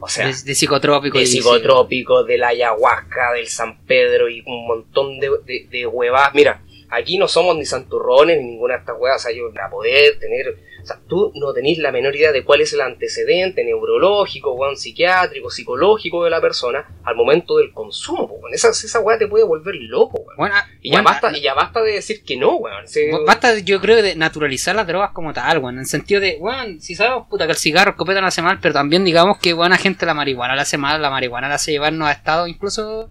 O 0.00 0.08
sea, 0.08 0.26
de, 0.26 0.32
de 0.32 0.54
psicotrópico. 0.54 1.18
de 1.18 1.26
psicotrópicos, 1.26 2.26
de 2.26 2.36
la 2.38 2.48
ayahuasca, 2.48 3.32
del 3.34 3.46
San 3.46 3.84
Pedro 3.84 4.28
y 4.28 4.40
un 4.46 4.66
montón 4.66 5.20
de, 5.20 5.30
de, 5.46 5.66
de 5.70 5.86
huevas. 5.86 6.34
Mira, 6.34 6.62
aquí 6.92 7.18
no 7.18 7.26
somos 7.28 7.56
ni 7.56 7.64
santurrones 7.64 8.38
ni 8.40 8.50
ninguna 8.52 8.74
de 8.74 8.80
estas 8.80 8.96
huevas. 8.98 9.22
O 9.22 9.28
sea, 9.28 9.36
yo 9.36 9.52
para 9.52 9.70
poder 9.70 10.18
tener. 10.18 10.56
O 10.82 10.84
sea, 10.84 10.98
tú 11.08 11.30
no 11.36 11.52
tenés 11.52 11.78
la 11.78 11.92
menor 11.92 12.16
idea 12.16 12.32
de 12.32 12.42
cuál 12.44 12.60
es 12.60 12.72
el 12.72 12.80
antecedente 12.80 13.62
neurológico, 13.64 14.52
weón, 14.54 14.76
psiquiátrico, 14.76 15.48
psicológico 15.48 16.24
de 16.24 16.30
la 16.30 16.40
persona 16.40 16.84
al 17.04 17.14
momento 17.14 17.58
del 17.58 17.72
consumo, 17.72 18.24
weón. 18.40 18.52
Esa, 18.52 18.70
esa 18.70 18.98
hueá 18.98 19.16
te 19.16 19.28
puede 19.28 19.44
volver 19.44 19.76
loco, 19.76 20.18
weón. 20.20 20.36
Bueno, 20.36 20.54
ah, 20.58 20.66
Y 20.80 20.90
ya, 20.90 21.02
basta, 21.02 21.28
ah, 21.28 21.36
y 21.36 21.40
ya 21.40 21.54
basta 21.54 21.82
de 21.82 21.92
decir 21.92 22.24
que 22.24 22.36
no, 22.36 22.56
weón. 22.56 22.88
Se- 22.88 23.12
Basta, 23.24 23.58
yo 23.60 23.80
creo, 23.80 24.02
de 24.02 24.16
naturalizar 24.16 24.74
las 24.74 24.86
drogas 24.88 25.12
como 25.12 25.32
tal, 25.32 25.58
weón. 25.58 25.74
En 25.74 25.80
el 25.80 25.86
sentido 25.86 26.20
de, 26.20 26.36
weón, 26.40 26.80
si 26.80 26.96
sabemos, 26.96 27.28
puta, 27.28 27.46
que 27.46 27.52
el 27.52 27.58
cigarro, 27.58 27.92
el 27.92 27.96
copete 27.96 28.20
no 28.20 28.26
hace 28.26 28.42
mal, 28.42 28.58
pero 28.60 28.74
también 28.74 29.04
digamos 29.04 29.38
que 29.38 29.52
buena 29.52 29.76
gente 29.76 30.04
la 30.04 30.14
marihuana 30.14 30.56
le 30.56 30.62
hace 30.62 30.78
mal, 30.78 31.00
la 31.00 31.10
marihuana 31.10 31.46
le 31.48 31.54
hace 31.54 31.70
llevarnos 31.70 32.08
a 32.08 32.12
estados 32.12 32.48
incluso 32.48 33.08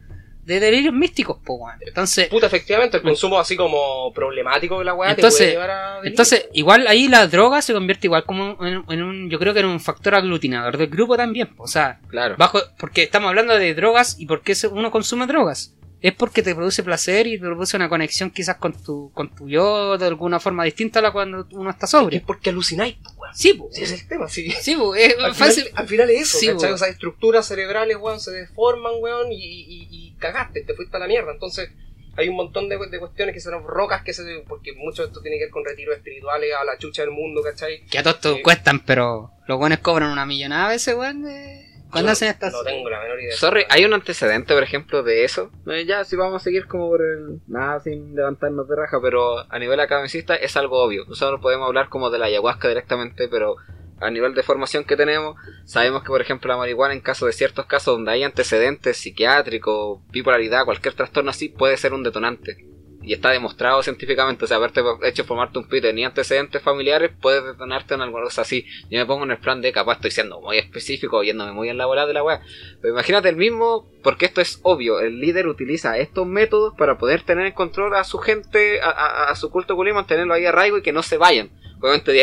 de 0.53 0.59
delirios 0.59 0.93
místicos, 0.93 1.37
pues, 1.43 1.59
weón. 1.61 1.77
Entonces, 1.85 2.27
Puta, 2.29 2.47
efectivamente, 2.47 2.97
el 2.97 3.03
consumo 3.03 3.39
así 3.39 3.55
como 3.55 4.11
problemático 4.13 4.79
de 4.79 4.85
la 4.85 4.93
weá 4.93 5.09
te 5.15 5.21
Entonces- 5.21 5.39
puede 5.39 5.51
llevar 5.51 5.69
a... 5.71 5.89
delirio. 5.95 6.09
entonces, 6.09 6.47
igual 6.53 6.87
ahí 6.87 7.07
la 7.07 7.27
droga 7.27 7.61
se 7.61 7.73
convierte 7.73 8.07
igual 8.07 8.23
como 8.25 8.57
en, 8.65 8.83
en 8.89 9.03
un, 9.03 9.29
yo 9.29 9.39
creo 9.39 9.53
que 9.53 9.59
en 9.61 9.65
un 9.67 9.79
factor 9.79 10.15
aglutinador 10.15 10.77
del 10.77 10.87
grupo 10.89 11.17
también, 11.17 11.47
po. 11.55 11.63
o 11.63 11.67
sea, 11.67 11.99
Claro. 12.09 12.35
bajo, 12.37 12.59
porque 12.77 13.03
estamos 13.03 13.29
hablando 13.29 13.57
de 13.57 13.73
drogas 13.73 14.15
y 14.19 14.25
por 14.25 14.41
qué 14.41 14.53
uno 14.71 14.91
consume 14.91 15.27
drogas. 15.27 15.75
Es 16.01 16.13
porque 16.15 16.41
te 16.41 16.55
produce 16.55 16.81
placer 16.81 17.27
y 17.27 17.33
te 17.37 17.45
produce 17.45 17.77
una 17.77 17.87
conexión 17.87 18.31
quizás 18.31 18.55
con 18.57 18.73
tu, 18.73 19.11
con 19.13 19.29
tu 19.35 19.47
yo 19.47 19.99
de 19.99 20.07
alguna 20.07 20.39
forma 20.39 20.63
distinta 20.63 20.97
a 20.97 21.03
la 21.03 21.11
cuando 21.11 21.45
uno 21.51 21.69
está 21.69 21.85
Es 21.85 21.91
sobrio. 21.91 22.21
porque 22.25 22.49
alucináis, 22.49 22.95
pues, 23.03 23.15
Sí, 23.33 23.53
po. 23.53 23.69
Sí, 23.71 23.83
ese 23.83 23.95
es 23.95 24.01
el 24.03 24.07
tema, 24.07 24.27
sí. 24.27 24.51
Sí, 24.61 24.75
po, 24.75 24.95
es 24.95 25.15
Al 25.19 25.33
fácil. 25.35 25.63
final, 25.65 25.81
al 25.81 25.87
final 25.87 26.09
es 26.09 26.21
eso, 26.21 26.37
Sí. 26.39 26.49
O 26.49 26.77
sea, 26.77 26.87
estructuras 26.87 27.45
cerebrales, 27.47 27.97
weón, 27.97 28.19
se 28.19 28.31
deforman, 28.31 28.93
weón, 28.99 29.31
y, 29.31 29.35
y- 29.37 29.87
y 29.91 30.15
cagaste, 30.19 30.61
te 30.61 30.73
fuiste 30.73 30.95
a 30.97 30.99
la 30.99 31.07
mierda. 31.07 31.31
Entonces, 31.31 31.69
hay 32.17 32.27
un 32.27 32.35
montón 32.35 32.67
de, 32.69 32.77
de 32.89 32.99
cuestiones 32.99 33.33
que 33.33 33.39
son 33.39 33.63
rocas 33.65 34.03
que 34.03 34.13
se... 34.13 34.23
Porque 34.47 34.73
mucho 34.73 35.01
de 35.03 35.07
esto 35.07 35.21
tiene 35.21 35.37
que 35.37 35.45
ver 35.45 35.51
con 35.51 35.63
retiros 35.63 35.95
espirituales 35.95 36.51
a 36.59 36.65
la 36.65 36.77
chucha 36.77 37.03
del 37.03 37.11
mundo, 37.11 37.41
¿cachai? 37.41 37.85
Que 37.85 37.99
a 37.99 38.03
todos 38.03 38.17
estos 38.17 38.35
Sí. 38.37 38.41
cuestan, 38.41 38.81
pero 38.85 39.31
los 39.47 39.57
buenos 39.57 39.79
cobran 39.79 40.11
una 40.11 40.25
millonada 40.25 40.65
a 40.65 40.69
veces, 40.69 40.93
weón. 40.95 41.23
de- 41.23 41.70
Cuando 41.91 42.07
Yo 42.07 42.13
hacen 42.13 42.29
estas. 42.29 42.53
No 42.53 42.63
tengo 42.63 42.89
la 42.89 43.01
menor 43.01 43.21
idea. 43.21 43.35
Sorry, 43.35 43.65
hay 43.69 43.85
un 43.85 43.93
antecedente, 43.93 44.53
por 44.53 44.63
ejemplo, 44.63 45.03
de 45.03 45.25
eso. 45.25 45.51
Eh, 45.67 45.85
ya, 45.85 46.03
si 46.03 46.15
vamos 46.15 46.41
a 46.41 46.43
seguir 46.43 46.67
como 46.67 46.89
por 46.89 47.01
el. 47.01 47.41
Nada, 47.47 47.79
sin 47.81 48.15
levantarnos 48.15 48.67
de 48.67 48.75
raja, 48.75 48.99
pero 49.01 49.39
a 49.51 49.59
nivel 49.59 49.79
academicista 49.79 50.35
es 50.35 50.55
algo 50.57 50.81
obvio. 50.81 51.05
Nosotros 51.05 51.41
podemos 51.41 51.67
hablar 51.67 51.89
como 51.89 52.09
de 52.09 52.19
la 52.19 52.27
ayahuasca 52.27 52.67
directamente, 52.69 53.27
pero 53.27 53.57
a 53.99 54.09
nivel 54.09 54.33
de 54.33 54.41
formación 54.41 54.83
que 54.83 54.97
tenemos, 54.97 55.35
sabemos 55.65 56.01
que, 56.01 56.07
por 56.07 56.21
ejemplo, 56.21 56.49
la 56.49 56.57
marihuana, 56.57 56.93
en 56.93 57.01
caso 57.01 57.27
de 57.27 57.33
ciertos 57.33 57.67
casos 57.67 57.95
donde 57.95 58.11
hay 58.11 58.23
antecedentes 58.23 58.97
psiquiátricos, 58.97 59.99
bipolaridad, 60.09 60.65
cualquier 60.65 60.95
trastorno 60.95 61.29
así, 61.29 61.49
puede 61.49 61.77
ser 61.77 61.93
un 61.93 62.03
detonante. 62.03 62.70
Y 63.03 63.13
está 63.13 63.31
demostrado 63.31 63.81
científicamente, 63.81 64.45
o 64.45 64.47
sea, 64.47 64.57
haberte 64.57 64.81
hecho 65.03 65.23
formarte 65.23 65.57
un 65.57 65.67
pito 65.67 65.91
ni 65.91 66.03
antecedentes 66.05 66.61
familiares 66.61 67.11
puede 67.19 67.41
detonarte 67.41 67.95
en 67.95 68.01
alguna 68.01 68.25
cosa 68.25 68.43
así. 68.43 68.65
Yo 68.91 68.99
me 68.99 69.05
pongo 69.07 69.23
en 69.23 69.31
el 69.31 69.39
plan 69.39 69.59
de 69.61 69.71
capaz 69.71 69.95
estoy 69.95 70.11
siendo 70.11 70.39
muy 70.39 70.57
específico, 70.57 71.23
yéndome 71.23 71.51
muy 71.51 71.69
en 71.69 71.77
la 71.79 71.87
bola 71.87 72.05
de 72.05 72.13
la 72.13 72.23
weá. 72.23 72.41
Pero 72.79 72.93
imagínate 72.93 73.29
el 73.29 73.37
mismo, 73.37 73.89
porque 74.03 74.25
esto 74.25 74.39
es 74.39 74.59
obvio, 74.61 74.99
el 74.99 75.19
líder 75.19 75.47
utiliza 75.47 75.97
estos 75.97 76.27
métodos 76.27 76.75
para 76.77 76.97
poder 76.99 77.23
tener 77.23 77.47
en 77.47 77.53
control 77.53 77.95
a 77.95 78.03
su 78.03 78.19
gente, 78.19 78.81
a, 78.81 78.89
a- 78.89 79.29
a 79.31 79.35
su 79.35 79.49
culto 79.49 79.75
culí, 79.75 79.93
mantenerlo 79.93 80.33
ahí 80.35 80.45
arraigo 80.45 80.77
y 80.77 80.83
que 80.83 80.93
no 80.93 81.01
se 81.01 81.17
vayan. 81.17 81.49
Obviamente, 81.81 82.13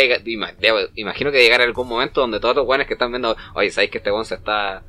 imagino 0.94 1.32
que 1.32 1.42
llegará 1.42 1.64
algún 1.64 1.88
momento 1.88 2.20
donde 2.20 2.38
todos 2.38 2.54
los 2.54 2.66
weones 2.66 2.86
que 2.86 2.92
están 2.92 3.10
viendo, 3.10 3.36
oye, 3.54 3.70
sabéis 3.70 3.90
que 3.90 3.98
este 3.98 4.12
weón 4.12 4.24
se 4.24 4.36
está, 4.36 4.84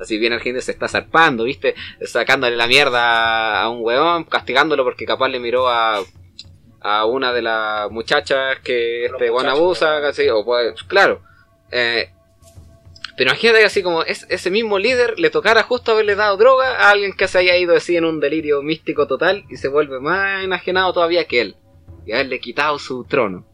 así 0.00 0.18
bien 0.18 0.32
el 0.32 0.40
gente 0.40 0.60
se 0.60 0.72
está 0.72 0.88
zarpando, 0.88 1.44
viste, 1.44 1.74
sacándole 2.02 2.56
la 2.56 2.66
mierda 2.66 3.62
a 3.62 3.68
un 3.68 3.84
weón, 3.84 4.24
castigándolo 4.24 4.84
porque 4.84 5.04
capaz 5.06 5.28
le 5.28 5.40
miró 5.40 5.68
a, 5.68 6.02
a 6.80 7.04
una 7.06 7.32
de 7.32 7.42
las 7.42 7.90
muchachas 7.90 8.58
que 8.62 9.06
este 9.06 9.30
weón 9.30 9.48
abusa, 9.48 10.06
así, 10.06 10.28
o 10.28 10.44
pues, 10.44 10.82
claro. 10.84 11.22
Eh, 11.70 12.10
Pero 13.16 13.30
imagínate 13.30 13.58
que 13.60 13.66
así 13.66 13.82
como 13.82 14.04
es, 14.04 14.26
ese 14.30 14.50
mismo 14.50 14.78
líder 14.78 15.18
le 15.18 15.30
tocara 15.30 15.62
justo 15.64 15.92
haberle 15.92 16.14
dado 16.14 16.36
droga 16.36 16.76
a 16.76 16.90
alguien 16.90 17.12
que 17.14 17.26
se 17.28 17.38
haya 17.38 17.56
ido 17.56 17.74
así 17.76 17.96
en 17.96 18.04
un 18.04 18.20
delirio 18.20 18.62
místico 18.62 19.06
total 19.06 19.44
y 19.50 19.56
se 19.56 19.68
vuelve 19.68 19.98
más 20.00 20.44
enajenado 20.44 20.92
todavía 20.92 21.26
que 21.26 21.40
él. 21.40 21.56
Y 22.06 22.12
haberle 22.12 22.40
quitado 22.40 22.78
su 22.78 23.04
trono 23.04 23.44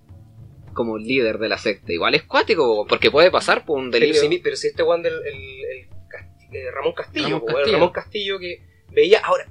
como 0.75 0.99
líder 0.99 1.39
de 1.39 1.49
la 1.49 1.57
secta. 1.57 1.93
Igual 1.93 2.15
es 2.15 2.25
cuático, 2.25 2.87
porque 2.87 3.11
puede 3.11 3.31
pasar 3.31 3.65
por 3.65 3.79
un 3.79 3.91
Pero 3.91 4.01
delirio. 4.07 4.21
si, 4.29 4.39
pero 4.39 4.57
si 4.57 4.67
este 4.69 4.83
Juan 4.83 5.03
del 5.03 5.15
el, 5.15 5.25
el 5.25 5.89
eh, 6.55 6.71
Ramón 6.71 6.93
Castillo, 6.95 7.29
Ramón 7.41 7.47
Castillo. 7.55 7.73
Ramón 7.77 7.91
Castillo 7.93 8.39
que 8.39 8.63
veía, 8.91 9.21
ahora, 9.21 9.47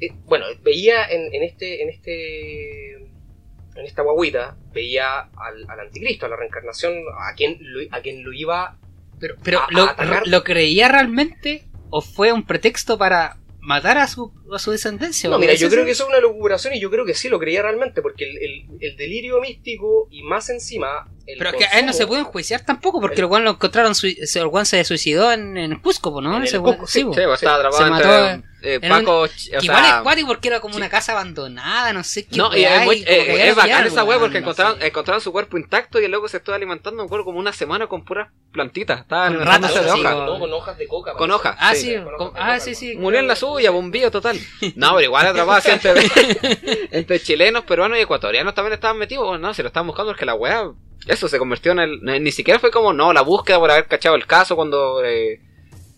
eh, 0.00 0.10
bueno, 0.24 0.46
veía 0.62 1.06
en, 1.06 1.32
en 1.34 1.42
este, 1.42 1.82
en 1.82 1.88
este, 1.90 2.92
en 2.94 3.84
esta 3.84 4.02
guaguita, 4.02 4.56
veía 4.72 5.20
al, 5.20 5.64
al 5.68 5.80
anticristo, 5.80 6.26
a 6.26 6.28
la 6.28 6.36
reencarnación, 6.36 6.94
a 7.20 7.34
quien 7.34 7.58
lo, 7.60 7.80
a 7.90 8.00
quien 8.00 8.24
lo 8.24 8.32
iba 8.32 8.78
Pero, 9.20 9.36
pero 9.42 9.60
A- 9.60 9.68
¿lo, 9.70 9.82
atacar. 9.84 10.22
¿lo 10.26 10.42
creía 10.44 10.88
realmente 10.88 11.64
o 11.90 12.00
fue 12.00 12.32
un 12.32 12.44
pretexto 12.44 12.98
para 12.98 13.38
matar 13.60 13.98
a 13.98 14.06
su, 14.08 14.32
a 14.52 14.58
su 14.58 14.70
descendencia? 14.72 15.28
No, 15.30 15.38
mira, 15.38 15.54
yo 15.54 15.68
creo 15.68 15.84
que 15.84 15.90
eso 15.92 16.04
es 16.04 16.08
una 16.10 16.20
locuración 16.20 16.74
y 16.74 16.80
yo 16.80 16.90
creo 16.90 17.04
que 17.04 17.14
sí 17.14 17.28
lo 17.28 17.38
creía 17.38 17.62
realmente, 17.62 18.02
porque 18.02 18.24
el, 18.28 18.36
el- 18.38 18.66
el 18.80 18.96
delirio 18.96 19.40
místico 19.40 20.08
y 20.10 20.22
más 20.22 20.48
encima. 20.50 21.08
El 21.28 21.36
Pero 21.36 21.50
es 21.50 21.56
que 21.56 21.64
a 21.66 21.78
él 21.78 21.84
no 21.84 21.92
se 21.92 22.06
puede 22.06 22.22
enjuiciar 22.22 22.62
tampoco, 22.62 23.02
porque 23.02 23.20
el 23.20 23.26
Juan 23.26 23.44
lo 23.44 23.50
encontraron, 23.50 23.92
el 24.02 24.46
Juan 24.48 24.64
se 24.64 24.82
suicidó 24.84 25.30
en, 25.30 25.58
en 25.58 25.78
Cusco, 25.78 26.22
¿no? 26.22 26.38
En 26.38 26.44
el 26.44 26.60
Cusco, 26.62 26.86
sí, 26.86 27.00
sí, 27.00 27.04
pues, 27.04 27.42
estaba 27.42 27.70
Se 27.70 27.84
mató 27.84 28.28
entre 28.28 28.48
eh, 28.62 28.78
en 28.80 28.88
Paco. 28.88 29.20
o 29.20 29.26
igual 29.60 29.84
sea, 29.84 29.96
es 29.98 30.02
cuático 30.02 30.26
porque 30.26 30.48
era 30.48 30.60
como 30.60 30.72
sí. 30.72 30.78
una 30.78 30.88
casa 30.88 31.12
abandonada, 31.12 31.92
no 31.92 32.02
sé 32.02 32.24
qué. 32.26 32.38
No, 32.38 32.56
y 32.56 32.62
weá, 32.62 32.80
es, 32.80 32.84
muy- 32.86 33.04
eh, 33.06 33.48
es 33.50 33.54
bacán 33.54 33.86
esa 33.86 34.04
wea 34.04 34.16
weón, 34.16 34.20
porque 34.22 34.40
no 34.40 34.50
encontraron, 34.80 35.20
su 35.20 35.30
cuerpo 35.30 35.58
intacto 35.58 36.00
y 36.00 36.06
el 36.06 36.10
loco 36.10 36.28
se 36.28 36.38
estuvo 36.38 36.54
alimentando, 36.56 37.02
me 37.02 37.06
acuerdo, 37.06 37.26
como 37.26 37.38
una 37.38 37.52
semana 37.52 37.88
con 37.88 38.06
puras 38.06 38.28
plantitas. 38.50 39.00
Estaba 39.02 39.26
Con 39.26 39.36
alimentándose 39.36 39.84
de 39.84 39.90
hojas. 39.90 40.14
con 40.14 40.52
hojas 40.54 40.78
de 40.78 40.88
coca. 40.88 41.12
Con 41.12 41.30
hojas. 41.30 41.56
Ah, 41.58 41.74
sí. 41.74 41.94
con 42.16 42.32
ah, 42.36 42.58
sí, 42.58 42.74
sí. 42.74 42.96
Murió 42.96 43.20
en 43.20 43.28
la 43.28 43.36
suya, 43.36 43.70
bombío 43.70 44.10
total. 44.10 44.40
No, 44.76 44.94
pero 44.94 45.02
igual 45.02 45.26
atrapado 45.26 45.58
así 45.58 45.70
entre, 45.70 45.92
entre 46.90 47.20
chilenos, 47.20 47.64
peruanos 47.64 47.98
y 47.98 48.00
ecuatorianos 48.00 48.54
también 48.54 48.72
estaban 48.72 48.96
metidos. 48.96 49.38
No, 49.38 49.52
se 49.52 49.62
lo 49.62 49.68
estaban 49.68 49.86
buscando 49.86 50.12
porque 50.12 50.24
la 50.24 50.34
weá, 50.34 50.72
eso 51.06 51.28
se 51.28 51.38
convirtió 51.38 51.72
en 51.72 51.78
el. 51.78 52.02
no, 52.02 52.18
Ni 52.18 52.32
siquiera 52.32 52.58
fue 52.60 52.70
como, 52.70 52.92
no, 52.92 53.12
la 53.12 53.22
búsqueda 53.22 53.58
por 53.58 53.70
haber 53.70 53.86
cachado 53.86 54.16
el 54.16 54.26
caso 54.26 54.56
cuando 54.56 55.04
eh, 55.04 55.40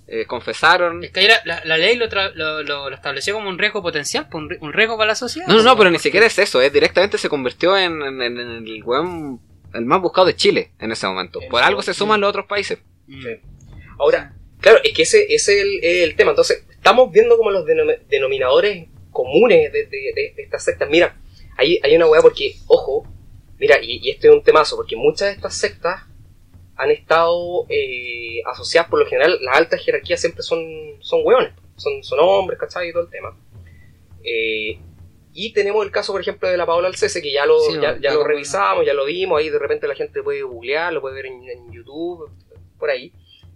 eh, 0.06 0.26
confesaron. 0.26 1.02
Es 1.04 1.10
que 1.12 1.20
ahí 1.20 1.28
la, 1.28 1.40
la- 1.44 1.64
la 1.64 1.76
ley 1.78 1.96
lo, 1.96 2.08
tra- 2.08 2.32
lo, 2.34 2.62
lo- 2.62 2.90
lo 2.90 2.94
estableció 2.94 3.34
como 3.34 3.48
un 3.48 3.58
riesgo 3.58 3.82
potencial, 3.82 4.28
po, 4.28 4.38
un, 4.38 4.56
un 4.60 4.72
riesgo 4.72 4.96
para 4.96 5.08
la 5.08 5.14
sociedad. 5.14 5.46
No, 5.48 5.54
no, 5.54 5.62
no, 5.62 5.76
pero 5.76 5.90
ni 5.90 5.98
siquiera 5.98 6.26
es 6.26 6.38
eso, 6.38 6.60
es 6.60 6.72
directamente 6.72 7.16
se 7.18 7.28
convirtió 7.28 7.76
en, 7.76 8.02
en- 8.02 8.20
en 8.22 8.38
el 8.38 8.82
weón, 8.84 9.40
el 9.72 9.84
más 9.84 10.00
buscado 10.00 10.26
de 10.26 10.34
Chile 10.36 10.72
en 10.80 10.90
ese 10.92 11.06
momento. 11.06 11.40
En 11.40 11.48
Por 11.48 11.62
algo 11.62 11.80
se 11.82 11.94
suman 11.94 12.20
los 12.20 12.30
otros 12.30 12.46
países. 12.46 12.78
Sí. 13.08 13.40
Ahora, 13.98 14.34
claro, 14.60 14.78
es 14.82 14.92
que 14.92 15.02
ese, 15.02 15.32
ese 15.32 15.58
es 15.58 15.62
el, 15.64 15.84
el 15.84 16.16
tema. 16.16 16.30
Entonces, 16.30 16.64
estamos 16.70 17.10
viendo 17.12 17.36
como 17.36 17.50
los 17.50 17.64
denom- 17.66 17.98
denominadores 18.08 18.88
comunes 19.10 19.72
de, 19.72 19.84
de- 19.86 20.12
de- 20.14 20.32
de 20.36 20.42
estas 20.42 20.64
sectas. 20.64 20.88
Mira, 20.90 21.16
hay, 21.56 21.78
hay 21.82 21.94
una 21.96 22.06
weá 22.06 22.20
porque, 22.22 22.56
ojo, 22.66 23.06
mira, 23.60 23.78
y, 23.80 24.00
y 24.02 24.10
este 24.10 24.28
es 24.28 24.34
un 24.34 24.42
temazo, 24.42 24.74
porque 24.74 24.96
muchas 24.96 25.28
de 25.28 25.34
estas 25.34 25.54
sectas 25.54 26.02
han 26.76 26.90
estado 26.90 27.66
eh, 27.68 28.40
asociadas 28.46 28.88
por 28.88 28.98
lo 28.98 29.06
general, 29.06 29.38
las 29.42 29.58
altas 29.58 29.84
jerarquías 29.84 30.18
siempre 30.18 30.42
son, 30.42 30.60
son 31.00 31.20
weones, 31.22 31.52
son, 31.76 32.02
son 32.02 32.18
hombres, 32.20 32.58
¿cachai? 32.58 32.88
Y 32.88 32.92
todo 32.92 33.02
el 33.02 33.10
tema. 33.10 33.36
Eh, 34.24 34.78
y 35.32 35.52
tenemos 35.52 35.84
el 35.84 35.92
caso, 35.92 36.12
por 36.12 36.22
ejemplo, 36.22 36.48
de 36.48 36.56
la 36.56 36.66
Paola 36.66 36.88
Alcese, 36.88 37.20
que 37.20 37.32
ya 37.32 37.44
lo, 37.44 37.60
Sí, 37.60 37.78
ya, 37.80 38.14
lo 38.14 38.24
revisamos, 38.24 38.84
ya 38.86 38.94
lo 38.94 39.04
vimos, 39.04 39.38
ahí 39.38 39.50
de 39.50 39.58
repente 39.58 39.86
la 39.86 39.94
gente 39.94 40.22
puede 40.22 40.42
googlear, 40.42 40.92
lo 40.92 41.02
puede 41.02 41.16
ver 41.16 41.26
en, 41.26 41.48
en 41.48 41.70
YouTube, 41.70 42.30
por 42.78 42.88
ahí. 42.88 43.12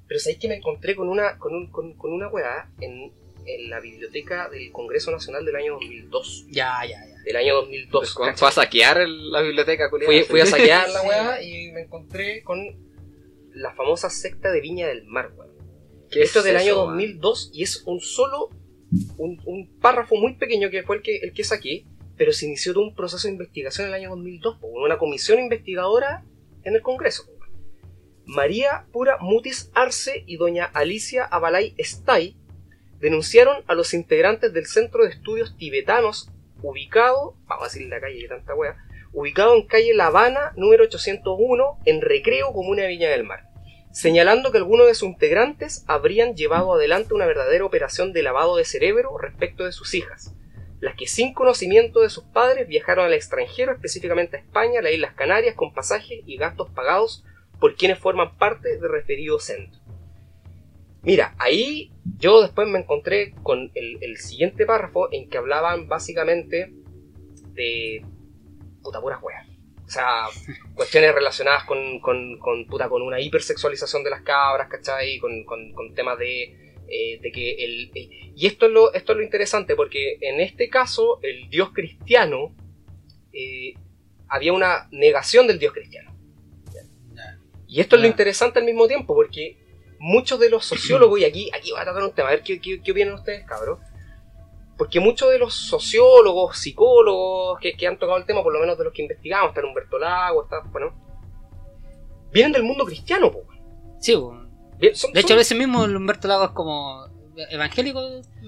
Pero 0.06 0.20
sabéis 0.20 0.38
que 0.38 0.48
me 0.48 0.56
encontré 0.56 0.94
con 0.94 1.08
una, 1.08 1.38
con 1.38 1.54
un, 1.54 1.70
con, 1.70 1.94
con 1.94 2.12
una 2.12 2.28
weá 2.28 2.68
en, 2.80 3.10
en 3.46 3.70
la 3.70 3.80
biblioteca 3.80 4.48
del 4.48 4.70
Congreso 4.72 5.10
Nacional 5.10 5.44
del 5.44 5.56
año 5.56 5.74
2002. 5.74 6.46
Ya, 6.50 6.80
ya, 6.88 6.98
ya. 7.06 7.22
Del 7.24 7.36
año 7.36 7.54
2002. 7.54 8.14
Fue 8.14 8.26
¿cachai? 8.28 8.48
a 8.48 8.52
saquear 8.52 9.00
el- 9.00 9.30
la 9.30 9.40
biblioteca, 9.42 9.90
culiao. 9.90 10.06
Fui, 10.10 10.22
fui 10.24 10.40
a 10.40 10.46
saquear 10.46 10.88
la 10.90 11.02
weá 11.08 11.42
y 11.42 11.72
me 11.72 11.82
encontré 11.82 12.42
con 12.42 12.58
la 13.54 13.72
famosa 13.74 14.10
secta 14.10 14.50
de 14.52 14.60
Viña 14.60 14.86
del 14.88 15.04
Mar, 15.04 15.32
weón. 15.36 15.52
¿Qué 16.10 16.22
Esto 16.22 16.40
es 16.40 16.44
del 16.44 16.56
eso, 16.56 16.64
año 16.64 16.74
weón? 16.84 16.88
2002 16.98 17.50
y 17.54 17.62
es 17.62 17.82
un 17.86 18.00
solo, 18.00 18.50
un, 19.16 19.40
un 19.46 19.78
párrafo 19.80 20.16
muy 20.16 20.34
pequeño 20.34 20.70
que 20.70 20.82
fue 20.82 20.96
el 20.96 21.02
que, 21.02 21.16
el 21.18 21.32
que 21.32 21.44
saqué, 21.44 21.84
pero 22.16 22.32
se 22.32 22.46
inició 22.46 22.72
todo 22.74 22.84
un 22.84 22.94
proceso 22.94 23.26
de 23.26 23.32
investigación 23.32 23.88
en 23.88 23.94
el 23.94 24.00
año 24.00 24.10
2002, 24.10 24.58
po, 24.58 24.66
una 24.68 24.98
comisión 24.98 25.38
investigadora 25.40 26.24
en 26.62 26.74
el 26.74 26.82
Congreso. 26.82 27.24
María 28.26 28.86
Pura 28.92 29.18
Mutis 29.20 29.70
Arce 29.74 30.24
y 30.26 30.36
doña 30.36 30.64
Alicia 30.64 31.24
Abalay 31.24 31.74
Estay 31.76 32.36
denunciaron 33.04 33.62
a 33.66 33.74
los 33.74 33.92
integrantes 33.92 34.54
del 34.54 34.64
Centro 34.64 35.04
de 35.04 35.10
Estudios 35.10 35.58
Tibetanos 35.58 36.30
ubicado, 36.62 37.36
vamos 37.44 37.64
a 37.64 37.68
decir 37.68 37.86
la 37.86 38.00
calle 38.00 38.22
de 38.22 38.28
tanta 38.28 38.54
wea, 38.54 38.78
ubicado 39.12 39.54
en 39.54 39.66
calle 39.66 39.92
La 39.92 40.06
Habana, 40.06 40.54
número 40.56 40.84
801, 40.84 41.80
en 41.84 42.00
Recreo, 42.00 42.54
comuna 42.54 42.84
de 42.84 42.88
Viña 42.88 43.10
del 43.10 43.24
Mar, 43.24 43.50
señalando 43.92 44.50
que 44.50 44.56
algunos 44.56 44.86
de 44.86 44.94
sus 44.94 45.10
integrantes 45.10 45.84
habrían 45.86 46.34
llevado 46.34 46.72
adelante 46.72 47.12
una 47.12 47.26
verdadera 47.26 47.66
operación 47.66 48.14
de 48.14 48.22
lavado 48.22 48.56
de 48.56 48.64
cerebro 48.64 49.18
respecto 49.18 49.66
de 49.66 49.72
sus 49.72 49.92
hijas, 49.92 50.32
las 50.80 50.96
que 50.96 51.06
sin 51.06 51.34
conocimiento 51.34 52.00
de 52.00 52.08
sus 52.08 52.24
padres 52.24 52.66
viajaron 52.66 53.04
al 53.04 53.12
extranjero, 53.12 53.72
específicamente 53.72 54.38
a 54.38 54.40
España, 54.40 54.78
a 54.78 54.82
las 54.82 54.94
Islas 54.94 55.12
Canarias, 55.12 55.56
con 55.56 55.74
pasajes 55.74 56.20
y 56.24 56.38
gastos 56.38 56.70
pagados 56.70 57.22
por 57.60 57.76
quienes 57.76 57.98
forman 57.98 58.38
parte 58.38 58.78
del 58.78 58.90
referido 58.90 59.38
centro. 59.40 59.83
Mira, 61.04 61.34
ahí 61.38 61.92
yo 62.18 62.40
después 62.42 62.66
me 62.68 62.78
encontré 62.78 63.34
con 63.42 63.70
el, 63.74 63.98
el 64.02 64.16
siguiente 64.16 64.64
párrafo 64.64 65.12
en 65.12 65.28
que 65.28 65.38
hablaban 65.38 65.86
básicamente 65.86 66.72
de 67.52 68.04
puta 68.82 69.00
puras 69.00 69.22
weas. 69.22 69.46
O 69.86 69.88
sea, 69.88 70.24
cuestiones 70.74 71.14
relacionadas 71.14 71.64
con, 71.64 72.00
con, 72.00 72.38
con, 72.38 72.66
puta, 72.66 72.88
con 72.88 73.02
una 73.02 73.20
hipersexualización 73.20 74.02
de 74.02 74.10
las 74.10 74.22
cabras, 74.22 74.68
¿cachai? 74.68 75.18
Con, 75.18 75.44
con, 75.44 75.72
con 75.72 75.94
temas 75.94 76.18
de, 76.18 76.74
eh, 76.88 77.18
de 77.20 77.32
que 77.32 77.52
el... 77.64 77.90
eh, 77.94 78.32
y 78.36 78.46
esto 78.46 78.66
es, 78.66 78.72
lo, 78.72 78.92
esto 78.94 79.12
es 79.12 79.18
lo 79.18 79.24
interesante, 79.24 79.76
porque 79.76 80.18
en 80.20 80.40
este 80.40 80.68
caso 80.68 81.20
el 81.22 81.48
dios 81.50 81.70
cristiano, 81.72 82.54
eh, 83.32 83.74
había 84.28 84.52
una 84.52 84.88
negación 84.90 85.46
del 85.46 85.58
dios 85.58 85.72
cristiano. 85.72 86.12
Y 87.66 87.80
esto 87.80 87.96
es 87.96 88.02
lo 88.02 88.08
interesante 88.08 88.60
al 88.60 88.64
mismo 88.64 88.86
tiempo, 88.86 89.14
porque 89.14 89.63
muchos 90.06 90.38
de 90.38 90.50
los 90.50 90.66
sociólogos, 90.66 91.18
y 91.20 91.24
aquí, 91.24 91.50
aquí 91.54 91.72
va 91.72 91.80
a 91.80 91.84
tratar 91.84 92.02
un 92.02 92.12
tema, 92.12 92.28
a 92.28 92.32
ver 92.32 92.42
qué, 92.42 92.60
qué, 92.60 92.80
qué 92.82 92.92
opinan 92.92 93.14
ustedes, 93.14 93.44
cabros. 93.46 93.78
Porque 94.76 95.00
muchos 95.00 95.30
de 95.30 95.38
los 95.38 95.54
sociólogos, 95.54 96.58
psicólogos 96.58 97.58
que, 97.60 97.72
que 97.74 97.86
han 97.86 97.98
tocado 97.98 98.18
el 98.18 98.26
tema, 98.26 98.42
por 98.42 98.52
lo 98.52 98.60
menos 98.60 98.76
de 98.76 98.84
los 98.84 98.92
que 98.92 99.02
investigamos, 99.02 99.50
está 99.54 99.66
Humberto 99.66 99.98
Lago, 99.98 100.42
está, 100.44 100.60
bueno, 100.72 100.92
vienen 102.32 102.52
del 102.52 102.64
mundo 102.64 102.84
cristiano, 102.84 103.30
po. 103.30 103.44
Sí, 104.00 104.14
po. 104.14 104.36
Bien, 104.78 104.94
son- 104.94 105.12
de 105.12 105.20
hecho, 105.20 105.34
a 105.34 105.36
veces 105.36 105.56
mismo 105.56 105.84
Humberto 105.84 106.28
Lago 106.28 106.44
es 106.46 106.50
como 106.50 107.06
evangélico, 107.50 108.00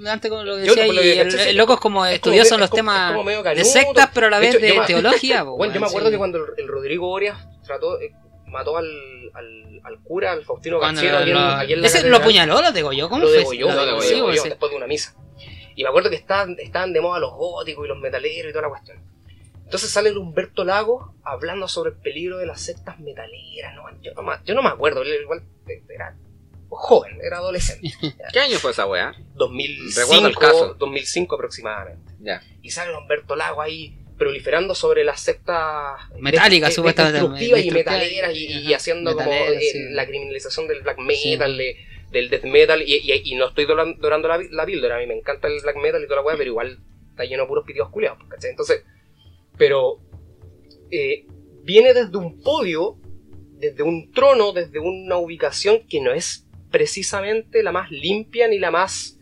antes 0.06 0.30
como 0.30 0.44
lo 0.44 0.56
decía, 0.56 0.86
y 0.86 1.18
el, 1.18 1.56
loco 1.56 1.74
es 1.74 1.80
como 1.80 2.04
es 2.04 2.20
como 2.20 2.34
estudioso 2.34 2.54
en 2.54 2.60
los 2.60 2.70
como- 2.70 2.76
temas 2.78 3.12
como 3.16 3.30
de 3.30 3.64
sectas, 3.64 4.10
pero 4.12 4.26
a 4.26 4.30
la 4.30 4.38
De 4.40 4.46
vez 4.46 4.54
hecho, 4.56 4.66
de 4.80 4.80
teología. 4.86 5.44
po, 5.44 5.56
Bueno, 5.56 5.74
yo 5.74 5.80
me 5.80 5.86
acuerdo 5.86 6.08
sí. 6.08 6.12
que 6.12 6.18
cuando 6.18 6.38
el, 6.38 6.44
el 6.58 6.68
Rodrigo 6.68 7.08
Orias 7.10 7.38
trató, 7.64 8.00
eh, 8.00 8.12
mató 8.46 8.76
al, 8.76 8.86
al, 9.34 9.80
al 9.84 10.00
cura, 10.02 10.32
al 10.32 10.44
Faustino 10.44 10.78
aquí 10.82 11.06
en- 11.06 11.34
lo- 11.34 11.40
aquí 11.40 11.72
en 11.72 12.10
lo 12.10 12.16
apuñaló, 12.16 12.62
lo 12.62 12.72
degolló, 12.72 13.08
¿cómo 13.08 13.22
lo 13.22 13.28
fue? 13.28 13.38
degolló, 13.38 13.68
Lo 13.68 13.74
lo 13.74 13.86
degolló, 13.86 14.08
degolló, 14.08 14.32
Sí, 14.34 14.38
pues, 14.40 14.50
después 14.50 14.70
de 14.70 14.76
una 14.76 14.86
misa. 14.86 15.14
Y 15.74 15.82
me 15.82 15.88
acuerdo 15.88 16.08
que 16.10 16.16
estaban, 16.16 16.56
estaban 16.58 16.92
de 16.92 17.00
moda 17.00 17.18
los 17.18 17.32
góticos 17.34 17.84
y 17.84 17.88
los 17.88 17.98
metaleros 17.98 18.48
y 18.50 18.52
toda 18.52 18.62
la 18.62 18.68
cuestión. 18.70 18.98
Entonces 19.64 19.90
sale 19.90 20.08
el 20.10 20.16
Humberto 20.16 20.64
Lago 20.64 21.14
hablando 21.24 21.66
sobre 21.68 21.90
el 21.90 21.96
peligro 21.96 22.38
de 22.38 22.46
las 22.46 22.60
sectas 22.60 22.98
metaleras. 23.00 23.74
¿no? 23.74 23.82
Yo, 24.00 24.12
no, 24.14 24.22
me- 24.22 24.36
yo 24.44 24.54
no 24.54 24.62
me 24.62 24.68
acuerdo, 24.70 25.02
él 25.02 25.08
igual 25.22 25.42
era 25.88 26.16
joven, 26.68 27.18
era 27.22 27.38
adolescente. 27.38 27.92
¿Qué 28.32 28.40
año 28.40 28.58
fue 28.58 28.70
esa 28.70 28.86
weá? 28.86 29.10
Recuerdo 29.10 29.48
2005, 29.48 30.26
el 30.28 30.36
caso. 30.36 30.74
2005 30.78 31.34
aproximadamente. 31.34 32.12
Ya. 32.20 32.42
Y 32.62 32.70
sale 32.70 32.90
el 32.92 32.96
Humberto 32.96 33.34
Lago 33.36 33.60
ahí 33.60 33.98
proliferando 34.18 34.74
sobre 34.74 35.04
las 35.04 35.20
sectas 35.20 36.00
Metálicas, 36.18 36.74
supuestamente, 36.74 37.18
destructivas 37.20 37.64
y 37.64 37.70
metaleras 37.70 38.32
y, 38.34 38.72
haciendo 38.74 39.14
como 39.14 39.30
eh, 39.32 39.60
sí. 39.60 39.78
la 39.90 40.06
criminalización 40.06 40.66
del 40.68 40.82
black 40.82 40.98
metal, 40.98 41.56
de- 41.56 41.76
del 42.10 42.30
death 42.30 42.44
metal 42.44 42.82
y, 42.82 42.94
y- 42.94 43.22
y 43.24 43.34
no 43.34 43.48
estoy 43.48 43.66
doran- 43.66 43.98
dorando 43.98 44.28
la, 44.28 44.38
la 44.50 44.64
píldora, 44.64 44.96
a 44.96 44.98
mí 45.00 45.06
me 45.06 45.14
encanta 45.18 45.48
el 45.48 45.60
black 45.60 45.76
metal 45.76 46.02
y 46.02 46.06
toda 46.06 46.20
la 46.20 46.26
weá, 46.26 46.36
pero 46.36 46.50
igual 46.50 46.78
está 47.10 47.24
lleno 47.24 47.42
de 47.42 47.48
puros 47.48 47.64
pitidos 47.66 47.90
culiados, 47.90 48.18
¿cachai? 48.28 48.50
Entonces, 48.50 48.84
pero 49.58 50.00
eh, 50.90 51.26
viene 51.62 51.92
desde 51.94 52.16
un 52.16 52.40
podio, 52.42 52.96
desde 53.58 53.82
un 53.82 54.12
trono, 54.12 54.52
desde 54.52 54.78
una 54.78 55.16
ubicación 55.18 55.86
que 55.88 56.00
no 56.00 56.12
es 56.12 56.46
precisamente 56.70 57.62
la 57.62 57.72
más 57.72 57.90
limpia 57.90 58.48
ni 58.48 58.58
la 58.58 58.70
más 58.70 59.15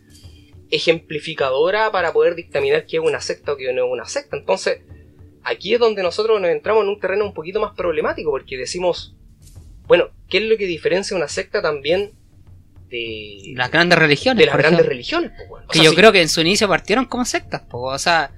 ejemplificadora 0.71 1.91
para 1.91 2.13
poder 2.13 2.35
dictaminar 2.35 2.85
qué 2.85 2.97
es 2.97 3.03
una 3.03 3.21
secta 3.21 3.53
o 3.53 3.57
qué 3.57 3.71
no 3.73 3.85
es 3.85 3.91
una 3.91 4.05
secta. 4.05 4.37
Entonces, 4.37 4.79
aquí 5.43 5.73
es 5.73 5.79
donde 5.79 6.03
nosotros 6.03 6.39
nos 6.41 6.49
entramos 6.49 6.83
en 6.83 6.89
un 6.89 6.99
terreno 6.99 7.25
un 7.25 7.33
poquito 7.33 7.59
más 7.59 7.73
problemático, 7.75 8.31
porque 8.31 8.57
decimos, 8.57 9.15
bueno, 9.87 10.09
¿qué 10.29 10.39
es 10.39 10.43
lo 10.45 10.57
que 10.57 10.65
diferencia 10.65 11.15
una 11.15 11.27
secta 11.27 11.61
también 11.61 12.13
de, 12.89 13.53
Las 13.55 13.71
grandes 13.71 13.97
religiones. 13.99 14.39
de 14.39 14.45
las 14.45 14.55
grandes 14.57 14.85
ejemplo. 14.85 14.89
religiones. 14.89 15.31
O 15.49 15.67
que 15.71 15.79
sea, 15.79 15.83
yo 15.85 15.95
creo 15.95 16.11
que 16.11 16.21
en 16.21 16.29
su 16.29 16.41
inicio 16.41 16.67
partieron 16.67 17.05
como 17.05 17.25
sectas, 17.25 17.61
po, 17.61 17.81
o 17.91 17.97
sea, 17.99 18.31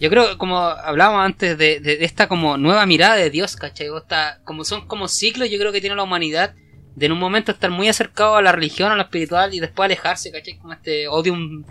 yo 0.00 0.08
creo, 0.08 0.38
como 0.38 0.58
hablábamos 0.58 1.24
antes 1.26 1.58
de, 1.58 1.80
de- 1.80 1.96
de 1.98 2.04
esta 2.06 2.26
como 2.26 2.56
nueva 2.56 2.86
mirada 2.86 3.16
de 3.16 3.28
Dios, 3.30 3.56
¿cachai? 3.56 3.88
O 3.90 3.98
esta- 3.98 4.40
como 4.44 4.64
son 4.64 4.86
como 4.86 5.08
ciclos, 5.08 5.50
yo 5.50 5.58
creo 5.58 5.72
que 5.72 5.80
tiene 5.82 5.96
la 5.96 6.02
humanidad 6.02 6.54
de 6.96 7.06
en 7.06 7.12
un 7.12 7.18
momento 7.18 7.52
estar 7.52 7.70
muy 7.70 7.88
acercado 7.88 8.36
a 8.36 8.42
la 8.42 8.52
religión, 8.52 8.90
a 8.92 8.96
lo 8.96 9.02
espiritual, 9.02 9.54
y 9.54 9.60
después 9.60 9.84
alejarse, 9.86 10.30
¿cachai? 10.32 10.58
Como 10.58 10.72
este 10.72 11.08
odium 11.08 11.64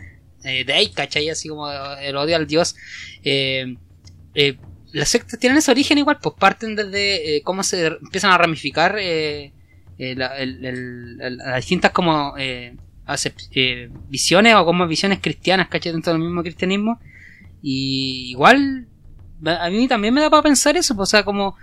eh, 0.43 0.63
dei, 0.65 0.91
¿cachai? 0.91 1.29
Así 1.29 1.49
como 1.49 1.69
el 1.69 2.15
odio 2.15 2.35
al 2.35 2.47
Dios. 2.47 2.75
Eh, 3.23 3.75
eh, 4.35 4.57
las 4.93 5.09
sectas 5.09 5.39
tienen 5.39 5.57
ese 5.59 5.71
origen 5.71 5.97
igual, 5.97 6.17
pues 6.21 6.35
parten 6.39 6.75
desde 6.75 7.37
eh, 7.37 7.41
cómo 7.43 7.63
se 7.63 7.87
empiezan 7.87 8.31
a 8.31 8.37
ramificar 8.37 8.95
eh, 8.99 9.51
la- 9.97 10.37
el- 10.37 10.65
el- 10.65 11.37
las 11.37 11.57
distintas 11.57 11.91
como 11.91 12.33
visiones 14.07 14.55
o 14.55 14.65
como 14.65 14.87
visiones 14.87 15.19
cristianas, 15.19 15.67
¿cachai? 15.67 15.91
Dentro 15.91 16.13
del 16.13 16.21
mismo 16.21 16.41
cristianismo. 16.41 16.99
Y 17.61 18.29
igual, 18.31 18.87
a 19.45 19.69
mí 19.69 19.87
también 19.87 20.13
me 20.13 20.21
da 20.21 20.29
para 20.29 20.43
pensar 20.43 20.77
eso, 20.77 20.95
pues, 20.95 21.09
o 21.09 21.11
sea, 21.11 21.23
como, 21.23 21.55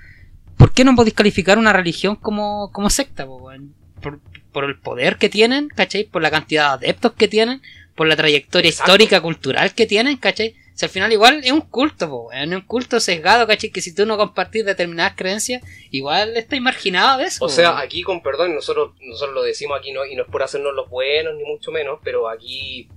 ¿por 0.56 0.72
qué 0.72 0.84
no 0.84 0.94
podéis 0.94 1.14
calificar 1.14 1.58
una 1.58 1.72
religión 1.72 2.16
como, 2.16 2.70
como 2.72 2.90
secta, 2.90 3.26
po, 3.26 3.36
weón? 3.36 3.74
por, 4.02 4.20
por 4.52 4.64
el 4.64 4.78
poder 4.78 5.16
que 5.16 5.28
tienen, 5.28 5.68
¿cachai? 5.68 6.04
Por 6.04 6.22
la 6.22 6.30
cantidad 6.30 6.78
de 6.78 6.86
adeptos 6.88 7.12
que 7.12 7.28
tienen, 7.28 7.62
por 7.94 8.06
la 8.06 8.16
trayectoria 8.16 8.68
Exacto. 8.70 8.92
histórica, 8.92 9.20
cultural 9.20 9.74
que 9.74 9.86
tienen, 9.86 10.16
¿cachai? 10.18 10.54
O 10.74 10.78
sea, 10.78 10.88
al 10.88 10.92
final 10.92 11.10
igual 11.12 11.40
es 11.42 11.50
un 11.52 11.62
culto, 11.62 12.08
po, 12.10 12.28
weón, 12.28 12.52
es 12.52 12.56
un 12.56 12.66
culto 12.66 13.00
sesgado, 13.00 13.46
¿cachai? 13.46 13.70
Que 13.70 13.80
si 13.80 13.94
tú 13.94 14.04
no 14.06 14.16
compartís 14.18 14.64
determinadas 14.66 15.14
creencias, 15.16 15.62
igual 15.90 16.36
estás 16.36 16.60
marginado 16.60 17.18
de 17.18 17.24
eso. 17.24 17.44
O 17.44 17.48
sea, 17.48 17.70
weón. 17.70 17.82
aquí 17.82 18.02
con 18.02 18.22
perdón, 18.22 18.54
nosotros, 18.54 18.94
nosotros 19.00 19.34
lo 19.34 19.42
decimos 19.42 19.78
aquí 19.78 19.92
no, 19.92 20.04
y 20.04 20.14
no 20.14 20.24
es 20.24 20.28
por 20.30 20.42
hacernos 20.42 20.74
los 20.74 20.88
buenos, 20.90 21.34
ni 21.36 21.44
mucho 21.44 21.72
menos, 21.72 21.98
pero 22.04 22.28
aquí, 22.28 22.88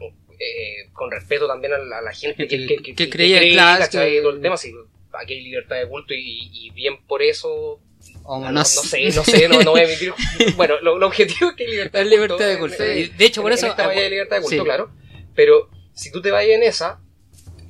eh, 0.00 0.90
con 0.92 1.10
respeto 1.10 1.46
también 1.46 1.72
a 1.74 1.78
la, 1.78 1.98
a 1.98 2.02
la 2.02 2.12
gente 2.12 2.46
que, 2.48 2.66
que, 2.66 2.76
que- 2.76 2.94
Que 2.94 3.10
cree, 3.10 3.52
claro, 3.52 3.84
el 4.02 4.40
tema, 4.40 4.56
sí, 4.56 4.72
aquí 5.20 5.34
hay 5.34 5.42
libertad 5.42 5.76
de 5.76 5.88
culto 5.88 6.14
y, 6.14 6.50
y 6.52 6.70
bien 6.70 7.04
por 7.06 7.22
eso, 7.22 7.80
no, 8.24 8.64
sé. 8.64 9.10
no 9.10 9.24
sé, 9.24 9.48
no, 9.48 9.62
no 9.62 9.72
voy 9.72 9.80
a 9.80 9.84
emitir. 9.84 10.12
Bueno, 10.56 10.80
lo, 10.80 10.98
lo 10.98 11.06
objetivo 11.06 11.50
es 11.50 11.56
que 11.56 11.64
hay 11.64 11.70
libertad 11.70 12.00
Es 12.02 12.08
libertad 12.08 12.46
de 12.48 12.58
culto. 12.58 12.84
Y 12.84 13.06
de 13.08 13.24
hecho, 13.24 13.42
por 13.42 13.52
en- 13.52 13.58
eso- 13.58 13.66
En 13.66 13.70
esta 13.72 13.86
valla 13.86 14.02
de 14.02 14.10
libertad 14.10 14.36
de 14.36 14.42
culto, 14.42 14.56
Sí. 14.58 14.64
claro. 14.64 14.90
Pero 15.34 15.70
si 15.94 16.10
tú 16.12 16.20
te 16.22 16.30
vayas 16.30 16.56
en 16.56 16.62
esa, 16.62 17.00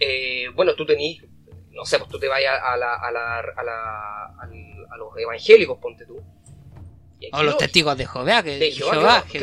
eh, 0.01 0.47
bueno, 0.55 0.75
tú 0.75 0.85
tenís, 0.87 1.23
no 1.73 1.85
sé, 1.85 1.99
pues 1.99 2.11
tú 2.11 2.19
te 2.19 2.29
vayas 2.29 2.61
a, 2.63 2.77
la, 2.77 2.95
a, 2.95 3.11
la, 3.13 3.39
a, 3.41 3.63
la, 3.65 4.25
a 4.91 4.97
los 4.97 5.17
evangélicos, 5.19 5.79
ponte 5.79 6.05
tú. 6.07 6.21
O 7.33 7.43
los 7.43 7.59
testigos 7.59 7.99
de 7.99 8.07
Jehová, 8.07 8.43
que 8.43 8.59
de 8.59 8.71
Jehová, 8.71 9.25
que-. 9.31 9.39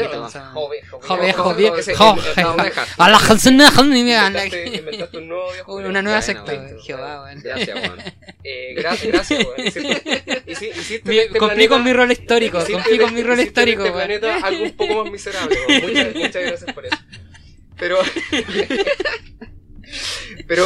Inventaste, 4.77 5.17
un 5.17 5.27
nuevo 5.27 5.51
Dios, 5.51 5.89
Una 5.89 6.01
nueva 6.01 6.21
secta, 6.21 6.53
Jehová, 6.81 7.23
weón. 7.23 7.41
Gracias, 7.41 7.75
weón. 7.75 7.99
Eh, 8.43 8.73
gracias, 8.75 9.11
gracias, 9.11 9.45
weón. 9.45 9.55
Este 10.45 11.37
Cumplí 11.37 11.67
con 11.67 11.83
mi 11.83 11.91
rol 11.91 12.11
histórico, 12.11 12.63
cumplí 12.63 12.97
con 12.97 13.13
mi 13.13 13.23
rol 13.23 13.39
histórico, 13.39 13.83
este 13.83 13.95
weón. 13.95 14.07
planeta 14.07 14.37
algo 14.45 14.63
un 14.63 14.71
poco 14.77 15.03
más 15.03 15.11
miserable, 15.11 15.57
muchas 16.15 16.43
gracias 16.43 16.73
por 16.73 16.85
eso. 16.85 16.97
Pero. 17.77 17.99
pero 20.47 20.65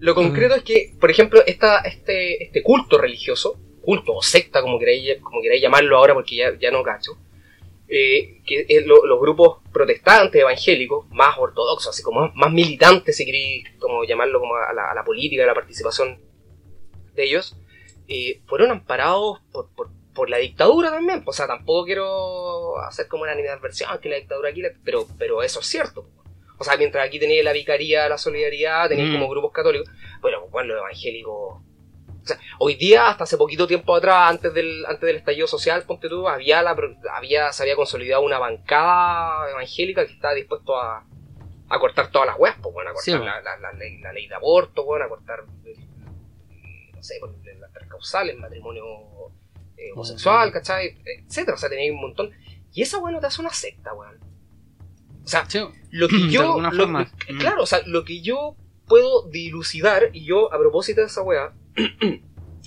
lo 0.00 0.14
concreto 0.14 0.54
es 0.56 0.62
que, 0.62 0.94
por 1.00 1.10
ejemplo, 1.10 1.42
esta, 1.46 1.80
este, 1.80 2.44
este 2.44 2.62
culto 2.62 2.98
religioso, 2.98 3.60
culto 3.88 4.12
o 4.16 4.22
secta, 4.22 4.60
como 4.60 4.78
queráis, 4.78 5.18
como 5.22 5.40
queráis 5.40 5.62
llamarlo 5.62 5.96
ahora, 5.96 6.12
porque 6.12 6.36
ya, 6.36 6.52
ya 6.58 6.70
no 6.70 6.82
cacho, 6.82 7.12
eh, 7.88 8.42
que 8.46 8.66
es 8.68 8.84
lo- 8.86 9.06
los 9.06 9.18
grupos 9.18 9.60
protestantes, 9.72 10.40
evangélicos, 10.42 11.08
más 11.10 11.38
ortodoxos, 11.38 11.88
así 11.94 12.02
como 12.02 12.20
más, 12.20 12.34
más 12.34 12.52
militantes, 12.52 13.16
si 13.16 13.24
queréis 13.24 13.64
como 13.78 14.04
llamarlo 14.04 14.40
como 14.40 14.56
a 14.56 14.72
la, 14.74 14.90
a 14.90 14.94
la 14.94 15.04
política, 15.04 15.44
a 15.44 15.46
la 15.46 15.54
participación 15.54 16.18
de 17.14 17.24
ellos, 17.24 17.56
eh, 18.08 18.42
fueron 18.46 18.70
amparados 18.72 19.40
por, 19.52 19.70
por, 19.74 19.88
por 20.14 20.28
la 20.28 20.36
dictadura 20.36 20.90
también. 20.90 21.22
O 21.24 21.32
sea, 21.32 21.46
tampoco 21.46 21.86
quiero 21.86 22.78
hacer 22.80 23.08
como 23.08 23.22
una 23.22 23.32
animadversión 23.32 23.88
que 24.02 24.10
la 24.10 24.16
dictadura 24.16 24.50
aquí, 24.50 24.62
pero, 24.84 25.06
pero 25.18 25.42
eso 25.42 25.60
es 25.60 25.66
cierto. 25.66 26.06
O 26.58 26.64
sea, 26.64 26.76
mientras 26.76 27.06
aquí 27.06 27.18
tenéis 27.18 27.42
la 27.42 27.52
vicaría, 27.54 28.06
la 28.08 28.18
solidaridad, 28.18 28.88
tenéis 28.90 29.08
Mm. 29.08 29.12
como 29.14 29.28
grupos 29.30 29.52
católicos, 29.52 29.88
bueno, 30.20 30.46
bueno, 30.50 30.74
los 30.74 30.80
evangélicos. 30.82 31.62
Sea, 32.28 32.38
hoy 32.58 32.74
día, 32.76 33.08
hasta 33.08 33.24
hace 33.24 33.36
poquito 33.36 33.66
tiempo 33.66 33.94
atrás, 33.94 34.30
antes 34.30 34.52
del, 34.54 34.84
antes 34.86 35.02
del 35.06 35.16
estallido 35.16 35.46
social, 35.46 35.82
ponte 35.84 36.08
tú, 36.08 36.28
había 36.28 36.62
la, 36.62 36.76
había, 37.14 37.52
se 37.52 37.62
había 37.62 37.76
consolidado 37.76 38.22
una 38.22 38.38
bancada 38.38 39.50
evangélica 39.50 40.06
que 40.06 40.12
estaba 40.12 40.34
dispuesto 40.34 40.76
a, 40.80 41.04
a 41.70 41.78
cortar 41.78 42.10
todas 42.10 42.28
las 42.28 42.38
weas, 42.38 42.56
pues 42.62 42.72
bueno, 42.72 42.90
a 42.90 42.92
cortar 42.94 43.04
Sí, 43.04 43.10
bueno. 43.12 43.26
la, 43.26 43.40
la- 43.42 43.58
la 43.58 43.72
ley, 43.72 43.98
la 44.00 44.12
ley 44.12 44.26
de 44.28 44.34
aborto, 44.34 44.84
bueno, 44.84 45.04
a 45.04 45.08
cortar 45.08 45.40
el- 45.64 45.76
no 46.94 47.02
sé, 47.02 47.14
las 47.60 47.72
tres 47.72 47.88
causales, 47.88 48.36
matrimonio 48.38 48.84
eh, 49.76 49.92
homosexual, 49.94 50.50
¿cachai? 50.52 50.98
Etcétera, 51.26 51.54
o 51.54 51.58
sea, 51.58 51.68
tenéis 51.68 51.92
un 51.92 52.00
montón. 52.00 52.30
Y 52.72 52.82
esa 52.82 52.98
weón 52.98 53.14
no 53.14 53.20
te 53.20 53.26
hace 53.28 53.40
una 53.40 53.50
secta, 53.50 53.92
weón. 53.94 54.18
O 55.24 55.28
sea, 55.28 55.44
Sí, 55.48 55.60
lo 55.90 56.08
que 56.08 56.28
yo. 56.30 56.60
lo-. 56.60 56.88
Mm. 56.88 57.06
Claro, 57.38 57.62
o 57.62 57.66
sea, 57.66 57.80
lo 57.86 58.04
que 58.04 58.20
yo 58.20 58.56
puedo 58.86 59.28
dilucidar, 59.28 60.10
y 60.12 60.24
yo, 60.24 60.52
a 60.52 60.58
propósito 60.58 61.00
de 61.02 61.06
esa 61.08 61.22
weá, 61.22 61.52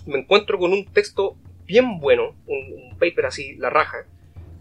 me 0.06 0.20
encuentro 0.20 0.58
con 0.58 0.74
un 0.74 0.86
texto 0.92 1.38
bien 1.66 2.00
bueno, 2.00 2.36
un, 2.48 2.74
un 2.92 2.98
paper 2.98 3.28
así, 3.28 3.56
la 3.56 3.70
raja, 3.70 4.06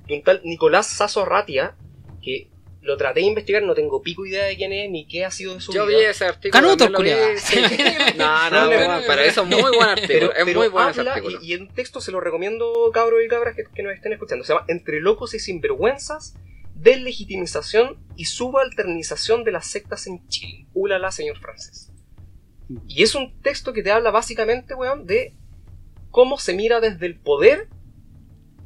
de 0.06 0.14
un 0.14 0.22
tal 0.22 0.40
Nicolás 0.44 0.86
Sasso 0.86 1.24
Ratia, 1.24 1.76
que 2.22 2.48
lo 2.82 2.96
traté 2.96 3.20
de 3.20 3.26
investigar, 3.26 3.62
no 3.62 3.74
tengo 3.74 4.00
pico 4.00 4.24
idea 4.24 4.44
de 4.46 4.56
quién 4.56 4.72
es 4.72 4.88
ni 4.90 5.06
qué 5.06 5.24
ha 5.26 5.30
sido 5.30 5.54
de 5.54 5.60
su 5.60 5.70
Yo 5.72 5.84
vi 5.86 5.96
vida. 5.96 6.10
ese 6.10 6.24
artículo. 6.24 6.62
Canuto, 6.62 6.88
lo 6.88 7.00
vi, 7.00 7.10
sí. 7.36 7.60
No, 8.16 8.48
no, 8.50 8.62
No, 8.64 8.68
weón, 8.70 8.88
no, 9.00 9.06
pero 9.06 9.20
eso 9.22 9.42
es 9.42 9.48
muy 9.48 9.76
buen 9.76 9.88
artículo. 9.88 10.08
Pero, 10.08 10.32
es 10.34 10.44
pero 10.46 10.58
muy 10.60 10.68
bueno 10.68 10.88
ese 10.88 11.00
habla, 11.00 11.12
artículo. 11.14 11.38
y, 11.42 11.50
y 11.50 11.52
el 11.52 11.68
texto 11.74 12.00
se 12.00 12.10
lo 12.10 12.20
recomiendo, 12.20 12.90
cabros 12.94 13.20
y 13.24 13.28
cabras, 13.28 13.54
que, 13.54 13.64
que 13.74 13.82
nos 13.82 13.92
estén 13.92 14.14
escuchando. 14.14 14.44
Se 14.44 14.54
llama 14.54 14.64
Entre 14.68 15.00
locos 15.00 15.34
y 15.34 15.38
sinvergüenzas, 15.40 16.36
deslegitimización 16.74 17.98
y 18.16 18.24
subalternización 18.24 19.44
de 19.44 19.52
las 19.52 19.66
sectas 19.66 20.06
en 20.06 20.26
Chile. 20.28 20.66
Ulala, 20.72 21.10
señor 21.12 21.38
francés. 21.38 21.92
Y 22.86 23.02
es 23.02 23.14
un 23.14 23.40
texto 23.42 23.72
que 23.72 23.82
te 23.82 23.90
habla 23.90 24.10
básicamente, 24.10 24.74
weón, 24.74 25.06
de 25.06 25.34
cómo 26.10 26.38
se 26.38 26.54
mira 26.54 26.80
desde 26.80 27.06
el 27.06 27.18
poder 27.18 27.68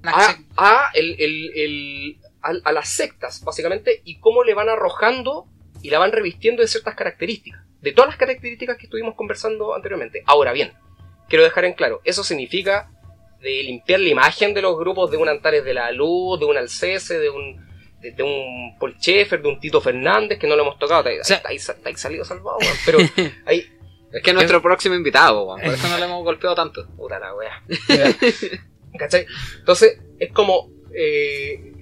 a, 0.03 0.37
a 0.57 0.91
el- 0.95 1.17
el- 1.19 1.51
el- 1.55 2.17
a- 2.43 2.69
a 2.69 2.73
las 2.73 2.89
sectas, 2.91 3.43
básicamente, 3.45 4.03
y 4.05 4.19
cómo 4.19 4.45
le 4.45 4.55
van 4.55 4.69
arrojando 4.69 5.47
y 5.83 5.91
la 5.91 5.99
van 5.99 6.13
revistiendo 6.13 6.63
de 6.63 6.69
ciertas 6.69 6.95
características. 6.95 7.63
De 7.81 7.93
todas 7.93 8.09
las 8.11 8.17
características 8.19 8.77
que 8.79 8.85
estuvimos 8.85 9.15
conversando 9.15 9.75
anteriormente. 9.75 10.23
Ahora 10.27 10.53
bien, 10.53 10.73
quiero 11.29 11.45
dejar 11.45 11.65
en 11.65 11.75
claro, 11.75 12.01
eso 12.05 12.23
significa 12.25 12.91
de 13.41 13.63
limpiar 13.63 14.01
la 14.01 14.09
imagen 14.09 14.55
de 14.55 14.63
los 14.63 14.79
grupos 14.79 15.11
de 15.11 15.19
un 15.19 15.29
Antares 15.29 15.65
de 15.65 15.75
la 15.75 15.91
Luz, 15.93 16.39
de 16.41 16.47
un 16.47 16.57
Alcese, 16.57 17.19
de 17.19 17.29
un, 17.29 17.63
de, 18.01 18.23
un 18.23 18.79
Paul 18.79 18.95
Schaeffer, 18.99 19.43
de 19.43 19.49
un 19.49 19.61
Tito 19.61 19.81
Fernández, 19.83 20.39
que 20.39 20.47
no 20.47 20.57
lo 20.57 20.63
hemos 20.63 20.79
tocado. 20.79 21.09
O 21.21 21.25
sea- 21.25 21.43
ahí, 21.45 21.59
salido 21.97 22.25
salvado, 22.25 22.57
weón. 22.59 22.77
Pero 22.87 22.99
ahí, 23.47 23.67
Es 24.15 24.23
que 24.23 24.31
es 24.31 24.35
nuestro 24.35 24.63
próximo 24.63 24.95
invitado, 24.95 25.45
weón, 25.45 25.61
por 25.61 25.75
eso 25.75 25.89
no 25.89 25.99
le 25.99 26.05
hemos 26.05 26.23
golpeado 26.23 26.55
tanto. 26.55 26.87
Puta 26.97 27.19
la 27.19 27.35
wea. 27.35 27.63
¿Cachai? 28.99 29.27
Entonces, 29.59 29.99
es 30.21 30.33
como. 30.33 30.71
Eh, 30.97 31.73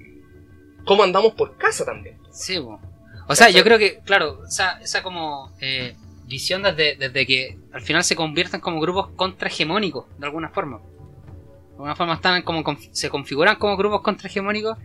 ¿Cómo 0.87 1.03
andamos 1.03 1.35
por 1.35 1.59
casa 1.59 1.85
también? 1.85 2.17
Sí, 2.33 2.59
po. 2.59 2.81
O 3.29 3.35
sea, 3.35 3.47
¿Cachai? 3.47 3.53
yo 3.53 3.65
creo 3.65 3.79
que, 3.79 4.01
claro, 4.01 4.45
esa, 4.47 4.81
esa 4.81 5.03
como 5.03 5.55
eh, 5.61 5.95
visión 6.25 6.63
desde, 6.63 6.97
desde 6.97 7.27
que 7.27 7.59
al 7.71 7.83
final 7.83 8.03
se 8.03 8.17
convierten 8.17 8.61
como 8.61 8.81
grupos 8.81 9.11
contrahegemónicos, 9.15 10.07
de 10.19 10.25
alguna 10.25 10.49
forma. 10.49 10.79
De 10.79 11.73
alguna 11.73 11.95
forma 11.95 12.15
están 12.15 12.43
como 12.43 12.65
se 12.93 13.11
configuran 13.11 13.57
como 13.57 13.77
grupos 13.77 14.01
contrahegemónicos 14.01 14.79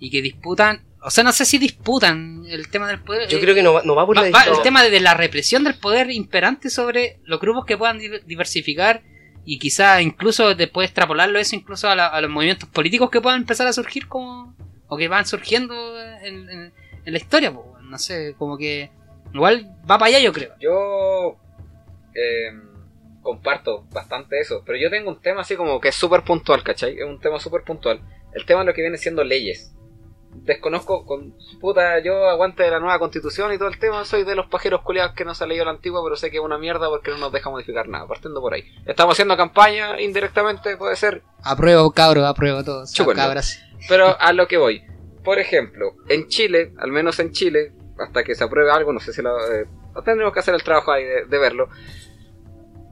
y 0.00 0.10
que 0.10 0.20
disputan, 0.22 0.82
o 1.02 1.10
sea, 1.10 1.22
no 1.22 1.30
sé 1.30 1.44
si 1.44 1.58
disputan 1.58 2.44
el 2.48 2.68
tema 2.70 2.88
del 2.88 2.98
poder. 3.00 3.28
Yo 3.28 3.38
eh, 3.38 3.40
creo 3.40 3.54
que 3.54 3.62
no 3.62 3.74
va, 3.74 3.82
no 3.84 3.94
va 3.94 4.04
por 4.06 4.16
va- 4.18 4.22
la 4.22 4.30
va 4.30 4.44
el 4.44 4.62
tema 4.62 4.82
de, 4.82 4.90
de 4.90 4.98
la 5.00 5.14
represión 5.14 5.62
del 5.62 5.74
poder 5.74 6.10
imperante 6.10 6.70
sobre 6.70 7.20
los 7.24 7.38
grupos 7.38 7.64
que 7.66 7.76
puedan 7.78 7.98
di- 7.98 8.08
diversificar 8.26 9.02
y 9.44 9.58
quizá 9.58 10.02
incluso 10.02 10.54
después 10.54 10.86
extrapolarlo 10.88 11.38
eso 11.38 11.54
incluso 11.54 11.88
a, 11.88 11.94
la- 11.94 12.08
a 12.08 12.20
los 12.20 12.30
movimientos 12.30 12.68
políticos 12.68 13.10
que 13.10 13.20
puedan 13.20 13.40
empezar 13.42 13.66
a 13.66 13.72
surgir 13.72 14.08
como 14.08 14.54
o 14.88 14.96
que 14.96 15.06
van 15.08 15.24
surgiendo 15.26 15.74
en, 16.22 16.48
en- 16.50 16.72
en 17.04 17.12
la 17.12 17.18
historia 17.18 17.52
po, 17.52 17.76
no 17.82 17.98
sé 17.98 18.34
como 18.38 18.56
que 18.58 18.90
igual 19.32 19.70
va 19.90 19.98
para 19.98 20.06
allá 20.06 20.18
yo 20.18 20.32
creo 20.32 20.50
Yo 20.60 21.38
eh, 22.14 22.50
comparto 23.22 23.84
bastante 23.92 24.40
eso, 24.40 24.62
pero 24.64 24.78
yo 24.78 24.90
tengo 24.90 25.10
un 25.10 25.20
tema 25.20 25.42
así 25.42 25.56
como 25.56 25.80
que 25.80 25.88
es 25.88 25.94
súper 25.94 26.22
puntual, 26.22 26.62
¿cachai? 26.62 26.98
Es 26.98 27.04
un 27.04 27.20
tema 27.20 27.38
súper 27.38 27.62
puntual. 27.62 28.00
El 28.34 28.44
tema 28.46 28.60
de 28.60 28.66
lo 28.66 28.74
que 28.74 28.80
viene 28.82 28.96
siendo 28.96 29.22
leyes. 29.24 29.72
Desconozco 30.44 31.04
con 31.04 31.34
puta, 31.60 31.98
yo 32.00 32.28
aguante 32.28 32.62
de 32.62 32.70
la 32.70 32.80
nueva 32.80 32.98
constitución 32.98 33.52
y 33.52 33.58
todo 33.58 33.68
el 33.68 33.78
tema, 33.78 34.04
soy 34.04 34.24
de 34.24 34.34
los 34.34 34.46
pajeros 34.46 34.80
culiados 34.82 35.14
que 35.14 35.24
no 35.24 35.34
se 35.34 35.44
ha 35.44 35.46
leído 35.46 35.64
la 35.64 35.72
antigua, 35.72 36.00
pero 36.02 36.16
sé 36.16 36.30
que 36.30 36.38
es 36.38 36.42
una 36.42 36.58
mierda 36.58 36.88
porque 36.88 37.10
no 37.10 37.18
nos 37.18 37.32
deja 37.32 37.50
modificar 37.50 37.88
nada, 37.88 38.06
partiendo 38.06 38.40
por 38.40 38.54
ahí. 38.54 38.64
Estamos 38.86 39.14
haciendo 39.14 39.36
campaña 39.36 40.00
indirectamente, 40.00 40.76
puede 40.76 40.96
ser, 40.96 41.22
apruebo 41.42 41.90
cabro 41.92 42.26
apruebo 42.26 42.64
todo 42.64 42.84
Chúpenlo. 42.86 43.22
cabras 43.22 43.60
pero 43.88 44.20
a 44.20 44.32
lo 44.32 44.46
que 44.48 44.56
voy. 44.56 44.82
por 45.24 45.38
ejemplo, 45.38 45.94
en 46.08 46.28
Chile, 46.28 46.72
al 46.78 46.90
menos 46.90 47.18
en 47.18 47.32
Chile, 47.32 47.72
hasta 47.98 48.24
que 48.24 48.34
se 48.34 48.44
apruebe 48.44 48.70
algo, 48.70 48.92
no 48.92 49.00
sé 49.00 49.12
si 49.12 49.20
lo, 49.22 49.38
eh, 49.52 49.66
tendremos 50.04 50.32
que 50.32 50.40
hacer 50.40 50.54
el 50.54 50.62
trabajo 50.62 50.92
ahí 50.92 51.04
de, 51.04 51.26
de 51.26 51.38
verlo. 51.38 51.68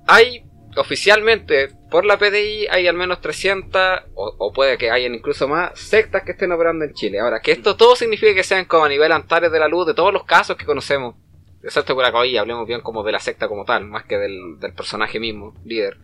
Hay 0.07 0.45
oficialmente 0.79 1.69
por 1.91 2.05
la 2.05 2.19
PDI 2.19 2.67
hay 2.71 2.87
al 2.87 2.97
menos 2.97 3.21
300 3.21 4.01
o, 4.15 4.35
o 4.39 4.53
puede 4.53 4.79
que 4.79 4.91
hayan 4.91 5.15
incluso 5.15 5.49
más 5.49 5.79
sectas 5.79 6.23
que 6.25 6.33
estén 6.33 6.53
operando 6.53 6.85
en 6.85 6.95
Chile. 6.95 7.21
Ahora, 7.21 7.41
que 7.41 7.53
esto 7.53 7.77
todo 7.77 7.97
signifique 7.97 8.35
que 8.35 8.45
sean 8.45 8.65
como 8.65 8.85
a 8.85 8.89
nivel 8.89 9.13
Antares 9.13 9.53
de 9.53 9.59
la 9.59 9.69
Luz 9.69 9.87
de 9.87 9.95
todos 9.95 10.13
los 10.13 10.25
casos 10.25 10.57
que 10.57 10.65
conocemos. 10.65 11.15
Excepto 11.63 11.95
por 11.95 12.05
acá, 12.05 12.19
hablemos 12.19 12.67
bien 12.67 12.81
como 12.81 13.03
de 13.03 13.13
la 13.13 13.19
secta 13.19 13.49
como 13.49 13.65
tal, 13.65 13.85
más 13.85 14.05
que 14.05 14.17
del, 14.17 14.59
del 14.61 14.73
personaje 14.75 15.19
mismo, 15.19 15.55
líder. 15.65 15.99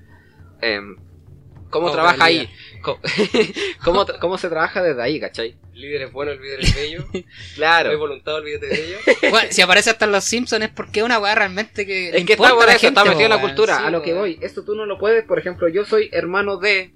Em, 0.60 0.96
¿Cómo 1.70 1.86
Oh, 1.88 1.92
trabaja 1.92 2.24
ahí? 2.24 2.48
¿Cómo, 3.84 4.06
cómo, 4.20 4.38
se 4.38 4.48
trabaja 4.48 4.82
desde 4.82 5.02
ahí, 5.02 5.20
cachai? 5.20 5.56
El 5.74 5.80
líder 5.80 6.02
es 6.02 6.12
bueno, 6.12 6.32
el 6.32 6.40
líder 6.40 6.60
es 6.60 6.74
bello. 6.74 7.00
No 7.00 7.10
hay 7.14 7.24
Claro. 7.54 7.98
voluntad, 7.98 8.34
olvídate 8.36 8.66
de 8.66 8.86
ello. 8.86 8.98
Bueno, 9.30 9.48
si 9.50 9.62
aparece 9.62 9.90
hasta 9.90 10.04
en 10.04 10.12
los 10.12 10.24
Simpsons 10.24 10.64
es 10.64 10.70
porque 10.70 11.00
es 11.00 11.06
una 11.06 11.18
weá 11.18 11.34
realmente 11.34 11.86
que. 11.86 12.10
le 12.12 12.18
Es 12.18 12.24
que 12.24 12.34
está 12.34 12.48
a 12.48 12.54
por 12.54 12.66
la 12.66 12.72
eso, 12.72 12.80
gente, 12.80 13.00
está 13.00 13.04
metido 13.10 13.24
en 13.24 13.30
la 13.30 13.40
cultura. 13.40 13.78
Sí, 13.78 13.82
a 13.84 13.90
lo 13.90 14.02
que 14.02 14.14
voy, 14.14 14.38
esto 14.42 14.64
tú 14.64 14.74
no 14.74 14.86
lo 14.86 14.98
puedes, 14.98 15.24
por 15.24 15.38
ejemplo, 15.38 15.68
yo 15.68 15.84
soy 15.84 16.08
hermano 16.12 16.58
de 16.58 16.94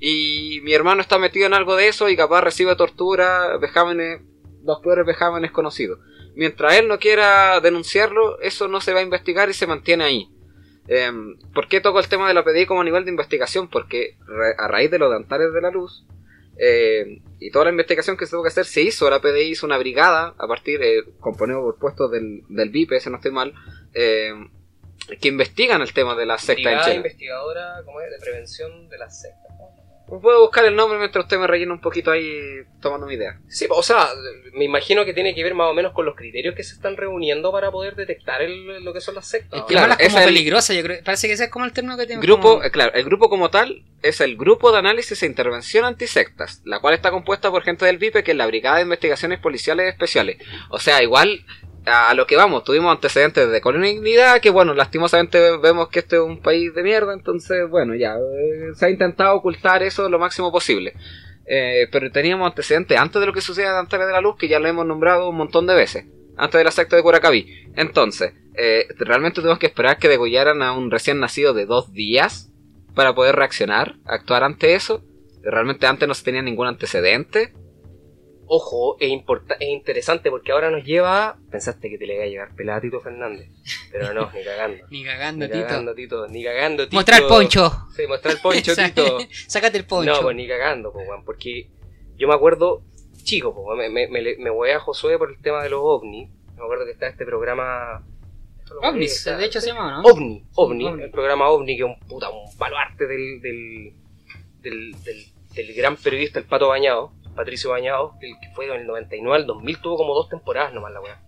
y 0.00 0.60
mi 0.62 0.72
hermano 0.72 1.00
está 1.00 1.18
metido 1.18 1.46
en 1.46 1.54
algo 1.54 1.76
de 1.76 1.88
eso 1.88 2.08
y 2.08 2.16
capaz 2.16 2.42
recibe 2.42 2.76
tortura, 2.76 3.56
vejámenes, 3.58 4.20
los 4.64 4.80
peores 4.80 5.06
vejámenes 5.06 5.50
conocidos. 5.50 5.98
Mientras 6.34 6.74
él 6.74 6.88
no 6.88 6.98
quiera 6.98 7.60
denunciarlo, 7.60 8.40
eso 8.40 8.68
no 8.68 8.80
se 8.80 8.92
va 8.92 9.00
a 9.00 9.04
investigar 9.04 9.48
y 9.48 9.54
se 9.54 9.66
mantiene 9.66 10.04
ahí. 10.04 10.28
Em, 10.86 11.38
¿Por 11.54 11.68
qué 11.68 11.80
toco 11.80 11.98
el 11.98 12.08
tema 12.08 12.28
de 12.28 12.34
la 12.34 12.44
PDI 12.44 12.66
como 12.66 12.84
nivel 12.84 13.04
de 13.04 13.10
investigación? 13.10 13.68
Porque 13.68 14.16
a 14.58 14.68
raíz 14.68 14.90
de 14.90 14.98
los 14.98 15.10
de 15.10 15.16
Antares 15.16 15.52
de 15.52 15.60
la 15.60 15.70
Luz 15.70 16.04
eh, 16.56 17.20
y 17.40 17.50
toda 17.50 17.66
la 17.66 17.70
investigación 17.70 18.16
que 18.16 18.26
se 18.26 18.32
tuvo 18.32 18.42
que 18.42 18.48
hacer, 18.48 18.64
se 18.64 18.82
hizo. 18.82 19.08
La 19.10 19.20
PDI 19.20 19.50
hizo 19.50 19.66
una 19.66 19.78
brigada 19.78 20.34
a 20.38 20.46
partir, 20.46 20.82
eh, 20.82 21.04
componida 21.20 21.58
por 21.58 21.78
puestos 21.78 22.10
del, 22.10 22.42
del 22.48 22.72
si 22.72 23.10
no 23.10 23.16
estoy 23.16 23.32
mal, 23.32 23.54
eh, 23.92 24.32
que 25.20 25.28
investigan 25.28 25.82
el 25.82 25.92
tema 25.92 26.14
de 26.14 26.26
la 26.26 26.38
secta 26.38 26.72
en 26.72 26.80
Chile. 26.80 26.96
investigadora 26.96 27.82
¿cómo 27.84 28.00
es? 28.00 28.10
de 28.10 28.18
prevención 28.18 28.88
de 28.88 28.98
las 28.98 29.20
sectas. 29.20 29.43
Puedo 30.06 30.42
buscar 30.42 30.64
el 30.66 30.76
nombre 30.76 30.98
mientras 30.98 31.24
usted 31.24 31.38
me 31.38 31.46
rellena 31.46 31.72
un 31.72 31.80
poquito 31.80 32.10
ahí 32.10 32.30
tomando 32.80 33.06
mi 33.06 33.14
idea. 33.14 33.40
Sí, 33.48 33.66
o 33.70 33.82
sea, 33.82 34.08
me 34.52 34.64
imagino 34.64 35.04
que 35.06 35.14
tiene 35.14 35.34
que 35.34 35.42
ver 35.42 35.54
más 35.54 35.70
o 35.70 35.74
menos 35.74 35.92
con 35.92 36.04
los 36.04 36.14
criterios 36.14 36.54
que 36.54 36.62
se 36.62 36.74
están 36.74 36.96
reuniendo 36.96 37.50
para 37.50 37.70
poder 37.70 37.96
detectar 37.96 38.42
el- 38.42 38.84
lo 38.84 38.92
que 38.92 39.00
son 39.00 39.14
las 39.14 39.26
sectas. 39.26 39.52
Es 39.54 39.60
¿no? 39.62 39.66
que 39.66 39.72
Claro, 39.72 39.86
llamarlas 39.88 40.06
como 40.08 40.18
es 40.18 40.26
el- 40.26 40.34
peligrosa, 40.34 40.74
yo 40.74 40.82
creo. 40.82 41.02
Parece 41.04 41.26
que 41.26 41.32
ese 41.32 41.44
es 41.44 41.50
como 41.50 41.64
el 41.64 41.72
término 41.72 41.96
que 41.96 42.06
tiene. 42.06 42.20
Grupo, 42.20 42.42
como- 42.54 42.64
eh, 42.64 42.70
claro, 42.70 42.92
el 42.94 43.04
grupo 43.04 43.30
como 43.30 43.50
tal 43.50 43.82
es 44.02 44.20
el 44.20 44.36
Grupo 44.36 44.70
de 44.72 44.78
Análisis 44.78 45.22
e 45.22 45.26
Intervención 45.26 45.86
Antisectas, 45.86 46.60
la 46.66 46.80
cual 46.80 46.92
está 46.94 47.10
compuesta 47.10 47.50
por 47.50 47.62
gente 47.62 47.86
del 47.86 47.96
VIPE, 47.96 48.22
que 48.22 48.32
es 48.32 48.36
la 48.36 48.46
Brigada 48.46 48.76
de 48.76 48.82
Investigaciones 48.82 49.40
Policiales 49.40 49.88
Especiales. 49.88 50.36
O 50.68 50.78
sea, 50.78 51.02
igual 51.02 51.44
a, 51.86 52.14
lo 52.14 52.26
que 52.26 52.36
vamos, 52.36 52.64
tuvimos 52.64 52.92
antecedentes 52.92 53.50
de 53.50 53.60
colonialidad, 53.60 54.40
que 54.40 54.50
bueno, 54.50 54.74
lastimosamente 54.74 55.56
vemos 55.58 55.88
que 55.88 56.00
este 56.00 56.16
es 56.16 56.22
un 56.22 56.40
país 56.40 56.74
de 56.74 56.82
mierda, 56.82 57.12
entonces 57.12 57.68
bueno, 57.68 57.94
ya, 57.94 58.14
eh, 58.16 58.74
se 58.74 58.86
ha 58.86 58.90
intentado 58.90 59.36
ocultar 59.36 59.82
eso 59.82 60.08
lo 60.08 60.18
máximo 60.18 60.50
posible. 60.50 60.94
Eh, 61.46 61.88
pero 61.92 62.10
teníamos 62.10 62.48
antecedentes 62.48 62.98
antes 62.98 63.20
de 63.20 63.26
lo 63.26 63.32
que 63.32 63.42
sucede 63.42 63.66
en 63.66 63.72
Antares 63.72 64.06
de 64.06 64.12
la 64.12 64.20
Luz, 64.20 64.36
que 64.36 64.48
ya 64.48 64.58
lo 64.58 64.68
hemos 64.68 64.86
nombrado 64.86 65.28
un 65.28 65.36
montón 65.36 65.66
de 65.66 65.74
veces, 65.74 66.06
antes 66.36 66.58
de 66.58 66.64
la 66.64 66.70
secta 66.70 66.96
de 66.96 67.02
Curacaví. 67.02 67.70
Entonces, 67.76 68.32
eh, 68.56 68.86
realmente 68.98 69.40
tuvimos 69.40 69.58
que 69.58 69.66
esperar 69.66 69.98
que 69.98 70.08
degollaran 70.08 70.62
a 70.62 70.72
un 70.72 70.90
recién 70.90 71.20
nacido 71.20 71.52
de 71.52 71.66
dos 71.66 71.92
días 71.92 72.50
para 72.94 73.14
poder 73.14 73.36
reaccionar, 73.36 73.96
actuar 74.06 74.44
ante 74.44 74.74
eso. 74.74 75.02
Realmente 75.42 75.86
antes 75.86 76.08
no 76.08 76.14
se 76.14 76.24
tenía 76.24 76.40
ningún 76.40 76.66
antecedente. 76.66 77.52
Ojo, 78.46 78.96
es, 79.00 79.08
importa- 79.10 79.56
es 79.58 79.68
interesante 79.68 80.30
porque 80.30 80.52
ahora 80.52 80.70
nos 80.70 80.84
lleva. 80.84 81.38
Pensaste 81.50 81.88
que 81.90 81.98
te 81.98 82.06
le 82.06 82.14
iba 82.16 82.24
a 82.24 82.26
llevar 82.26 82.54
pelada 82.54 82.78
a 82.78 82.80
Tito 82.82 83.00
Fernández. 83.00 83.48
Pero 83.90 84.12
no, 84.12 84.30
ni 84.32 84.44
cagando. 84.44 84.84
Ni 84.90 85.04
cagando, 85.04 85.46
Ni 85.46 85.52
Tito. 85.52 85.66
cagando, 85.66 85.94
Tito. 85.94 86.28
Ni 86.28 86.44
cagando, 86.44 86.84
Tito. 86.84 86.96
Mostrar 86.96 87.22
el 87.22 87.28
poncho. 87.28 87.72
Sí, 87.96 88.06
mostrar 88.06 88.34
el 88.34 88.40
poncho, 88.40 88.74
Tito. 88.76 89.18
Sácate 89.48 89.78
el 89.78 89.86
poncho. 89.86 90.12
No, 90.12 90.20
pues 90.22 90.36
ni 90.36 90.46
cagando, 90.46 90.92
pues, 90.92 91.08
weón, 91.08 91.24
porque 91.24 91.68
yo 92.16 92.28
me 92.28 92.34
acuerdo, 92.34 92.82
chico, 93.22 93.54
pues, 93.54 93.78
me, 93.78 93.88
me, 93.88 94.08
me, 94.08 94.36
me 94.36 94.50
voy 94.50 94.70
a 94.70 94.78
Josué 94.80 95.16
por 95.18 95.30
el 95.30 95.38
tema 95.40 95.62
de 95.62 95.70
los 95.70 95.80
ovnis. 95.82 96.28
Me 96.56 96.62
acuerdo 96.62 96.84
que 96.84 96.92
está 96.92 97.08
este 97.08 97.24
programa. 97.24 98.04
Ovnis, 98.82 99.24
de 99.24 99.44
hecho 99.44 99.60
se 99.60 99.68
llama, 99.68 100.00
¿no? 100.02 100.08
OVNI, 100.08 100.44
OVNI, 100.54 100.84
OVNI. 100.88 101.02
el 101.04 101.10
programa 101.10 101.48
OVNI, 101.50 101.76
que 101.76 101.82
es 101.82 101.88
un 101.88 101.98
puta, 102.08 102.30
un 102.30 102.56
baluarte 102.56 103.06
del, 103.06 103.40
del, 103.42 103.92
del, 104.62 104.92
del, 105.04 105.24
del 105.54 105.74
gran 105.74 105.96
periodista, 105.96 106.38
el 106.38 106.46
Pato 106.46 106.68
Bañado, 106.68 107.12
Patricio 107.34 107.70
Bañado, 107.70 108.14
el 108.20 108.38
que 108.40 108.48
fue 108.54 108.66
del 108.66 108.86
99 108.86 109.36
al 109.36 109.46
2000, 109.46 109.80
tuvo 109.80 109.96
como 109.96 110.14
dos 110.14 110.28
temporadas 110.28 110.72
nomás 110.72 110.92
la 110.92 111.00
weá. 111.00 111.20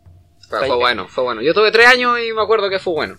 Pero 0.51 0.67
fue 0.67 0.77
bueno, 0.77 1.09
fue 1.09 1.25
bueno. 1.25 1.43
Yo 1.43 1.55
tuve 1.55 1.73
tres 1.73 1.87
años 1.87 2.19
y 2.21 2.33
me 2.33 2.43
acuerdo 2.43 2.71
que 2.71 2.79
fue 2.79 2.93
bueno. 2.93 3.17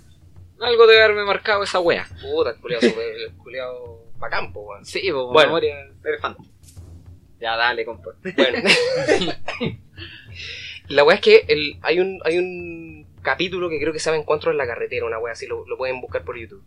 Algo 0.60 0.88
debe 0.88 1.04
haberme 1.04 1.24
marcado 1.26 1.64
esa 1.64 1.80
wea. 1.80 2.08
Puta, 2.22 2.52
el 2.52 2.58
culiado, 2.58 2.88
el 2.88 3.34
culiado 3.38 4.06
pa' 4.20 4.30
campo, 4.30 4.62
weón. 4.62 4.86
Sí, 4.86 5.02
pues, 5.02 5.14
Bueno. 5.14 5.50
memoria 5.50 5.76
elefante. 6.04 6.44
Ya, 7.40 7.56
dale, 7.56 7.86
compa. 7.86 8.12
Bueno. 8.36 8.58
la 10.88 11.04
weá 11.04 11.16
es 11.16 11.22
que 11.22 11.46
el, 11.48 11.78
hay, 11.84 12.00
un, 12.00 12.20
hay 12.24 12.38
un 12.38 13.08
capítulo 13.22 13.70
que 13.70 13.80
creo 13.80 13.94
que 13.94 14.00
se 14.00 14.10
llama 14.10 14.22
Encuentro 14.22 14.50
en 14.52 14.58
la 14.58 14.66
carretera, 14.66 15.06
una 15.06 15.20
weá 15.20 15.34
así, 15.34 15.46
lo, 15.46 15.68
lo 15.68 15.78
pueden 15.78 16.02
buscar 16.02 16.24
por 16.24 16.38
YouTube. 16.38 16.64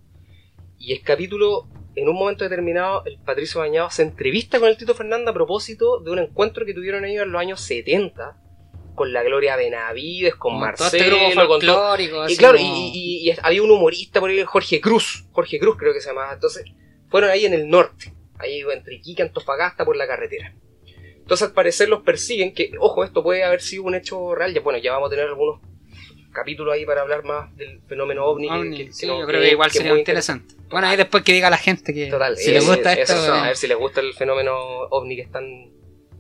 Y 0.79 0.93
el 0.93 1.03
capítulo, 1.03 1.66
en 1.97 2.09
un 2.09 2.14
momento 2.14 2.45
determinado, 2.45 3.03
el 3.07 3.18
Patricio 3.18 3.61
Bañado 3.61 3.91
se 3.91 4.03
entrevista 4.03 4.59
con 4.61 4.68
el 4.68 4.76
Tito 4.76 4.95
Fernández 4.95 5.28
a 5.28 5.32
propósito 5.32 6.01
de 6.01 6.11
un 6.11 6.18
encuentro 6.20 6.64
que 6.64 6.74
tuvieron 6.74 7.05
ellos 7.05 7.24
en 7.24 7.32
los 7.32 7.41
años 7.41 7.61
70 7.61 8.36
con 8.95 9.12
la 9.12 9.22
Gloria 9.22 9.57
Benavides, 9.57 10.34
con 10.34 10.53
Como 10.53 10.61
Marcelo, 10.61 11.16
todo 11.16 11.28
este 11.28 11.47
con 11.47 11.61
todo- 11.61 11.66
y 12.28 12.36
claro, 12.36 12.59
y, 12.59 12.62
como- 12.62 12.76
y- 12.95 13.30
y 13.30 13.34
había 13.43 13.62
un 13.62 13.70
humorista 13.70 14.20
por 14.20 14.30
ahí, 14.30 14.43
Jorge 14.45 14.80
Cruz, 14.80 15.24
Jorge 15.32 15.59
Cruz 15.59 15.76
creo 15.78 15.93
que 15.95 16.01
se 16.01 16.09
llamaba. 16.11 16.32
Entonces, 16.34 16.64
fueron 17.09 17.30
ahí 17.30 17.47
en 17.47 17.55
el 17.55 17.68
norte, 17.68 18.12
ahí 18.38 18.61
entre 18.72 18.97
Iquique 18.97 19.22
Antofagasta 19.22 19.84
por 19.84 19.97
la 19.97 20.07
carretera. 20.07 20.55
Entonces, 21.16 21.49
al 21.49 21.55
parecer 21.55 21.88
los 21.88 22.03
persiguen, 22.03 22.53
que, 22.55 22.72
ojo, 22.78 23.05
esto 23.05 23.22
puede 23.22 23.43
haber 23.45 23.62
sido 23.62 23.84
un 23.84 23.95
hecho 23.95 24.34
real. 24.34 24.53
Ya, 24.53 24.61
bueno, 24.61 24.78
ya 24.80 24.93
vamos 24.93 25.07
a 25.07 25.11
tener 25.11 25.26
algunos 25.26 25.61
capítulos 26.33 26.74
ahí 26.74 26.85
para 26.87 27.03
hablar 27.03 27.24
más 27.24 27.55
del 27.57 27.81
fenómeno 27.89 28.24
ovni. 28.24 28.49
que- 28.49 28.55
Ovni, 28.55 28.76
que- 28.87 28.93
sí, 28.93 29.07
no, 29.07 29.20
yo 29.20 29.26
creo 29.26 29.41
que, 29.41 29.51
igual 29.51 29.68
que 29.70 29.78
es 29.78 29.78
sería 29.78 29.93
muy 29.93 30.01
interesante. 30.01 30.55
Bueno, 30.70 30.87
ahí 30.87 30.97
después 30.97 31.22
que 31.24 31.33
diga 31.33 31.51
la 31.51 31.57
gente 31.59 31.93
que 31.93 32.07
Total, 32.07 32.37
si 32.37 32.51
les 32.53 32.64
eh, 32.64 32.66
gusta 32.66 32.93
eso, 32.93 33.12
esto, 33.14 33.33
a 33.35 33.39
eh, 33.41 33.47
ver 33.49 33.57
si 33.57 33.66
les 33.66 33.76
gusta 33.76 34.01
el 34.01 34.14
fenómeno 34.14 34.55
ovni 34.91 35.16
que 35.16 35.22
es 35.22 35.31
tan 35.33 35.45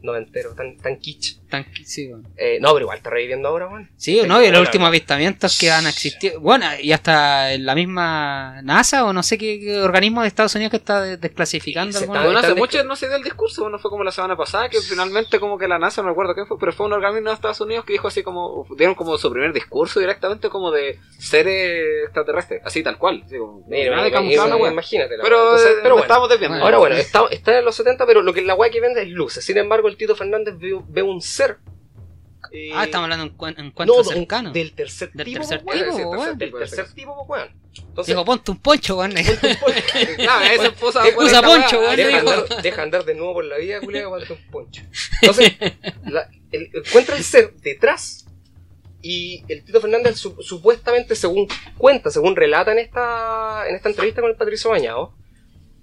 noventero, 0.02 0.54
tan, 0.54 0.76
tan 0.78 0.98
kitsch. 0.98 1.38
tan- 1.48 1.66
sí, 1.84 2.08
bueno. 2.08 2.28
Eh, 2.36 2.58
no, 2.60 2.72
pero 2.72 2.84
igual 2.84 2.98
está 2.98 3.10
reviviendo 3.10 3.48
ahora, 3.48 3.68
Juan. 3.68 3.90
Sí, 3.96 4.20
no, 4.26 4.42
y 4.42 4.50
los 4.50 4.60
últimos 4.60 4.88
avistamientos 4.88 5.58
que 5.58 5.70
han 5.70 5.86
existido. 5.86 6.40
Bueno, 6.40 6.66
y 6.80 6.92
hasta 6.92 7.56
la 7.58 7.74
misma 7.74 8.62
NASA 8.62 9.04
o 9.04 9.12
no 9.12 9.22
sé 9.22 9.36
qué, 9.38 9.58
qué 9.60 9.80
organismo 9.80 10.22
de 10.22 10.28
Estados 10.28 10.54
Unidos 10.54 10.70
que 10.70 10.76
está 10.78 11.02
de- 11.02 11.16
desclasificando 11.16 11.98
Se 11.98 12.06
Bueno, 12.06 12.38
hace 12.38 12.54
mucho 12.54 12.82
no 12.84 12.96
se 12.96 13.08
dio 13.08 13.16
el 13.16 13.22
discurso, 13.24 13.68
no 13.68 13.78
fue 13.78 13.90
como 13.90 14.04
la 14.04 14.12
semana 14.12 14.36
pasada, 14.36 14.68
que 14.68 14.80
finalmente 14.80 15.38
como 15.40 15.58
que 15.58 15.68
la 15.68 15.78
NASA, 15.78 16.02
no 16.02 16.08
recuerdo 16.08 16.34
qué 16.34 16.44
fue, 16.46 16.58
pero 16.58 16.72
fue 16.72 16.86
un 16.86 16.92
organismo 16.92 17.28
de 17.30 17.34
Estados 17.34 17.60
Unidos 17.60 17.84
que 17.84 17.92
dijo 17.94 18.08
así 18.08 18.22
como, 18.22 18.66
dieron 18.76 18.94
como 18.94 19.16
su 19.18 19.30
primer 19.30 19.52
discurso 19.52 20.00
directamente 20.00 20.48
como 20.48 20.70
de 20.70 20.98
seres 21.18 22.04
extraterrestres, 22.04 22.62
así 22.64 22.82
tal 22.82 22.98
cual. 22.98 23.22
así 23.24 23.36
como, 23.38 23.64
Mira, 23.68 23.96
nada 23.96 24.08
de 24.08 24.54
wea. 24.54 24.72
imagínate. 24.72 25.16
la 25.16 25.22
Pero. 25.22 25.42
Entonces, 25.42 25.68
eh, 25.70 25.80
pero 25.82 25.94
bueno. 25.94 26.04
estamos 26.04 26.28
desviando. 26.28 26.54
Bueno. 26.58 26.64
Ahora 26.66 26.78
bueno, 26.78 26.96
está, 26.96 27.22
está 27.30 27.58
en 27.58 27.64
los 27.64 27.74
70, 27.74 28.06
pero 28.06 28.22
lo 28.22 28.32
que 28.32 28.42
la 28.42 28.54
weá 28.54 28.70
que 28.70 28.80
vende 28.80 29.02
es 29.02 29.08
luces. 29.08 29.44
Sin 29.44 29.58
embargo, 29.58 29.88
el 29.90 29.96
Tito 29.96 30.16
Fernández 30.16 30.54
ve, 30.88 31.02
un 31.02 31.20
ser. 31.20 31.58
eh, 32.52 32.70
Ah, 32.74 32.84
estamos 32.84 33.04
hablando 33.04 33.26
un 33.26 33.36
no, 33.56 33.62
encuentro 33.66 33.96
de- 34.02 34.04
cercano. 34.04 34.50
Del 34.52 34.72
tercer 34.72 35.12
Del 35.12 35.26
tipo, 35.26 35.38
tercer 35.40 35.58
tipo, 35.60 36.08
weón. 36.08 36.38
Del 36.38 36.50
tercer 36.52 36.92
tipo, 36.94 37.14
po, 37.14 37.22
weón. 37.32 37.48
Entonces, 37.76 38.06
Dijo, 38.14 38.24
ponte 38.24 38.50
un 38.50 38.58
poncho, 38.58 38.96
weón. 38.98 39.12
Claro, 39.12 40.44
ese 40.52 40.70
puso 40.72 41.00
Deja- 41.00 41.14
buena 41.14 41.30
usa 41.30 41.40
esta 41.40 41.42
poncho, 41.46 41.80
weón. 41.80 41.96
deja, 41.96 42.18
andar, 42.18 42.62
deja 42.62 42.82
andar 42.82 43.04
de 43.04 43.14
nuevo 43.14 43.34
por 43.34 43.44
la 43.44 43.58
vida, 43.58 43.80
culiado, 43.80 44.06
aguanta 44.06 44.32
un 44.34 44.50
poncho. 44.50 44.82
Entonces, 45.22 45.52
la- 46.06 46.28
el- 46.50 46.70
encuentra 46.74 47.16
el 47.16 47.22
ser 47.24 47.52
detrás 47.56 48.26
y 49.02 49.44
el 49.48 49.62
Tito 49.64 49.80
Fernández 49.80 50.16
su- 50.16 50.36
supuestamente, 50.42 51.14
según 51.14 51.46
cuenta, 51.78 52.10
según 52.10 52.34
relata 52.36 52.72
en 52.72 52.78
esta, 52.80 53.64
en 53.68 53.76
esta 53.76 53.88
entrevista 53.88 54.20
con 54.20 54.30
el 54.30 54.36
Patricio 54.36 54.70
Bañado, 54.70 55.14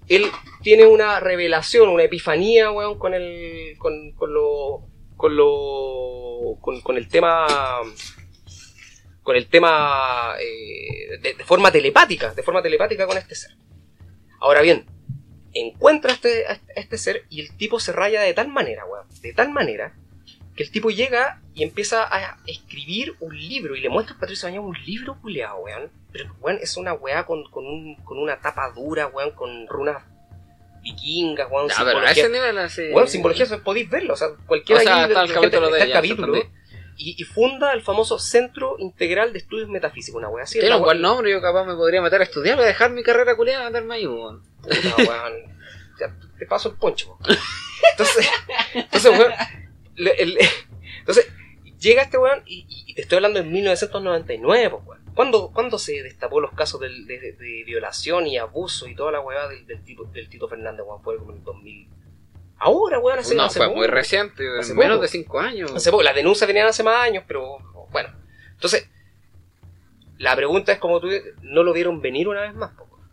él 0.08 0.26
tiene 0.62 0.86
una 0.86 1.20
revelación, 1.20 1.88
una 1.88 2.04
epifanía, 2.04 2.70
weón, 2.70 2.98
con 2.98 3.14
el, 3.14 3.76
con, 3.78 4.12
con 4.12 4.32
lo, 4.32 4.86
con 5.16 5.36
lo, 5.36 6.56
con, 6.60 6.80
con 6.80 6.96
el 6.96 7.08
tema, 7.08 7.46
con 9.22 9.36
el 9.36 9.48
tema 9.48 10.34
eh, 10.40 11.18
de, 11.20 11.44
forma 11.44 11.70
telepática, 11.70 12.32
de 12.34 12.42
forma 12.42 12.62
telepática 12.62 13.06
con 13.06 13.18
este 13.18 13.34
ser. 13.34 13.50
Ahora 14.40 14.62
bien, 14.62 14.86
encuentra 15.52 16.12
este, 16.12 16.50
este- 16.50 16.72
a 16.76 16.80
este 16.80 16.98
ser 16.98 17.24
y 17.28 17.40
el 17.40 17.56
tipo 17.56 17.80
se 17.80 17.92
raya 17.92 18.22
de 18.22 18.34
tal 18.34 18.48
manera, 18.48 18.84
weón, 18.86 19.06
de 19.20 19.32
tal 19.32 19.50
manera, 19.50 19.94
que 20.58 20.64
el 20.64 20.72
tipo 20.72 20.90
llega 20.90 21.40
y 21.54 21.62
empieza 21.62 22.02
a 22.12 22.36
escribir 22.46 23.14
un 23.20 23.38
libro 23.38 23.76
y 23.76 23.80
le 23.80 23.88
muestra 23.88 24.16
a 24.16 24.18
Patricio 24.18 24.48
Bañado 24.48 24.66
un 24.66 24.76
libro 24.84 25.16
culeado, 25.20 25.58
weón. 25.60 25.88
Pero, 26.10 26.34
weón, 26.40 26.58
es 26.60 26.76
una 26.76 26.92
weá 26.94 27.24
con, 27.26 27.44
con, 27.48 27.64
un, 27.64 27.94
con 28.02 28.18
una 28.18 28.40
tapa 28.40 28.68
dura, 28.74 29.06
weón, 29.06 29.30
con 29.30 29.68
runas 29.68 30.02
vikingas, 30.82 31.48
weón, 31.48 31.68
Ya, 31.68 31.76
pero 31.84 32.00
a 32.00 32.10
ese 32.10 32.28
nivel 32.28 32.58
así. 32.58 32.90
Weón, 32.92 33.06
simbología, 33.06 33.46
podéis 33.62 33.88
verlo, 33.88 34.14
o 34.14 34.16
sea, 34.16 34.28
cualquiera 34.46 34.80
O 34.80 34.84
sea, 34.84 35.06
está 35.06 35.22
el 35.22 35.28
de- 35.28 35.34
capítulo 35.34 35.66
está 35.66 35.76
de 35.78 35.82
el 35.84 35.92
capítulo, 35.92 36.34
entendí. 36.34 36.58
y, 36.96 37.22
y 37.22 37.24
funda 37.24 37.72
el 37.72 37.82
famoso 37.82 38.18
Centro 38.18 38.74
Integral 38.80 39.32
de 39.32 39.38
Estudios 39.38 39.68
Metafísicos, 39.68 40.18
una 40.18 40.28
wea 40.28 40.42
así. 40.42 40.58
Tiene 40.58 40.74
un 40.74 40.82
buen 40.82 41.00
nombre, 41.00 41.30
yo 41.30 41.40
capaz 41.40 41.64
me 41.66 41.74
podría 41.76 42.02
meter 42.02 42.20
a 42.20 42.24
estudiar, 42.24 42.56
voy 42.56 42.64
a 42.64 42.68
dejar 42.68 42.90
mi 42.90 43.04
carrera 43.04 43.36
culiada 43.36 43.62
y 43.62 43.66
meterme 43.72 43.94
ahí, 43.94 44.06
weón. 44.08 44.42
Puta, 44.60 44.96
weón. 44.98 45.56
Te 46.38 46.46
paso 46.46 46.70
el 46.70 46.74
poncho. 46.76 47.16
weón. 47.20 47.38
Entonces, 47.92 48.28
entonces, 48.74 49.10
weón, 49.18 49.32
le- 49.98 50.22
el- 50.22 50.38
entonces, 51.00 51.30
llega 51.78 52.02
este 52.02 52.18
weón 52.18 52.42
y, 52.46 52.94
te 52.94 53.02
estoy 53.02 53.16
hablando 53.16 53.38
en 53.40 53.52
1999, 53.52 54.70
pues, 54.70 54.82
weón. 54.86 54.98
¿Cuándo, 55.14 55.50
cuándo 55.52 55.78
se 55.78 56.02
destapó 56.02 56.40
los 56.40 56.52
casos 56.52 56.80
del- 56.80 57.06
de, 57.06 57.18
de- 57.18 57.32
de 57.32 57.64
violación 57.64 58.26
y 58.26 58.38
abuso 58.38 58.86
y 58.88 58.94
toda 58.94 59.10
la 59.12 59.20
weá 59.20 59.48
del, 59.48 59.66
del, 59.66 59.82
tipo, 59.84 60.04
del 60.04 60.28
Tito 60.28 60.48
Fernández, 60.48 60.84
weón? 60.86 61.02
Fue 61.02 61.16
como 61.18 61.32
en 61.32 61.38
el 61.38 61.44
2000. 61.44 61.88
Ahora, 62.60 62.98
weón, 62.98 63.18
hace, 63.18 63.34
No, 63.34 63.44
hace 63.44 63.58
fue 63.58 63.66
poco. 63.68 63.78
muy 63.78 63.86
reciente, 63.86 64.44
Hace 64.58 64.74
menos 64.74 64.96
poco. 64.96 65.02
de 65.02 65.08
5 65.08 65.40
años. 65.40 65.72
Hace 65.74 65.90
poco. 65.90 66.02
Las 66.02 66.14
denuncias 66.14 66.46
venían 66.48 66.66
hace 66.66 66.82
más 66.82 66.96
años, 67.06 67.24
pero 67.26 67.58
bueno. 67.90 68.10
Entonces, 68.52 68.88
la 70.18 70.34
pregunta 70.34 70.72
es 70.72 70.78
como 70.78 70.98
tú 71.00 71.08
no 71.42 71.62
lo 71.62 71.72
vieron 71.72 72.00
venir 72.00 72.26
una 72.28 72.40
vez 72.42 72.54
más, 72.54 72.72
po, 72.74 72.84
weón? 72.90 73.08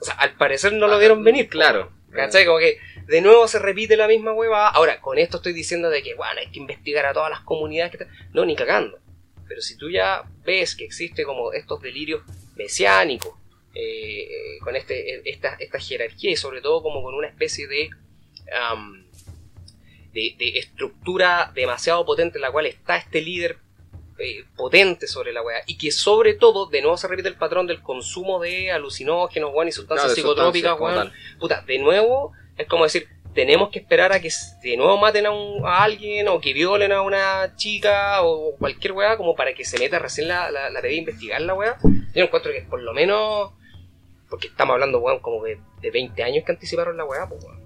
O 0.00 0.04
sea, 0.04 0.14
al 0.14 0.34
parecer 0.36 0.72
no 0.72 0.88
lo 0.88 0.98
vieron 0.98 1.22
venir. 1.22 1.48
Claro. 1.48 1.92
¿Cachai? 2.10 2.44
Como 2.46 2.58
que 2.58 2.78
de 3.06 3.20
nuevo 3.20 3.46
se 3.48 3.58
repite 3.58 3.96
la 3.96 4.08
misma 4.08 4.32
hueva. 4.32 4.68
Ahora, 4.68 5.00
con 5.00 5.18
esto 5.18 5.38
estoy 5.38 5.52
diciendo 5.52 5.90
de 5.90 6.02
que, 6.02 6.14
bueno, 6.14 6.40
hay 6.40 6.50
que 6.50 6.58
investigar 6.58 7.06
a 7.06 7.12
todas 7.12 7.30
las 7.30 7.40
comunidades 7.40 7.96
que... 7.96 8.06
No, 8.32 8.44
ni 8.44 8.56
cagando. 8.56 8.98
Pero 9.46 9.60
si 9.60 9.76
tú 9.76 9.90
ya 9.90 10.24
ves 10.44 10.74
que 10.74 10.84
existe 10.84 11.24
como 11.24 11.52
estos 11.52 11.80
delirios 11.80 12.22
mesiánicos, 12.56 13.34
eh, 13.74 14.58
con 14.62 14.76
este, 14.76 15.28
esta, 15.28 15.56
esta 15.58 15.78
jerarquía 15.80 16.30
y 16.30 16.36
sobre 16.36 16.60
todo 16.60 16.82
como 16.82 17.02
con 17.02 17.14
una 17.14 17.26
especie 17.26 17.66
de, 17.66 17.90
de, 20.12 20.34
de 20.38 20.58
estructura 20.58 21.50
demasiado 21.54 22.06
potente 22.06 22.38
en 22.38 22.42
la 22.42 22.52
cual 22.52 22.66
está 22.66 22.96
este 22.96 23.20
líder 23.20 23.58
eh, 24.18 24.44
potente 24.54 25.08
sobre 25.08 25.32
la 25.32 25.42
weá 25.42 25.62
y 25.66 25.76
que 25.76 25.90
sobre 25.90 26.34
todo 26.34 26.66
de 26.66 26.82
nuevo 26.82 26.96
se 26.96 27.08
repite 27.08 27.28
el 27.28 27.34
patrón 27.34 27.66
del 27.66 27.82
consumo 27.82 28.40
de 28.40 28.70
alucinógenos 28.70 29.50
weón, 29.52 29.66
y 29.66 29.72
sustancias 29.72 30.14
Claro, 30.14 30.14
psicotrópicas 30.14 30.78
sustancias 30.78 31.06
weón. 31.06 31.38
puta, 31.40 31.62
de 31.66 31.78
nuevo 31.80 32.32
es 32.56 32.66
como 32.66 32.84
decir, 32.84 33.08
tenemos 33.34 33.70
que 33.70 33.80
esperar 33.80 34.12
a 34.12 34.20
que 34.20 34.30
de 34.62 34.76
nuevo 34.76 34.96
maten 34.98 35.26
a, 35.26 35.30
un- 35.32 35.66
a 35.66 35.82
alguien 35.82 36.28
o 36.28 36.40
que 36.40 36.52
violen 36.52 36.92
a 36.92 37.02
una 37.02 37.54
chica 37.56 38.22
o 38.22 38.54
cualquier 38.56 38.92
weá 38.92 39.16
como 39.16 39.34
para 39.34 39.54
que 39.54 39.64
se 39.64 39.78
meta 39.78 39.98
recién 39.98 40.28
la, 40.28 40.50
la, 40.52 40.70
la 40.70 40.80
de 40.80 40.94
investigar 40.94 41.40
la 41.40 41.54
weá. 41.54 41.76
Yo 42.14 42.24
encuentro 42.24 42.52
que 42.52 42.62
por 42.62 42.80
lo 42.80 42.92
menos, 42.92 43.50
porque 44.30 44.46
estamos 44.46 44.74
hablando 44.74 45.00
weón 45.00 45.18
como 45.18 45.42
de, 45.44 45.58
de 45.80 45.90
20 45.90 46.22
años 46.22 46.44
que 46.44 46.52
anticiparon 46.52 46.96
la 46.96 47.04
weá, 47.04 47.28
pues 47.28 47.42
weón. 47.44 47.63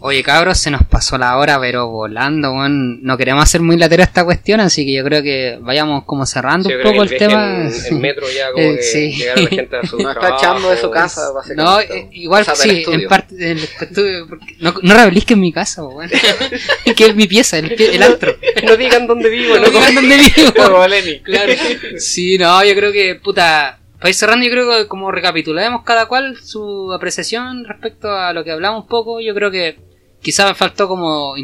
Oye, 0.00 0.22
cabros, 0.22 0.58
se 0.58 0.70
nos 0.70 0.82
pasó 0.84 1.16
la 1.16 1.36
hora, 1.38 1.58
pero 1.60 1.88
volando, 1.88 2.52
weón. 2.52 3.02
No 3.02 3.16
queremos 3.16 3.42
hacer 3.44 3.60
muy 3.62 3.76
latera 3.78 4.04
esta 4.04 4.24
cuestión, 4.24 4.60
así 4.60 4.84
que 4.84 4.92
yo 4.92 5.04
creo 5.04 5.22
que 5.22 5.58
vayamos 5.60 6.04
como 6.04 6.26
cerrando 6.26 6.68
Sí, 6.68 6.74
un 6.74 6.82
poco 6.82 7.02
el 7.04 7.16
tema. 7.16 7.62
En, 7.62 7.72
en 7.86 8.00
metro 8.00 8.26
ya 8.30 8.50
como 8.52 8.64
Eh, 8.64 8.76
que 8.76 8.82
sí. 8.82 9.12
llegar 9.12 9.38
a 9.38 9.40
la 9.42 9.48
gente 9.48 9.76
a 9.76 9.86
su 9.86 9.98
Nos 10.02 10.14
está 10.14 10.36
echando 10.36 10.70
de 10.70 10.76
su 10.76 10.90
casa, 10.90 11.22
No, 11.56 11.80
eh, 11.80 12.08
igual 12.12 12.42
O 12.42 12.44
sea, 12.44 12.54
del 12.54 12.70
sí, 12.70 12.78
estudio. 12.80 12.98
en 13.00 13.08
parte 13.08 13.34
del 13.34 13.58
estudio, 13.58 14.26
porque 14.28 14.56
no, 14.60 14.74
no 14.82 14.94
rebelisque 14.94 15.34
en 15.34 15.40
mi 15.40 15.52
casa, 15.52 15.82
weón. 15.84 16.10
que 16.96 17.06
es 17.06 17.14
mi 17.14 17.26
pieza, 17.26 17.58
el, 17.58 17.72
el 17.80 18.02
antro. 18.02 18.36
No 18.64 18.76
digan 18.76 19.06
dónde 19.06 19.30
vivo, 19.30 19.54
No 19.56 19.62
no 19.62 19.68
digan 19.70 19.94
dónde 19.94 20.16
vivo. 20.16 20.52
Como 20.54 20.86
Lenny. 20.86 21.20
Claro. 21.20 21.52
Sí, 21.98 22.36
no, 22.38 22.62
yo 22.64 22.74
creo 22.74 22.92
que, 22.92 23.14
puta, 23.16 23.78
para 24.04 24.10
ir 24.10 24.16
cerrando, 24.16 24.44
yo 24.44 24.50
creo 24.52 24.70
que 24.82 24.86
como 24.86 25.10
recapitulemos 25.10 25.82
cada 25.82 26.04
cual 26.04 26.36
su 26.36 26.92
apreciación 26.92 27.64
respecto 27.64 28.10
a 28.10 28.34
lo 28.34 28.44
que 28.44 28.50
hablamos 28.50 28.82
un 28.82 28.86
poco, 28.86 29.18
yo 29.18 29.34
creo 29.34 29.50
que 29.50 29.78
quizás 30.20 30.46
me 30.46 30.54
faltó 30.54 30.88
como 30.88 31.34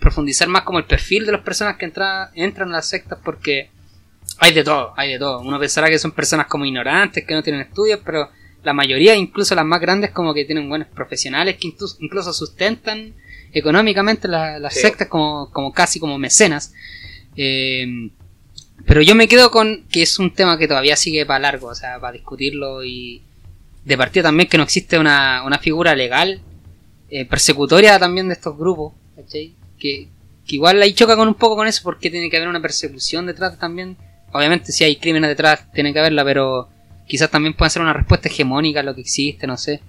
profundizar 0.00 0.48
más 0.48 0.62
como 0.62 0.78
el 0.78 0.86
perfil 0.86 1.26
de 1.26 1.32
las 1.32 1.42
personas 1.42 1.76
que 1.76 1.84
entra- 1.84 2.30
entran 2.34 2.70
a 2.70 2.76
las 2.76 2.88
sectas 2.88 3.18
porque 3.22 3.68
hay 4.38 4.54
de 4.54 4.64
todo, 4.64 4.94
hay 4.96 5.12
de 5.12 5.18
todo. 5.18 5.40
Uno 5.40 5.58
pensará 5.60 5.90
que 5.90 5.98
son 5.98 6.12
personas 6.12 6.46
como 6.46 6.64
ignorantes, 6.64 7.26
que 7.26 7.34
no 7.34 7.42
tienen 7.42 7.60
estudios, 7.60 8.00
pero 8.02 8.30
la 8.62 8.72
mayoría, 8.72 9.14
incluso 9.14 9.54
las 9.54 9.66
más 9.66 9.78
grandes, 9.82 10.10
como 10.10 10.32
que 10.32 10.46
tienen 10.46 10.66
buenos 10.66 10.88
profesionales 10.88 11.58
que 11.58 11.68
incluso, 12.00 12.32
sustentan 12.32 13.12
económicamente 13.52 14.28
la- 14.28 14.58
las 14.58 14.72
Sí. 14.72 14.80
sectas 14.80 15.08
como, 15.08 15.50
como 15.52 15.74
casi 15.74 16.00
como 16.00 16.16
mecenas. 16.16 16.72
Eh, 17.36 17.86
pero 18.88 19.02
yo 19.02 19.14
me 19.14 19.28
quedo 19.28 19.50
con 19.50 19.84
que 19.90 20.00
es 20.00 20.18
un 20.18 20.32
tema 20.32 20.56
que 20.56 20.66
todavía 20.66 20.96
sigue 20.96 21.26
para 21.26 21.40
largo, 21.40 21.66
o 21.68 21.74
sea, 21.74 22.00
para 22.00 22.14
discutirlo 22.14 22.82
y 22.82 23.22
de 23.84 23.98
partida 23.98 24.24
también 24.24 24.48
que 24.48 24.56
no 24.56 24.64
existe 24.64 24.98
una, 24.98 25.42
una 25.44 25.58
figura 25.58 25.94
legal 25.94 26.40
eh, 27.10 27.26
persecutoria 27.26 27.98
también 27.98 28.28
de 28.28 28.34
estos 28.34 28.56
grupos. 28.56 28.94
Que, 29.30 29.52
que 30.46 30.56
igual 30.56 30.80
ahí 30.80 30.94
choca 30.94 31.16
con 31.16 31.28
un 31.28 31.34
poco 31.34 31.56
con 31.56 31.68
eso 31.68 31.82
porque 31.84 32.10
tiene 32.10 32.30
que 32.30 32.38
haber 32.38 32.48
una 32.48 32.62
persecución 32.62 33.26
detrás 33.26 33.58
también. 33.58 33.98
Obviamente 34.32 34.72
si 34.72 34.84
hay 34.84 34.96
crímenes 34.96 35.28
detrás 35.28 35.70
tiene 35.72 35.92
que 35.92 35.98
haberla, 35.98 36.24
pero 36.24 36.70
quizás 37.06 37.30
también 37.30 37.52
puede 37.52 37.70
ser 37.70 37.82
una 37.82 37.92
respuesta 37.92 38.30
hegemónica 38.30 38.80
a 38.80 38.84
lo 38.84 38.94
que 38.94 39.02
existe, 39.02 39.46
no 39.46 39.58
sé. 39.58 39.82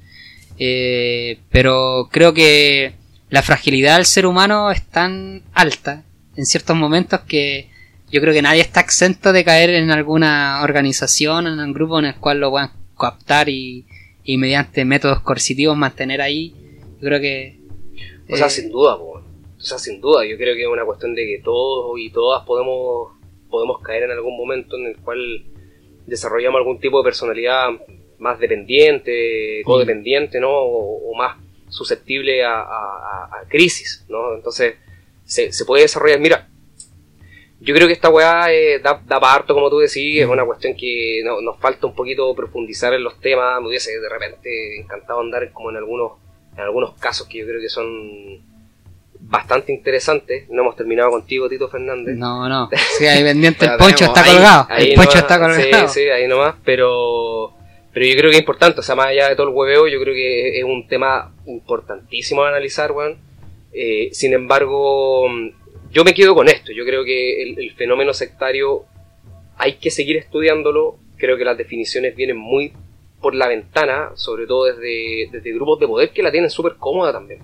Eh, 0.58 1.40
pero 1.50 2.10
creo 2.12 2.34
que 2.34 2.96
la 3.30 3.44
fragilidad 3.44 3.96
del 3.96 4.06
ser 4.06 4.26
humano 4.26 4.72
es 4.72 4.86
tan 4.88 5.44
alta 5.54 6.04
en 6.36 6.46
ciertos 6.46 6.76
momentos 6.76 7.22
que 7.22 7.69
yo 8.12 8.22
creo 8.22 8.34
que 8.34 8.42
nadie 8.42 8.62
está 8.62 8.80
exento 8.82 9.32
de 9.34 9.44
caer 9.44 9.70
en 9.72 9.92
alguna 9.92 10.62
organización, 10.64 11.48
en 11.48 11.60
un 11.60 11.74
grupo 11.74 12.00
en 12.00 12.06
el 12.06 12.16
cual 12.16 12.40
lo 12.40 12.50
puedan 12.52 12.72
coaptar 12.96 13.50
y, 13.50 13.86
y 14.24 14.38
mediante 14.38 14.84
métodos 14.86 15.22
coercitivos 15.22 15.78
mantener 15.78 16.22
ahí. 16.22 16.54
Yo 17.02 17.08
creo 17.08 17.20
que... 17.20 17.60
O 18.32 18.36
sea, 18.36 18.48
eh, 18.48 18.50
sin 18.50 18.70
duda, 18.70 18.98
po. 18.98 19.22
o 19.58 19.62
sea, 19.62 19.78
sin 19.80 20.00
duda, 20.02 20.26
yo 20.26 20.38
creo 20.38 20.54
que 20.56 20.62
es 20.64 20.68
una 20.68 20.86
cuestión 20.86 21.16
de 21.16 21.26
que 21.26 21.42
todos 21.44 21.98
y 22.00 22.10
todas 22.12 22.46
podemos, 22.46 23.14
podemos 23.50 23.82
caer 23.82 24.04
en 24.04 24.12
algún 24.12 24.38
momento 24.38 24.76
en 24.78 24.88
el 24.88 24.98
cual 24.98 25.46
desarrollamos 26.06 26.60
algún 26.60 26.80
tipo 26.80 27.00
de 27.00 27.04
personalidad 27.06 27.70
más 28.20 28.40
dependiente, 28.40 29.62
codependiente, 29.64 30.40
¿no? 30.40 30.50
O, 30.52 31.12
o 31.12 31.16
más 31.16 31.38
susceptible 31.70 32.44
a, 32.44 32.60
a- 32.60 32.64
a- 32.64 33.30
a 33.44 33.48
crisis, 33.48 34.06
¿no? 34.10 34.36
Entonces, 34.36 34.76
se, 35.24 35.52
se 35.52 35.66
puede 35.66 35.84
desarrollar. 35.84 36.20
Mira, 36.20 36.50
yo 37.62 37.76
creo 37.76 37.88
que 37.88 37.94
esta 37.94 38.10
weá 38.10 38.52
eh, 38.54 38.80
da, 38.80 39.02
da 39.06 39.20
para 39.20 39.34
harto, 39.34 39.54
como 39.54 39.70
tú 39.70 39.80
decís, 39.80 40.22
es 40.22 40.28
una 40.28 40.46
cuestión 40.46 40.76
que 40.76 41.22
no- 41.26 41.42
nos 41.42 41.60
falta 41.60 41.88
un 41.88 41.94
poquito 41.96 42.34
profundizar 42.36 42.94
en 42.94 43.04
los 43.04 43.20
temas. 43.20 43.62
Me 43.62 43.68
hubiese 43.68 44.00
de 44.00 44.08
repente 44.10 44.80
encantado 44.80 45.20
andar 45.20 45.52
como 45.52 45.70
en 45.70 45.78
algunos, 45.78 46.14
en 46.56 46.62
algunos 46.62 46.94
casos 47.00 47.28
que 47.28 47.40
yo 47.40 47.46
creo 47.46 47.60
que 47.60 47.70
son 47.70 48.48
bastante 49.22 49.74
interesantes. 49.74 50.50
No 50.50 50.62
hemos 50.62 50.76
terminado 50.76 51.10
contigo, 51.12 51.50
Tito 51.50 51.68
Fernández. 51.70 52.16
No, 52.16 52.48
no. 52.48 52.70
Sí, 52.98 53.06
ahí 53.06 53.24
pendiente 53.24 53.66
el 53.66 53.78
poncho 53.78 54.06
está 54.06 54.24
colgado. 54.24 54.68
Ahí 54.70 54.90
el 54.92 54.96
poncho 54.96 55.10
nomás, 55.18 55.22
está 55.24 55.40
colgado. 55.40 55.88
Sí, 55.90 56.00
sí, 56.04 56.10
ahí 56.10 56.28
nomás, 56.28 56.56
pero, 56.64 57.54
pero 57.94 58.06
yo 58.06 58.14
creo 58.16 58.30
que 58.32 58.36
es 58.38 58.40
importante, 58.42 58.80
o 58.80 58.84
sea, 58.84 58.96
más 58.96 59.08
allá 59.08 59.28
de 59.30 59.36
todo 59.36 59.50
el 59.50 59.54
hueveo, 59.54 59.88
yo 59.88 60.00
creo 60.02 60.14
que 60.14 60.58
es 60.60 60.64
un 60.64 60.88
tema 60.88 61.34
importantísimo 61.46 62.44
a 62.44 62.50
analizar, 62.50 62.92
weón. 62.94 63.18
Eh, 63.74 64.10
sin 64.14 64.34
embargo, 64.34 65.28
yo 65.92 66.04
me 66.04 66.14
quedo 66.14 66.36
con 66.36 66.48
esto, 66.48 66.72
yo 66.72 66.86
creo 66.86 67.04
que 67.04 67.44
el, 67.44 67.60
el 67.60 67.72
fenómeno 67.76 68.14
sectario 68.14 68.86
hay 69.58 69.76
que 69.76 69.92
seguir 69.92 70.18
estudiándolo, 70.18 70.98
creo 71.18 71.38
que 71.38 71.46
las 71.46 71.58
definiciones 71.58 72.16
vienen 72.16 72.38
muy 72.38 72.74
por 73.22 73.36
la 73.36 73.48
ventana, 73.48 74.12
sobre 74.16 74.48
todo 74.48 74.66
desde, 74.66 75.30
desde 75.32 75.54
grupos 75.54 75.80
de 75.80 75.88
poder 75.88 76.10
que 76.12 76.24
la 76.24 76.32
tienen 76.32 76.50
súper 76.50 76.76
cómoda 76.78 77.12
también. 77.12 77.42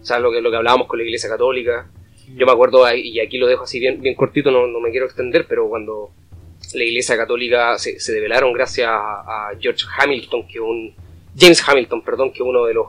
O 0.00 0.04
sea, 0.04 0.18
lo 0.18 0.32
que, 0.32 0.40
lo 0.40 0.50
que 0.50 0.56
hablábamos 0.56 0.88
con 0.88 0.98
la 0.98 1.04
Iglesia 1.04 1.28
Católica, 1.28 1.90
yo 2.34 2.46
me 2.46 2.52
acuerdo, 2.52 2.84
y 2.94 3.20
aquí 3.20 3.36
lo 3.36 3.46
dejo 3.46 3.64
así 3.64 3.78
bien, 3.78 4.00
bien 4.00 4.14
cortito, 4.14 4.50
no, 4.50 4.66
no 4.66 4.80
me 4.80 4.90
quiero 4.90 5.06
extender, 5.06 5.46
pero 5.46 5.68
cuando 5.68 6.10
la 6.74 6.84
Iglesia 6.84 7.16
Católica 7.16 7.78
se, 7.78 8.00
se 8.00 8.12
develaron 8.12 8.52
gracias 8.52 8.88
a, 8.88 9.50
a 9.50 9.50
George 9.60 9.84
Hamilton, 9.98 10.46
que 10.48 10.58
un 10.58 10.94
James 11.38 11.62
Hamilton, 11.66 12.02
perdón, 12.02 12.32
que 12.32 12.42
uno 12.42 12.64
de 12.64 12.74
los 12.74 12.86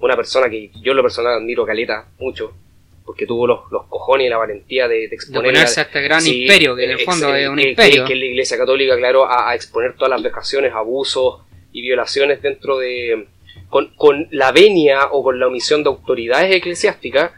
una 0.00 0.14
persona 0.14 0.48
que 0.48 0.70
yo 0.80 0.94
lo 0.94 1.02
personal 1.02 1.34
admiro 1.34 1.66
caleta 1.66 2.08
mucho, 2.20 2.52
porque 3.08 3.24
tuvo 3.24 3.46
los, 3.46 3.60
los 3.72 3.86
cojones 3.86 4.26
y 4.26 4.28
la 4.28 4.36
valentía 4.36 4.86
de, 4.86 4.96
de 4.96 5.08
De 5.08 5.14
exponer 5.16 5.40
oponerse 5.50 5.76
la- 5.76 5.82
a 5.82 5.86
este 5.86 6.02
gran 6.02 6.20
Sí, 6.20 6.42
imperio, 6.42 6.76
que 6.76 6.84
en 6.84 6.90
el 6.90 6.96
ex- 6.96 7.04
fondo 7.06 7.34
es 7.34 7.48
un 7.48 7.56
que- 7.56 7.70
imperio. 7.70 8.04
Que, 8.04 8.12
que 8.12 8.18
la 8.18 8.24
Iglesia 8.26 8.58
Católica, 8.58 8.96
claro, 8.98 9.24
a, 9.24 9.48
a 9.50 9.54
exponer 9.54 9.94
todas 9.96 10.10
las 10.10 10.22
vejaciones, 10.22 10.74
abusos 10.74 11.40
y 11.72 11.80
violaciones 11.80 12.42
dentro 12.42 12.76
de. 12.78 13.28
Con, 13.70 13.94
con 13.96 14.28
la 14.30 14.52
venia 14.52 15.06
o 15.10 15.22
con 15.22 15.40
la 15.40 15.46
omisión 15.46 15.82
de 15.82 15.88
autoridades 15.88 16.54
eclesiásticas, 16.54 17.32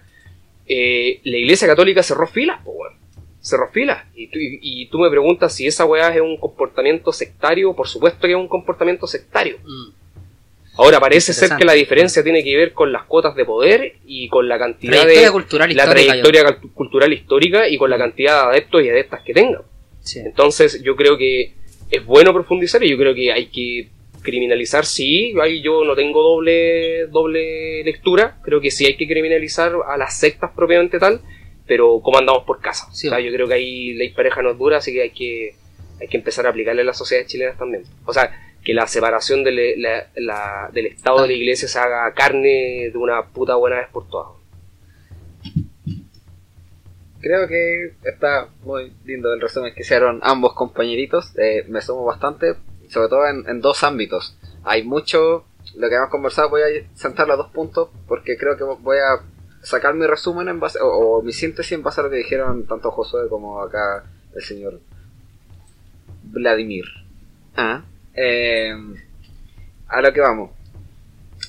eh, 0.66 1.21
la 1.25 1.37
Iglesia 1.37 1.68
Católica 1.68 2.03
cerró 2.03 2.27
filas, 2.27 2.61
pues, 2.64 2.77
weón. 2.77 2.95
Cerró 3.41 3.68
filas. 3.71 4.05
Y 4.14 4.27
tú, 4.27 4.39
y, 4.39 4.59
y 4.61 4.87
tú 4.91 4.99
me 4.99 5.09
preguntas 5.09 5.55
si 5.55 5.66
esa 5.66 5.85
weá 5.87 6.12
es 6.14 6.21
un 6.21 6.37
comportamiento 6.37 7.12
sectario. 7.12 7.75
Por 7.75 7.89
supuesto 7.89 8.27
que 8.27 8.33
es 8.33 8.37
un 8.39 8.49
comportamiento 8.49 9.07
sectario. 9.07 9.57
Mm. 9.64 9.99
Ahora 10.77 11.01
parece 11.01 11.33
ser 11.33 11.57
que 11.57 11.64
la 11.64 11.73
diferencia 11.73 12.23
tiene 12.23 12.43
que 12.43 12.57
ver 12.57 12.73
con 12.73 12.93
las 12.93 13.05
cuotas 13.05 13.35
de 13.35 13.45
poder 13.45 13.97
y 14.07 14.29
con 14.29 14.49
la 14.49 14.59
cantidad 14.59 15.03
Trayectoria 15.03 15.27
de. 15.27 15.33
cultural 15.33 15.77
La 15.77 15.85
yo 15.85 15.91
trayectoria 15.91 16.59
cultural 16.75 17.12
histórica 17.12 17.68
y 17.68 17.77
con 17.77 17.91
la 17.91 17.99
cantidad 17.99 18.45
de 18.45 18.49
adeptos 18.51 18.85
y 18.85 18.89
adeptas 18.89 19.23
que 19.23 19.35
tengan. 19.35 19.62
Sí. 20.01 20.21
Entonces 20.21 20.83
yo 20.83 20.97
creo 20.97 21.18
que 21.18 21.53
es 21.91 22.05
bueno 22.05 22.33
profundizar 22.33 22.83
y 22.83 22.91
yo 22.91 22.97
creo 22.97 23.14
que 23.14 23.33
hay 23.33 23.47
que 23.47 23.89
criminalizar 24.23 24.85
sí, 24.85 25.35
ahí 25.43 25.62
yo 25.62 25.85
no 25.85 25.95
tengo 25.95 26.23
doble, 26.23 27.07
doble 27.07 27.83
lectura, 27.85 28.39
creo 28.43 28.61
que 28.61 28.71
sí 28.71 28.87
hay 28.87 28.97
que 28.97 29.07
criminalizar 29.07 29.73
a 29.87 29.97
las 29.97 30.18
sectas 30.18 30.51
propiamente 30.55 30.99
tal, 30.99 31.21
pero 31.66 32.01
¿cómo 32.03 32.18
andamos 32.18 32.45
por 32.45 32.61
casa? 32.61 32.89
Sí, 32.93 33.09
O 33.09 33.11
sea, 33.11 33.21
yo 33.21 33.33
creo 33.33 33.49
que 33.49 33.55
ahí 33.55 33.95
ley 33.95 34.11
pareja 34.11 34.43
no 34.43 34.51
es 34.51 34.59
dura, 34.59 34.79
así 34.79 34.93
que 34.93 35.03
hay 35.03 35.11
que, 35.11 35.55
hay 36.01 36.09
que 36.09 36.16
empezar 36.16 36.47
a 36.47 36.51
aplicarle 36.51 36.83
a 36.83 36.85
las 36.85 36.99
sociedades 36.99 37.31
chilenas 37.31 37.57
también. 37.59 37.85
O 38.05 38.12
sea, 38.12 38.31
que 38.71 38.75
la 38.75 38.87
separación 38.87 39.43
la- 39.45 40.71
del 40.73 40.87
Estado 40.87 41.23
de 41.23 41.27
la 41.27 41.33
Iglesia 41.33 41.66
se 41.66 41.77
haga 41.77 42.14
carne 42.14 42.89
de 42.93 42.93
una 42.95 43.27
puta 43.27 43.57
buena 43.57 43.79
vez 43.79 43.89
por 43.89 44.09
todas. 44.09 44.29
Creo 47.21 47.49
que 47.49 47.95
está 48.05 48.47
muy 48.62 48.93
lindo 49.05 49.35
el 49.35 49.41
resumen 49.41 49.75
que 49.75 49.81
hicieron 49.81 50.21
ambos 50.23 50.55
compañeritos. 50.55 51.37
Eh, 51.37 51.64
me 51.68 51.81
sumo 51.83 52.05
bastante, 52.05 52.55
sobre 52.89 53.09
todo 53.09 53.27
en, 53.27 53.61
dos 53.61 53.83
ámbitos. 53.83 54.39
Hay 54.62 54.85
mucho, 54.85 55.47
lo 55.75 55.89
que 55.89 55.97
hemos 55.97 56.09
conversado, 56.09 56.51
voy 56.51 56.62
a 56.62 56.66
sentarlo 56.95 57.33
a 57.33 57.39
dos 57.39 57.51
puntos, 57.51 57.89
porque 58.07 58.37
creo 58.37 58.57
que 58.57 58.62
voy 58.62 58.99
a 58.99 59.21
sacar 59.62 59.95
mi 59.95 60.07
resumen 60.07 60.47
en 60.49 60.61
base, 60.61 60.79
o, 60.81 60.87
o 60.87 61.23
mi 61.23 61.33
síntesis 61.33 61.73
en 61.73 61.83
base 61.83 62.01
a 62.01 62.05
lo 62.05 62.11
que 62.11 62.18
dijeron 62.18 62.68
tanto 62.68 62.93
Josué 62.93 63.29
como 63.29 63.61
acá 63.61 64.05
el 64.33 64.43
señor 64.43 64.79
Vladimir. 66.23 66.85
Ah, 67.57 67.83
eh, 68.21 68.75
a 69.89 70.01
lo 70.01 70.12
que 70.12 70.21
vamos. 70.21 70.51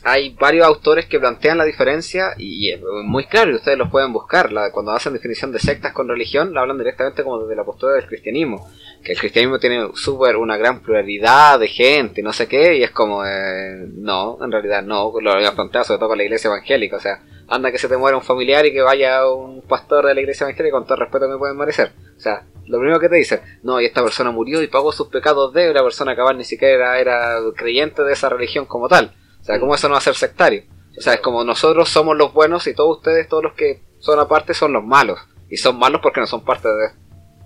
Hay 0.04 0.36
varios 0.40 0.66
autores 0.66 1.06
que 1.06 1.20
plantean 1.20 1.60
la 1.60 1.66
diferencia 1.66 2.34
y, 2.38 2.72
es 2.72 2.82
muy 3.04 3.26
claro 3.26 3.52
y 3.52 3.56
ustedes 3.56 3.78
los 3.78 3.92
pueden 3.92 4.12
buscar. 4.12 4.50
Cuando 4.72 4.94
hacen 4.94 5.14
definición 5.14 5.52
de 5.52 5.60
sectas 5.60 5.94
con 5.94 6.08
religión, 6.08 6.54
la 6.54 6.62
hablan 6.62 6.80
directamente 6.80 7.24
como 7.24 7.40
desde 7.40 7.56
la 7.56 7.64
postura 7.64 7.94
del 7.94 8.08
cristianismo. 8.08 8.68
Que 9.04 9.12
el 9.12 9.20
cristianismo 9.20 9.60
tiene 9.60 9.90
súper 9.94 10.38
una 10.38 10.58
gran 10.58 10.82
pluralidad 10.82 11.60
de 11.60 11.68
gente 11.68 12.24
no 12.24 12.34
sé 12.34 12.48
qué, 12.48 12.78
y 12.78 12.84
es 12.84 12.92
como, 12.92 13.24
eh, 13.26 13.86
no, 13.94 14.40
en 14.42 14.52
realidad 14.52 14.82
no, 14.82 15.14
lo 15.22 15.32
habían 15.34 15.56
planteado 15.56 15.86
sobre 15.86 16.00
todo 16.00 16.10
con 16.10 16.18
la 16.18 16.24
iglesia 16.24 16.48
evangélica. 16.48 16.96
O 16.96 17.00
sea, 17.00 17.22
anda 17.48 17.72
que 17.72 17.78
se 17.78 17.88
te 17.88 17.98
muera 17.98 18.18
un 18.18 18.24
familiar 18.24 18.66
y 18.66 18.74
que 18.74 18.82
vaya 18.82 19.28
un 19.28 19.62
pastor 19.62 20.08
de 20.08 20.16
la 20.16 20.22
iglesia 20.22 20.46
evangélica 20.46 20.78
con 20.78 20.86
todo 20.86 20.96
el 20.96 21.02
respeto 21.02 21.28
que 21.28 21.34
me 21.34 21.38
pueden 21.38 21.58
merecer. 21.58 21.92
O 22.18 22.20
sea, 22.20 22.44
lo 22.68 22.80
primero 22.80 23.00
que 23.00 23.10
te 23.10 23.16
dicen, 23.16 23.42
no, 23.64 23.82
y 23.82 23.86
esta 23.86 24.04
persona 24.04 24.32
murió 24.32 24.62
y 24.62 24.68
pagó 24.68 24.92
sus 24.92 25.08
pecados 25.08 25.54
de, 25.54 25.74
la 25.74 25.84
persona 25.84 26.12
acabar 26.12 26.36
ni 26.36 26.44
siquiera 26.44 27.00
era 27.00 27.38
creyente 27.56 28.04
de 28.04 28.14
esa 28.14 28.30
religión 28.30 28.66
como 28.66 28.88
tal. 28.88 29.14
O 29.42 29.44
sea, 29.44 29.60
¿cómo 29.60 29.76
eso 29.76 29.88
no 29.88 29.94
va 29.94 29.98
a 29.98 30.02
ser 30.02 30.16
sectario? 30.16 30.64
O 30.98 31.02
sea, 31.02 31.14
es 31.14 31.20
como 31.22 31.44
nosotros 31.44 31.90
somos 31.90 32.16
los 32.18 32.34
buenos 32.34 32.68
y 32.68 32.74
todos 32.74 32.98
ustedes, 32.98 33.28
todos 33.28 33.44
los 33.44 33.54
que 33.54 33.82
son 34.00 34.20
aparte, 34.20 34.54
son 34.54 34.74
los 34.74 34.84
malos. 34.84 35.20
Y 35.50 35.58
son 35.58 35.78
malos 35.78 36.02
porque 36.02 36.20
no 36.20 36.28
son 36.28 36.46
parte 36.46 36.68
de, 36.68 36.90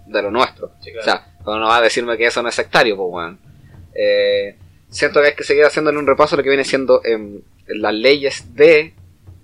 de 0.08 0.22
lo 0.22 0.32
nuestro. 0.32 0.68
O 0.68 1.04
sea, 1.04 1.36
no 1.46 1.60
no 1.60 1.68
va 1.68 1.78
a 1.78 1.82
decirme 1.82 2.18
que 2.18 2.26
eso 2.26 2.42
no 2.42 2.50
es 2.50 2.56
sectario, 2.56 2.96
pues 2.98 3.10
bueno. 3.10 3.38
Eh, 3.94 4.58
siento 4.90 5.22
que 5.22 5.28
hay 5.28 5.36
que 5.36 5.44
seguir 5.44 5.64
haciéndole 5.64 5.98
un 5.98 6.08
repaso 6.08 6.36
a 6.36 6.38
lo 6.38 6.44
que 6.44 6.50
viene 6.50 6.64
siendo 6.64 7.02
em, 7.04 7.42
las 7.68 7.94
leyes 7.94 8.56
de 8.56 8.94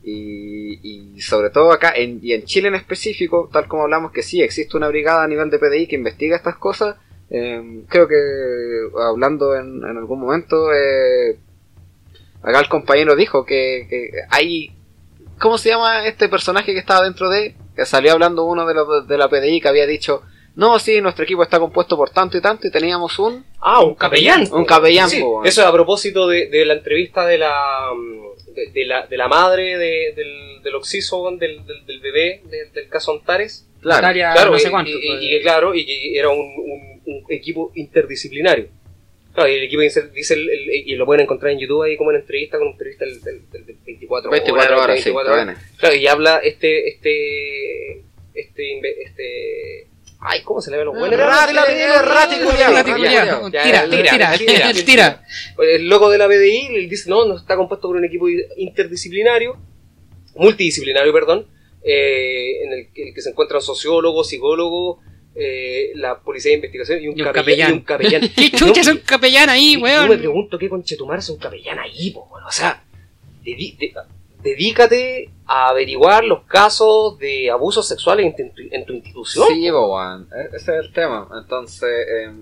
y, 0.04 1.16
y 1.16 1.22
sobre 1.22 1.50
todo 1.50 1.72
acá 1.72 1.94
en, 1.96 2.20
y 2.22 2.34
en 2.34 2.44
Chile 2.44 2.70
en 2.70 2.76
específico, 2.76 3.50
tal 3.52 3.68
como 3.68 3.84
hablamos 3.84 4.12
que 4.12 4.24
sí 4.24 4.42
existe 4.42 4.78
una 4.78 4.88
brigada 4.88 5.24
a 5.24 5.28
nivel 5.28 5.50
de 5.50 5.60
PDI 5.60 5.88
que 5.88 5.96
investiga 5.96 6.36
estas 6.36 6.58
cosas. 6.58 6.96
em, 7.30 7.86
creo 7.86 8.08
que 8.08 8.16
hablando 9.00 9.56
en, 9.56 9.84
en 9.84 9.98
algún 9.98 10.20
momento, 10.20 10.74
eh, 10.74 11.38
acá 12.44 12.60
el 12.60 12.70
compañero 12.70 13.16
dijo 13.16 13.46
que, 13.46 13.88
que 13.90 14.12
hay 14.30 14.76
¿cómo 15.42 15.58
se 15.58 15.70
llama 15.70 16.06
este 16.06 16.30
personaje 16.30 16.72
que 16.72 16.80
estaba 16.80 17.04
dentro 17.04 17.30
de? 17.30 17.56
Que 17.76 17.86
salió 17.86 18.14
hablando 18.14 18.46
uno 18.46 18.66
de 18.66 18.74
los 18.74 19.08
de 19.08 19.18
la 19.18 19.28
PDI 19.28 19.60
que 19.60 19.68
había 19.68 19.88
dicho, 19.88 20.22
no, 20.56 20.78
sí, 20.80 21.00
nuestro 21.02 21.24
equipo 21.24 21.44
está 21.44 21.60
compuesto 21.60 21.96
por 21.96 22.10
tanto 22.10 22.38
y 22.38 22.42
tanto 22.42 22.68
y 22.68 22.72
teníamos 22.72 23.18
un... 23.20 23.46
Ah, 23.60 23.82
un 23.84 23.96
capellán. 23.96 24.48
Un 24.52 24.66
capellán, 24.66 25.10
Sí, 25.10 25.20
po, 25.22 25.44
eso 25.46 25.62
es 25.62 25.68
a 25.68 25.72
propósito 25.72 26.28
de, 26.28 26.48
de 26.48 26.66
la 26.66 26.74
entrevista 26.74 27.26
de 27.26 27.38
la, 27.38 27.92
mm, 27.96 28.54
de, 28.54 28.68
de 28.72 28.86
la, 28.86 29.08
de 29.08 29.18
la 29.18 29.28
madre 29.28 29.78
de- 29.78 30.14
del, 30.16 30.62
del 30.64 30.76
Oxiso, 30.76 31.30
del, 31.32 31.66
del, 31.66 31.86
del 31.86 32.00
bebé, 32.02 32.42
de- 32.46 32.66
del 32.74 32.90
caso 32.90 33.12
Antares. 33.14 33.66
Claro, 33.82 34.14
Claro, 34.14 34.52
no 34.52 34.58
y, 34.58 34.60
sé 34.60 34.70
cuánto. 34.70 34.92
y- 34.92 34.94
y- 34.96 35.08
pues. 35.08 35.22
y 35.24 35.42
claro, 35.42 35.74
y 35.74 35.86
que 35.86 36.18
era 36.20 36.30
un, 36.30 36.40
un- 36.40 37.02
un 37.06 37.24
equipo 37.30 37.72
interdisciplinario. 37.76 38.68
Claro, 39.34 39.50
y 39.50 39.56
el 39.56 39.64
equipo 39.64 39.82
dice, 39.82 40.10
dice 40.10 40.34
el- 40.34 40.50
el- 40.50 40.70
y 40.90 40.96
lo 40.96 41.06
pueden 41.06 41.24
encontrar 41.24 41.54
en 41.54 41.60
YouTube 41.60 41.84
ahí 41.84 41.96
como 41.96 42.12
en 42.12 42.18
entrevista 42.18 42.58
con 42.58 42.68
un 42.68 42.78
periodista 42.78 43.06
del, 43.06 43.22
del, 43.22 43.50
del- 43.50 43.66
del 43.66 43.78
24, 43.86 44.30
24 44.30 44.76
horas, 44.82 44.98
sí, 45.00 45.06
24 45.12 45.34
horas. 45.34 45.46
TVN. 45.56 45.78
Claro, 45.78 45.96
y 45.96 46.08
habla 46.08 46.38
este, 46.44 46.90
este, 46.90 48.04
este, 48.34 49.04
este, 49.04 49.88
ay, 50.22 50.44
¿cómo 50.44 50.62
se 50.62 50.72
le 50.72 50.78
ve 50.78 50.84
a 50.84 50.86
los 50.86 50.96
culiao. 52.94 53.50
ya, 53.50 53.64
Tira, 53.64 53.90
tira, 53.90 54.12
tira, 54.12 54.38
tira, 54.38 54.74
tira. 54.86 55.24
El 55.58 55.90
loco 55.90 56.10
de 56.10 56.18
la 56.18 56.28
BDI 56.28 56.70
le 56.70 56.88
dice, 56.88 57.10
no, 57.10 57.26
no 57.26 57.38
está 57.38 57.56
compuesto 57.56 57.88
por 57.88 57.98
un 57.98 58.06
equipo 58.06 58.28
interdisciplinario, 58.30 59.58
multidisciplinario, 60.36 61.12
perdón, 61.14 61.48
eh, 61.84 62.64
en 62.64 62.74
el 62.74 62.88
que, 62.94 63.10
el 63.10 63.14
que 63.14 63.22
se 63.22 63.30
encuentran 63.32 63.62
sociólogos, 63.62 64.30
psicólogos, 64.30 65.00
eh, 65.36 65.92
la 65.96 66.20
policía 66.20 66.50
de 66.52 66.56
investigación 66.56 67.02
y 67.02 67.08
un, 67.08 67.18
Y 67.18 67.22
un 67.22 67.28
capellán. 67.32 67.34
capellán. 67.34 67.70
y 67.70 67.74
un 67.74 67.82
capellán. 67.82 68.22
¿Qué 68.36 68.52
chucha 68.52 68.82
es 68.82 68.88
un 68.88 68.98
capellán 68.98 69.50
ahí, 69.50 69.72
Y 69.72 69.74
Yo 69.76 69.80
me 69.82 69.84
weón? 70.08 70.20
pregunto 70.20 70.58
qué 70.58 70.70
conchetumar 70.70 71.20
es 71.20 71.30
un 71.30 71.38
capellán 71.38 71.80
ahí, 71.80 72.12
po, 72.12 72.28
weón. 72.32 72.46
O 72.48 72.52
sea, 72.52 72.84
dedi- 73.44 73.78
de- 73.78 73.94
dedícate 74.42 75.32
a 75.46 75.70
averiguar 75.70 76.24
los 76.24 76.44
casos 76.44 77.18
de 77.20 77.50
abusos 77.52 77.88
sexuales 77.88 78.34
en 78.38 78.54
tu, 78.54 78.62
en 78.72 78.86
tu 78.86 78.94
institución. 78.94 79.48
Sí, 79.48 79.70
weón. 79.72 80.28
E- 80.36 80.56
Ese 80.56 80.78
es 80.78 80.86
el 80.86 80.94
tema. 80.94 81.28
Entonces, 81.42 81.90
eh, 81.90 82.34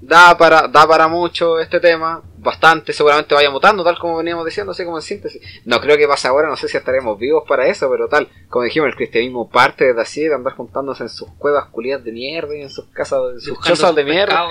da 0.00 0.36
para 0.36 0.68
da 0.68 0.86
para 0.86 1.08
mucho 1.08 1.58
este 1.58 1.80
tema. 1.80 2.22
Bastante, 2.40 2.92
seguramente 2.92 3.34
vaya 3.34 3.50
mutando, 3.50 3.82
tal 3.82 3.98
como 3.98 4.16
veníamos 4.16 4.44
diciendo, 4.44 4.70
así 4.72 4.84
como 4.84 4.98
en 4.98 5.02
síntesis. 5.02 5.42
No 5.64 5.80
creo 5.80 5.96
que 5.96 6.06
pase 6.06 6.28
ahora, 6.28 6.48
no 6.48 6.56
sé 6.56 6.68
si 6.68 6.76
estaremos 6.76 7.18
vivos 7.18 7.42
para 7.48 7.66
eso, 7.66 7.90
pero 7.90 8.08
tal, 8.08 8.28
como 8.48 8.64
dijimos, 8.64 8.88
el 8.88 8.94
cristianismo 8.94 9.48
parte 9.50 9.86
desde 9.86 10.00
así, 10.00 10.22
de 10.22 10.34
andar 10.34 10.54
juntándose 10.54 11.02
en 11.02 11.08
sus 11.08 11.28
cuevas 11.32 11.66
culiadas 11.66 12.04
de 12.04 12.12
mierda 12.12 12.54
y 12.56 12.62
en 12.62 12.70
sus 12.70 12.84
casas, 12.86 13.20
en 13.34 13.40
sus 13.40 13.60
chozas 13.62 13.94
de 13.94 14.04
mierda. 14.04 14.46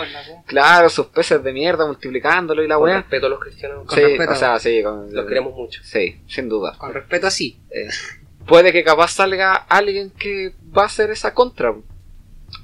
Claro, 0.46 0.90
sus 0.90 1.06
peces 1.08 1.42
de 1.44 1.54
mierda, 1.54 1.86
multiplicándolo 1.86 2.62
y 2.64 2.68
la 2.68 2.76
Con 2.76 2.84
weá. 2.86 2.98
respeto 2.98 3.28
a 3.28 3.30
los 3.30 3.40
cristianos, 3.40 3.86
Con 3.86 3.98
Sí, 3.98 4.04
respeto. 4.04 4.32
o 4.32 4.36
sea, 4.36 4.60
sí, 4.60 4.84
con- 4.84 5.14
los 5.14 5.26
queremos 5.26 5.54
mucho. 5.54 5.82
Sí, 5.84 6.22
sin 6.28 6.50
duda. 6.50 6.76
Con 6.78 6.94
respeto 6.94 7.28
así. 7.28 7.60
puede 8.46 8.72
que 8.72 8.84
capaz 8.84 9.12
salga 9.12 9.54
alguien 9.56 10.10
que 10.12 10.54
va 10.78 10.84
a 10.84 10.86
hacer 10.88 11.10
esa 11.12 11.34
contra. 11.34 11.74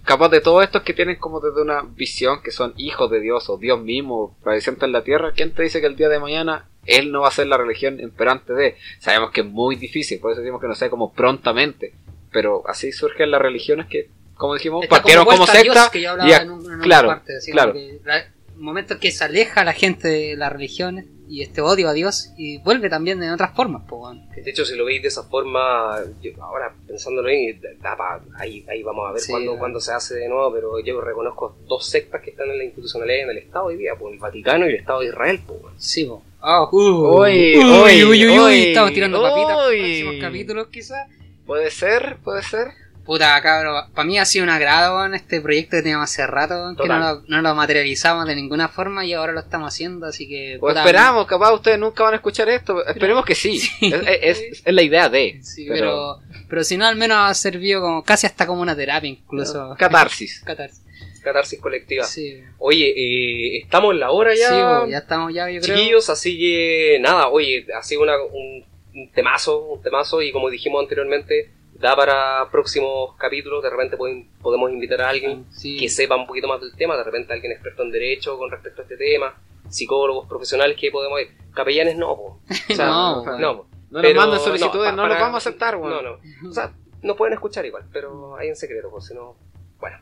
Capaz 0.05 0.29
de 0.29 0.41
todos 0.41 0.63
estos 0.63 0.81
que 0.83 0.93
tienen 0.93 1.15
como 1.15 1.39
desde 1.39 1.61
una 1.61 1.81
visión 1.81 2.41
que 2.43 2.51
son 2.51 2.73
hijos 2.77 3.09
de 3.09 3.21
Dios 3.21 3.49
o 3.49 3.57
Dios 3.57 3.79
mismo 3.81 4.35
presente 4.43 4.85
en 4.85 4.91
la 4.91 5.03
tierra, 5.03 5.31
¿quién 5.33 5.53
te 5.53 5.63
dice 5.63 5.79
que 5.79 5.87
el 5.87 5.95
día 5.95 6.09
de 6.09 6.19
mañana 6.19 6.67
él 6.85 7.11
no 7.11 7.21
va 7.21 7.29
a 7.29 7.31
ser 7.31 7.47
la 7.47 7.57
religión 7.57 7.99
imperante 8.01 8.53
de? 8.53 8.75
Sabemos 8.99 9.31
que 9.31 9.41
es 9.41 9.47
muy 9.47 9.75
difícil, 9.77 10.19
por 10.19 10.31
eso 10.31 10.41
decimos 10.41 10.59
que 10.59 10.67
no 10.67 10.75
sea 10.75 10.89
como 10.89 11.13
prontamente, 11.13 11.93
pero 12.31 12.63
así 12.67 12.91
surgen 12.91 13.31
las 13.31 13.41
religiones 13.41 13.87
que, 13.87 14.09
como 14.35 14.55
dijimos, 14.55 14.83
Está 14.83 14.97
partieron 14.97 15.23
como, 15.25 15.37
Dios, 15.45 15.49
secta 15.49 15.89
que 15.91 16.01
yo 16.01 16.15
y 16.27 16.31
en 16.33 16.51
un- 16.51 16.73
en 16.73 16.79
claro, 16.81 17.07
parte, 17.07 17.33
claro. 17.51 17.71
como 17.71 17.83
que 17.85 17.99
la- 18.03 18.25
momentos 18.57 18.97
que 18.97 19.11
se 19.11 19.23
aleja 19.23 19.63
la 19.63 19.73
gente 19.73 20.07
de 20.07 20.35
las 20.37 20.51
religiones 20.51 21.05
y 21.29 21.41
este 21.41 21.61
odio 21.61 21.87
a 21.89 21.93
Dios 21.93 22.31
y 22.37 22.57
vuelve 22.59 22.89
también 22.89 23.23
en 23.23 23.31
otras 23.31 23.55
formas, 23.55 23.83
pues, 23.87 24.01
weón. 24.01 24.29
De 24.29 24.49
hecho, 24.51 24.65
si 24.65 24.75
lo 24.75 24.85
veis 24.85 25.01
de 25.01 25.07
esa 25.07 25.23
forma, 25.23 25.97
yo 26.21 26.31
ahora 26.43 26.73
pensándolo 26.85 27.29
ahí, 27.29 27.59
da 27.81 27.95
pa- 27.95 28.21
ahí, 28.37 28.65
ahí 28.69 28.83
vamos 28.83 29.09
a 29.09 29.13
ver 29.13 29.21
Sí, 29.21 29.31
cuándo, 29.31 29.51
bueno. 29.51 29.59
cuándo 29.59 29.79
se 29.79 29.93
hace 29.93 30.15
de 30.15 30.27
nuevo, 30.29 30.53
pero 30.53 30.79
yo 30.81 30.99
reconozco 31.01 31.57
dos 31.67 31.85
sectas 31.87 32.21
que 32.21 32.31
están 32.31 32.49
en 32.51 32.57
la 32.57 32.63
institucionalidad 32.65 33.23
en 33.23 33.29
el 33.31 33.37
Estado 33.37 33.65
hoy 33.65 33.77
día, 33.77 33.93
pues 33.97 34.13
el 34.13 34.19
Vaticano 34.19 34.65
y 34.65 34.69
el 34.69 34.75
Estado 34.75 34.99
de 34.99 35.07
Israel, 35.07 35.39
pues. 35.47 35.61
weón. 35.61 35.73
Sí, 35.79 36.05
po. 36.05 36.23
Ah, 36.41 36.67
uh, 36.69 37.21
Uy, 37.21 37.55
uy, 37.57 37.63
uy, 37.63 38.03
uy, 38.03 38.25
uy, 38.27 38.39
uy, 38.39 38.59
estamos 38.67 38.93
tirando 38.93 39.21
papitas 39.21 39.57
próximos 39.65 40.15
capítulos, 40.19 40.67
quizás. 40.67 41.07
puede 41.45 41.71
ser, 41.71 42.17
puede 42.23 42.43
ser. 42.43 42.67
Puta, 43.05 43.41
cabrón, 43.41 43.91
para 43.93 44.07
mí 44.07 44.17
ha 44.17 44.23
sido 44.23 44.43
un 44.45 44.49
agrado 44.49 44.95
weón, 44.97 45.13
este 45.13 45.41
proyecto 45.41 45.75
que 45.75 45.81
teníamos 45.83 46.05
hace 46.09 46.25
rato, 46.25 46.73
que 46.81 46.87
no 46.87 46.99
lo, 46.99 47.21
no 47.27 47.41
lo 47.41 47.53
materializamos 47.53 48.25
de 48.25 48.35
ninguna 48.35 48.69
forma 48.69 49.03
y 49.05 49.11
ahora 49.13 49.33
lo 49.33 49.41
estamos 49.41 49.73
haciendo, 49.73 50.05
así 50.05 50.25
que... 50.27 50.55
O 50.57 50.61
puta, 50.61 50.79
esperamos, 50.79 51.27
capaz 51.27 51.51
ustedes 51.53 51.77
nunca 51.79 52.03
van 52.03 52.13
a 52.13 52.15
escuchar 52.15 52.47
esto, 52.47 52.85
esperemos 52.85 53.25
que 53.25 53.35
sí, 53.35 53.59
Es, 53.81 54.39
es- 54.41 54.61
es 54.65 54.73
la 54.73 54.81
idea 54.81 55.09
de, 55.09 55.39
Sí, 55.43 55.65
pero, 55.67 56.19
pero 56.47 56.63
si 56.63 56.77
no, 56.77 56.85
al 56.85 56.95
menos 56.95 57.17
ha 57.19 57.33
servido 57.33 57.81
como 57.81 58.03
casi 58.03 58.25
hasta 58.25 58.47
como 58.47 58.61
una 58.61 58.75
terapia, 58.75 59.09
incluso. 59.09 59.75
catarsis. 59.77 60.39
Catarsis. 60.45 60.81
Catarsis 61.21 61.59
colectiva. 61.59 62.03
Sí, 62.05 62.41
Oye, 62.57 62.87
eh, 62.89 63.57
estamos 63.63 63.93
en 63.93 63.99
la 64.01 64.11
hora 64.11 64.33
ya, 64.35 64.47
Sí, 64.85 64.91
ya 64.91 64.97
estamos 64.99 65.33
ya, 65.33 65.49
yo 65.49 65.59
creo. 65.61 65.75
chiquillos, 65.77 66.09
así 66.09 66.37
que 66.37 66.99
nada, 67.01 67.27
oye, 67.27 67.65
ha 67.77 67.81
sido 67.83 68.03
una- 68.03 68.21
un, 68.21 68.65
un 68.95 69.11
temazo, 69.11 69.59
un 69.65 69.81
temazo, 69.81 70.21
y 70.21 70.31
como 70.31 70.49
dijimos 70.49 70.81
anteriormente, 70.83 71.49
da 71.83 71.95
para 71.95 72.49
próximos 72.49 73.15
capítulos, 73.17 73.61
de 73.61 73.69
repente 73.69 73.97
pueden- 73.97 74.29
podemos 74.41 74.71
invitar 74.71 75.01
a 75.01 75.09
alguien 75.09 75.45
Sí. 75.51 75.77
que 75.77 75.89
sepa 75.89 76.15
un 76.15 76.25
poquito 76.25 76.47
más 76.47 76.61
del 76.61 76.73
tema, 76.75 76.95
de 76.97 77.03
repente 77.03 77.33
alguien 77.33 77.51
experto 77.51 77.83
en 77.83 77.91
derecho 77.91 78.37
con 78.37 78.49
respecto 78.49 78.81
a 78.81 78.83
este 78.85 78.95
tema, 78.97 79.35
psicólogos 79.69 80.27
profesionales 80.27 80.77
que 80.79 80.89
podemos 80.91 81.19
ir, 81.21 81.27
capellanes 81.53 81.97
no. 81.97 82.11
O 82.11 82.39
sea, 82.69 82.85
No, 82.87 83.15
no, 83.17 83.23
bueno. 83.23 83.57
po. 83.57 83.67
No 83.91 84.01
Pero- 84.01 84.13
nos 84.15 84.23
manden 84.27 84.39
solicitudes, 84.43 84.89
pa- 84.89 84.95
no, 84.95 85.03
los 85.07 85.11
para- 85.15 85.21
vamos 85.25 85.35
a 85.35 85.49
aceptar, 85.49 85.75
weón. 85.75 85.91
No, 85.91 86.01
no. 86.01 86.19
O 86.49 86.53
sea, 86.53 86.71
nos 87.01 87.17
pueden 87.17 87.33
escuchar 87.33 87.65
igual, 87.65 87.83
pero 87.91 88.37
hay 88.37 88.47
en 88.47 88.55
secreto, 88.55 88.89
por 88.89 89.03
si 89.03 89.13
no. 89.13 89.35
Bueno. 89.79 89.97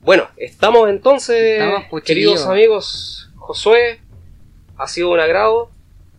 Bueno, 0.00 0.28
estamos 0.36 0.88
entonces, 0.90 1.60
Estamos, 1.62 2.02
queridos 2.02 2.44
amigos, 2.46 3.30
Josué, 3.36 4.00
ha 4.76 4.86
sido 4.88 5.10
un 5.10 5.20
agrado. 5.20 5.70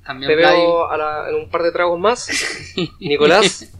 También 0.05 0.29
Te 0.29 0.35
veo 0.35 0.87
a 0.87 0.97
la- 0.97 1.29
en 1.29 1.35
un 1.35 1.49
par 1.49 1.63
de 1.63 1.71
tragos 1.71 1.99
más. 1.99 2.27
Nicolás, 2.99 3.71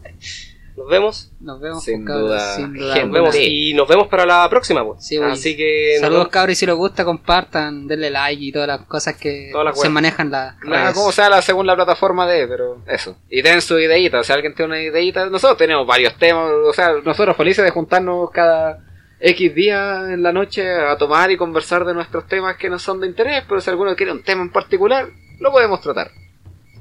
nos 0.76 0.88
vemos. 0.88 1.32
Nos 1.40 1.60
vemos, 1.60 1.82
Sin 1.84 2.04
pues, 2.04 2.08
cabros, 2.08 2.28
duda. 2.28 2.54
sin 2.56 2.74
duda 2.74 2.94
Nos 3.04 3.12
vemos 3.12 3.36
y 3.38 3.74
nos 3.74 3.88
vemos 3.88 4.08
para 4.08 4.26
la 4.26 4.48
próxima. 4.50 4.84
pues. 4.84 5.04
Sí, 5.06 5.18
voy. 5.18 5.30
Así 5.30 5.56
que 5.56 5.96
Saludos 6.00 6.28
cabros 6.28 6.52
y 6.52 6.56
si 6.56 6.66
les 6.66 6.74
gusta 6.74 7.04
compartan, 7.04 7.86
denle 7.86 8.10
like 8.10 8.42
y 8.44 8.52
todas 8.52 8.68
las 8.68 8.80
cosas 8.82 9.16
que 9.16 9.52
se 9.74 9.88
manejan 9.88 10.30
las 10.30 10.56
Nada, 10.64 10.82
redes. 10.84 10.94
como 10.94 11.12
sea 11.12 11.30
la, 11.30 11.40
según 11.42 11.66
la 11.66 11.74
plataforma 11.76 12.26
de, 12.26 12.46
pero 12.46 12.82
eso. 12.86 13.16
Y 13.30 13.42
den 13.42 13.60
su 13.62 13.78
ideita, 13.78 14.20
o 14.20 14.24
sea, 14.24 14.34
alguien 14.36 14.54
tiene 14.54 14.72
una 14.72 14.82
ideita. 14.82 15.26
Nosotros 15.30 15.56
tenemos 15.58 15.86
varios 15.86 16.14
temas, 16.18 16.50
o 16.50 16.72
sea, 16.72 16.92
nosotros 17.04 17.36
felices 17.36 17.64
de 17.64 17.70
juntarnos 17.70 18.30
cada 18.30 18.84
X 19.18 19.54
día 19.54 20.12
en 20.12 20.22
la 20.22 20.32
noche 20.32 20.70
a 20.70 20.96
tomar 20.98 21.30
y 21.30 21.38
conversar 21.38 21.86
de 21.86 21.94
nuestros 21.94 22.26
temas 22.26 22.56
que 22.58 22.68
nos 22.68 22.82
son 22.82 23.00
de 23.00 23.06
interés, 23.06 23.44
pero 23.48 23.60
si 23.62 23.70
alguno 23.70 23.96
quiere 23.96 24.12
un 24.12 24.22
tema 24.22 24.42
en 24.42 24.50
particular, 24.52 25.08
lo 25.40 25.50
podemos 25.50 25.80
tratar. 25.80 26.10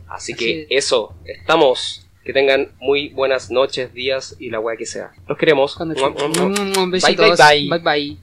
Así 0.08 0.34
Así 0.34 0.36
que 0.36 0.62
es. 0.64 0.68
eso, 0.86 1.16
estamos. 1.26 2.05
Que 2.26 2.34
tengan 2.34 2.72
muy 2.80 3.10
buenas 3.10 3.52
noches, 3.52 3.94
días 3.94 4.36
y 4.40 4.50
la 4.50 4.60
weá 4.60 4.76
que 4.76 4.88
sea. 4.88 5.12
Los 5.28 5.38
queremos. 5.38 5.80
Mua, 5.80 6.10
mua. 6.10 6.28
Un 6.44 6.90
Bye, 6.92 7.16
bye, 7.16 7.36
bye. 7.38 7.70
bye 7.70 7.80
bye. 7.80 8.18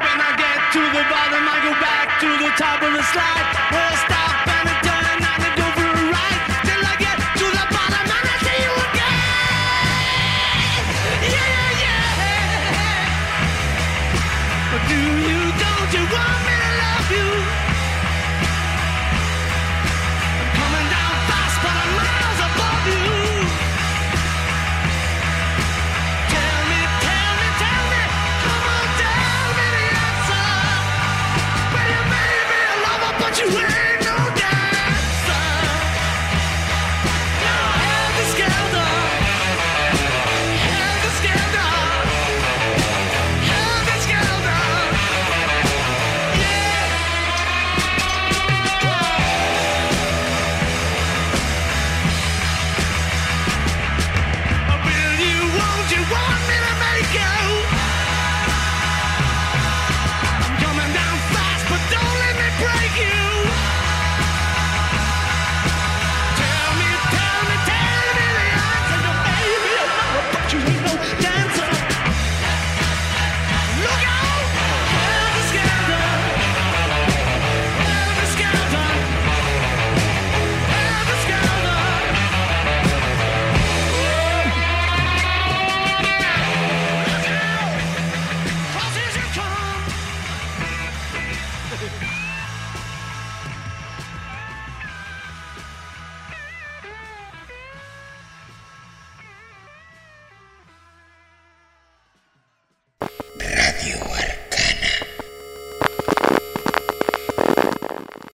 When 0.00 0.20
I 0.20 0.30
get 0.38 0.72
to 0.72 0.80
the 0.80 1.04
bottom, 1.12 1.44
I 1.46 1.56
go 1.62 1.72
back 1.78 2.18
to 2.20 2.28
the 2.42 2.50
top 2.56 2.82
of 2.82 2.92
the 2.94 3.02
slide. 3.12 4.17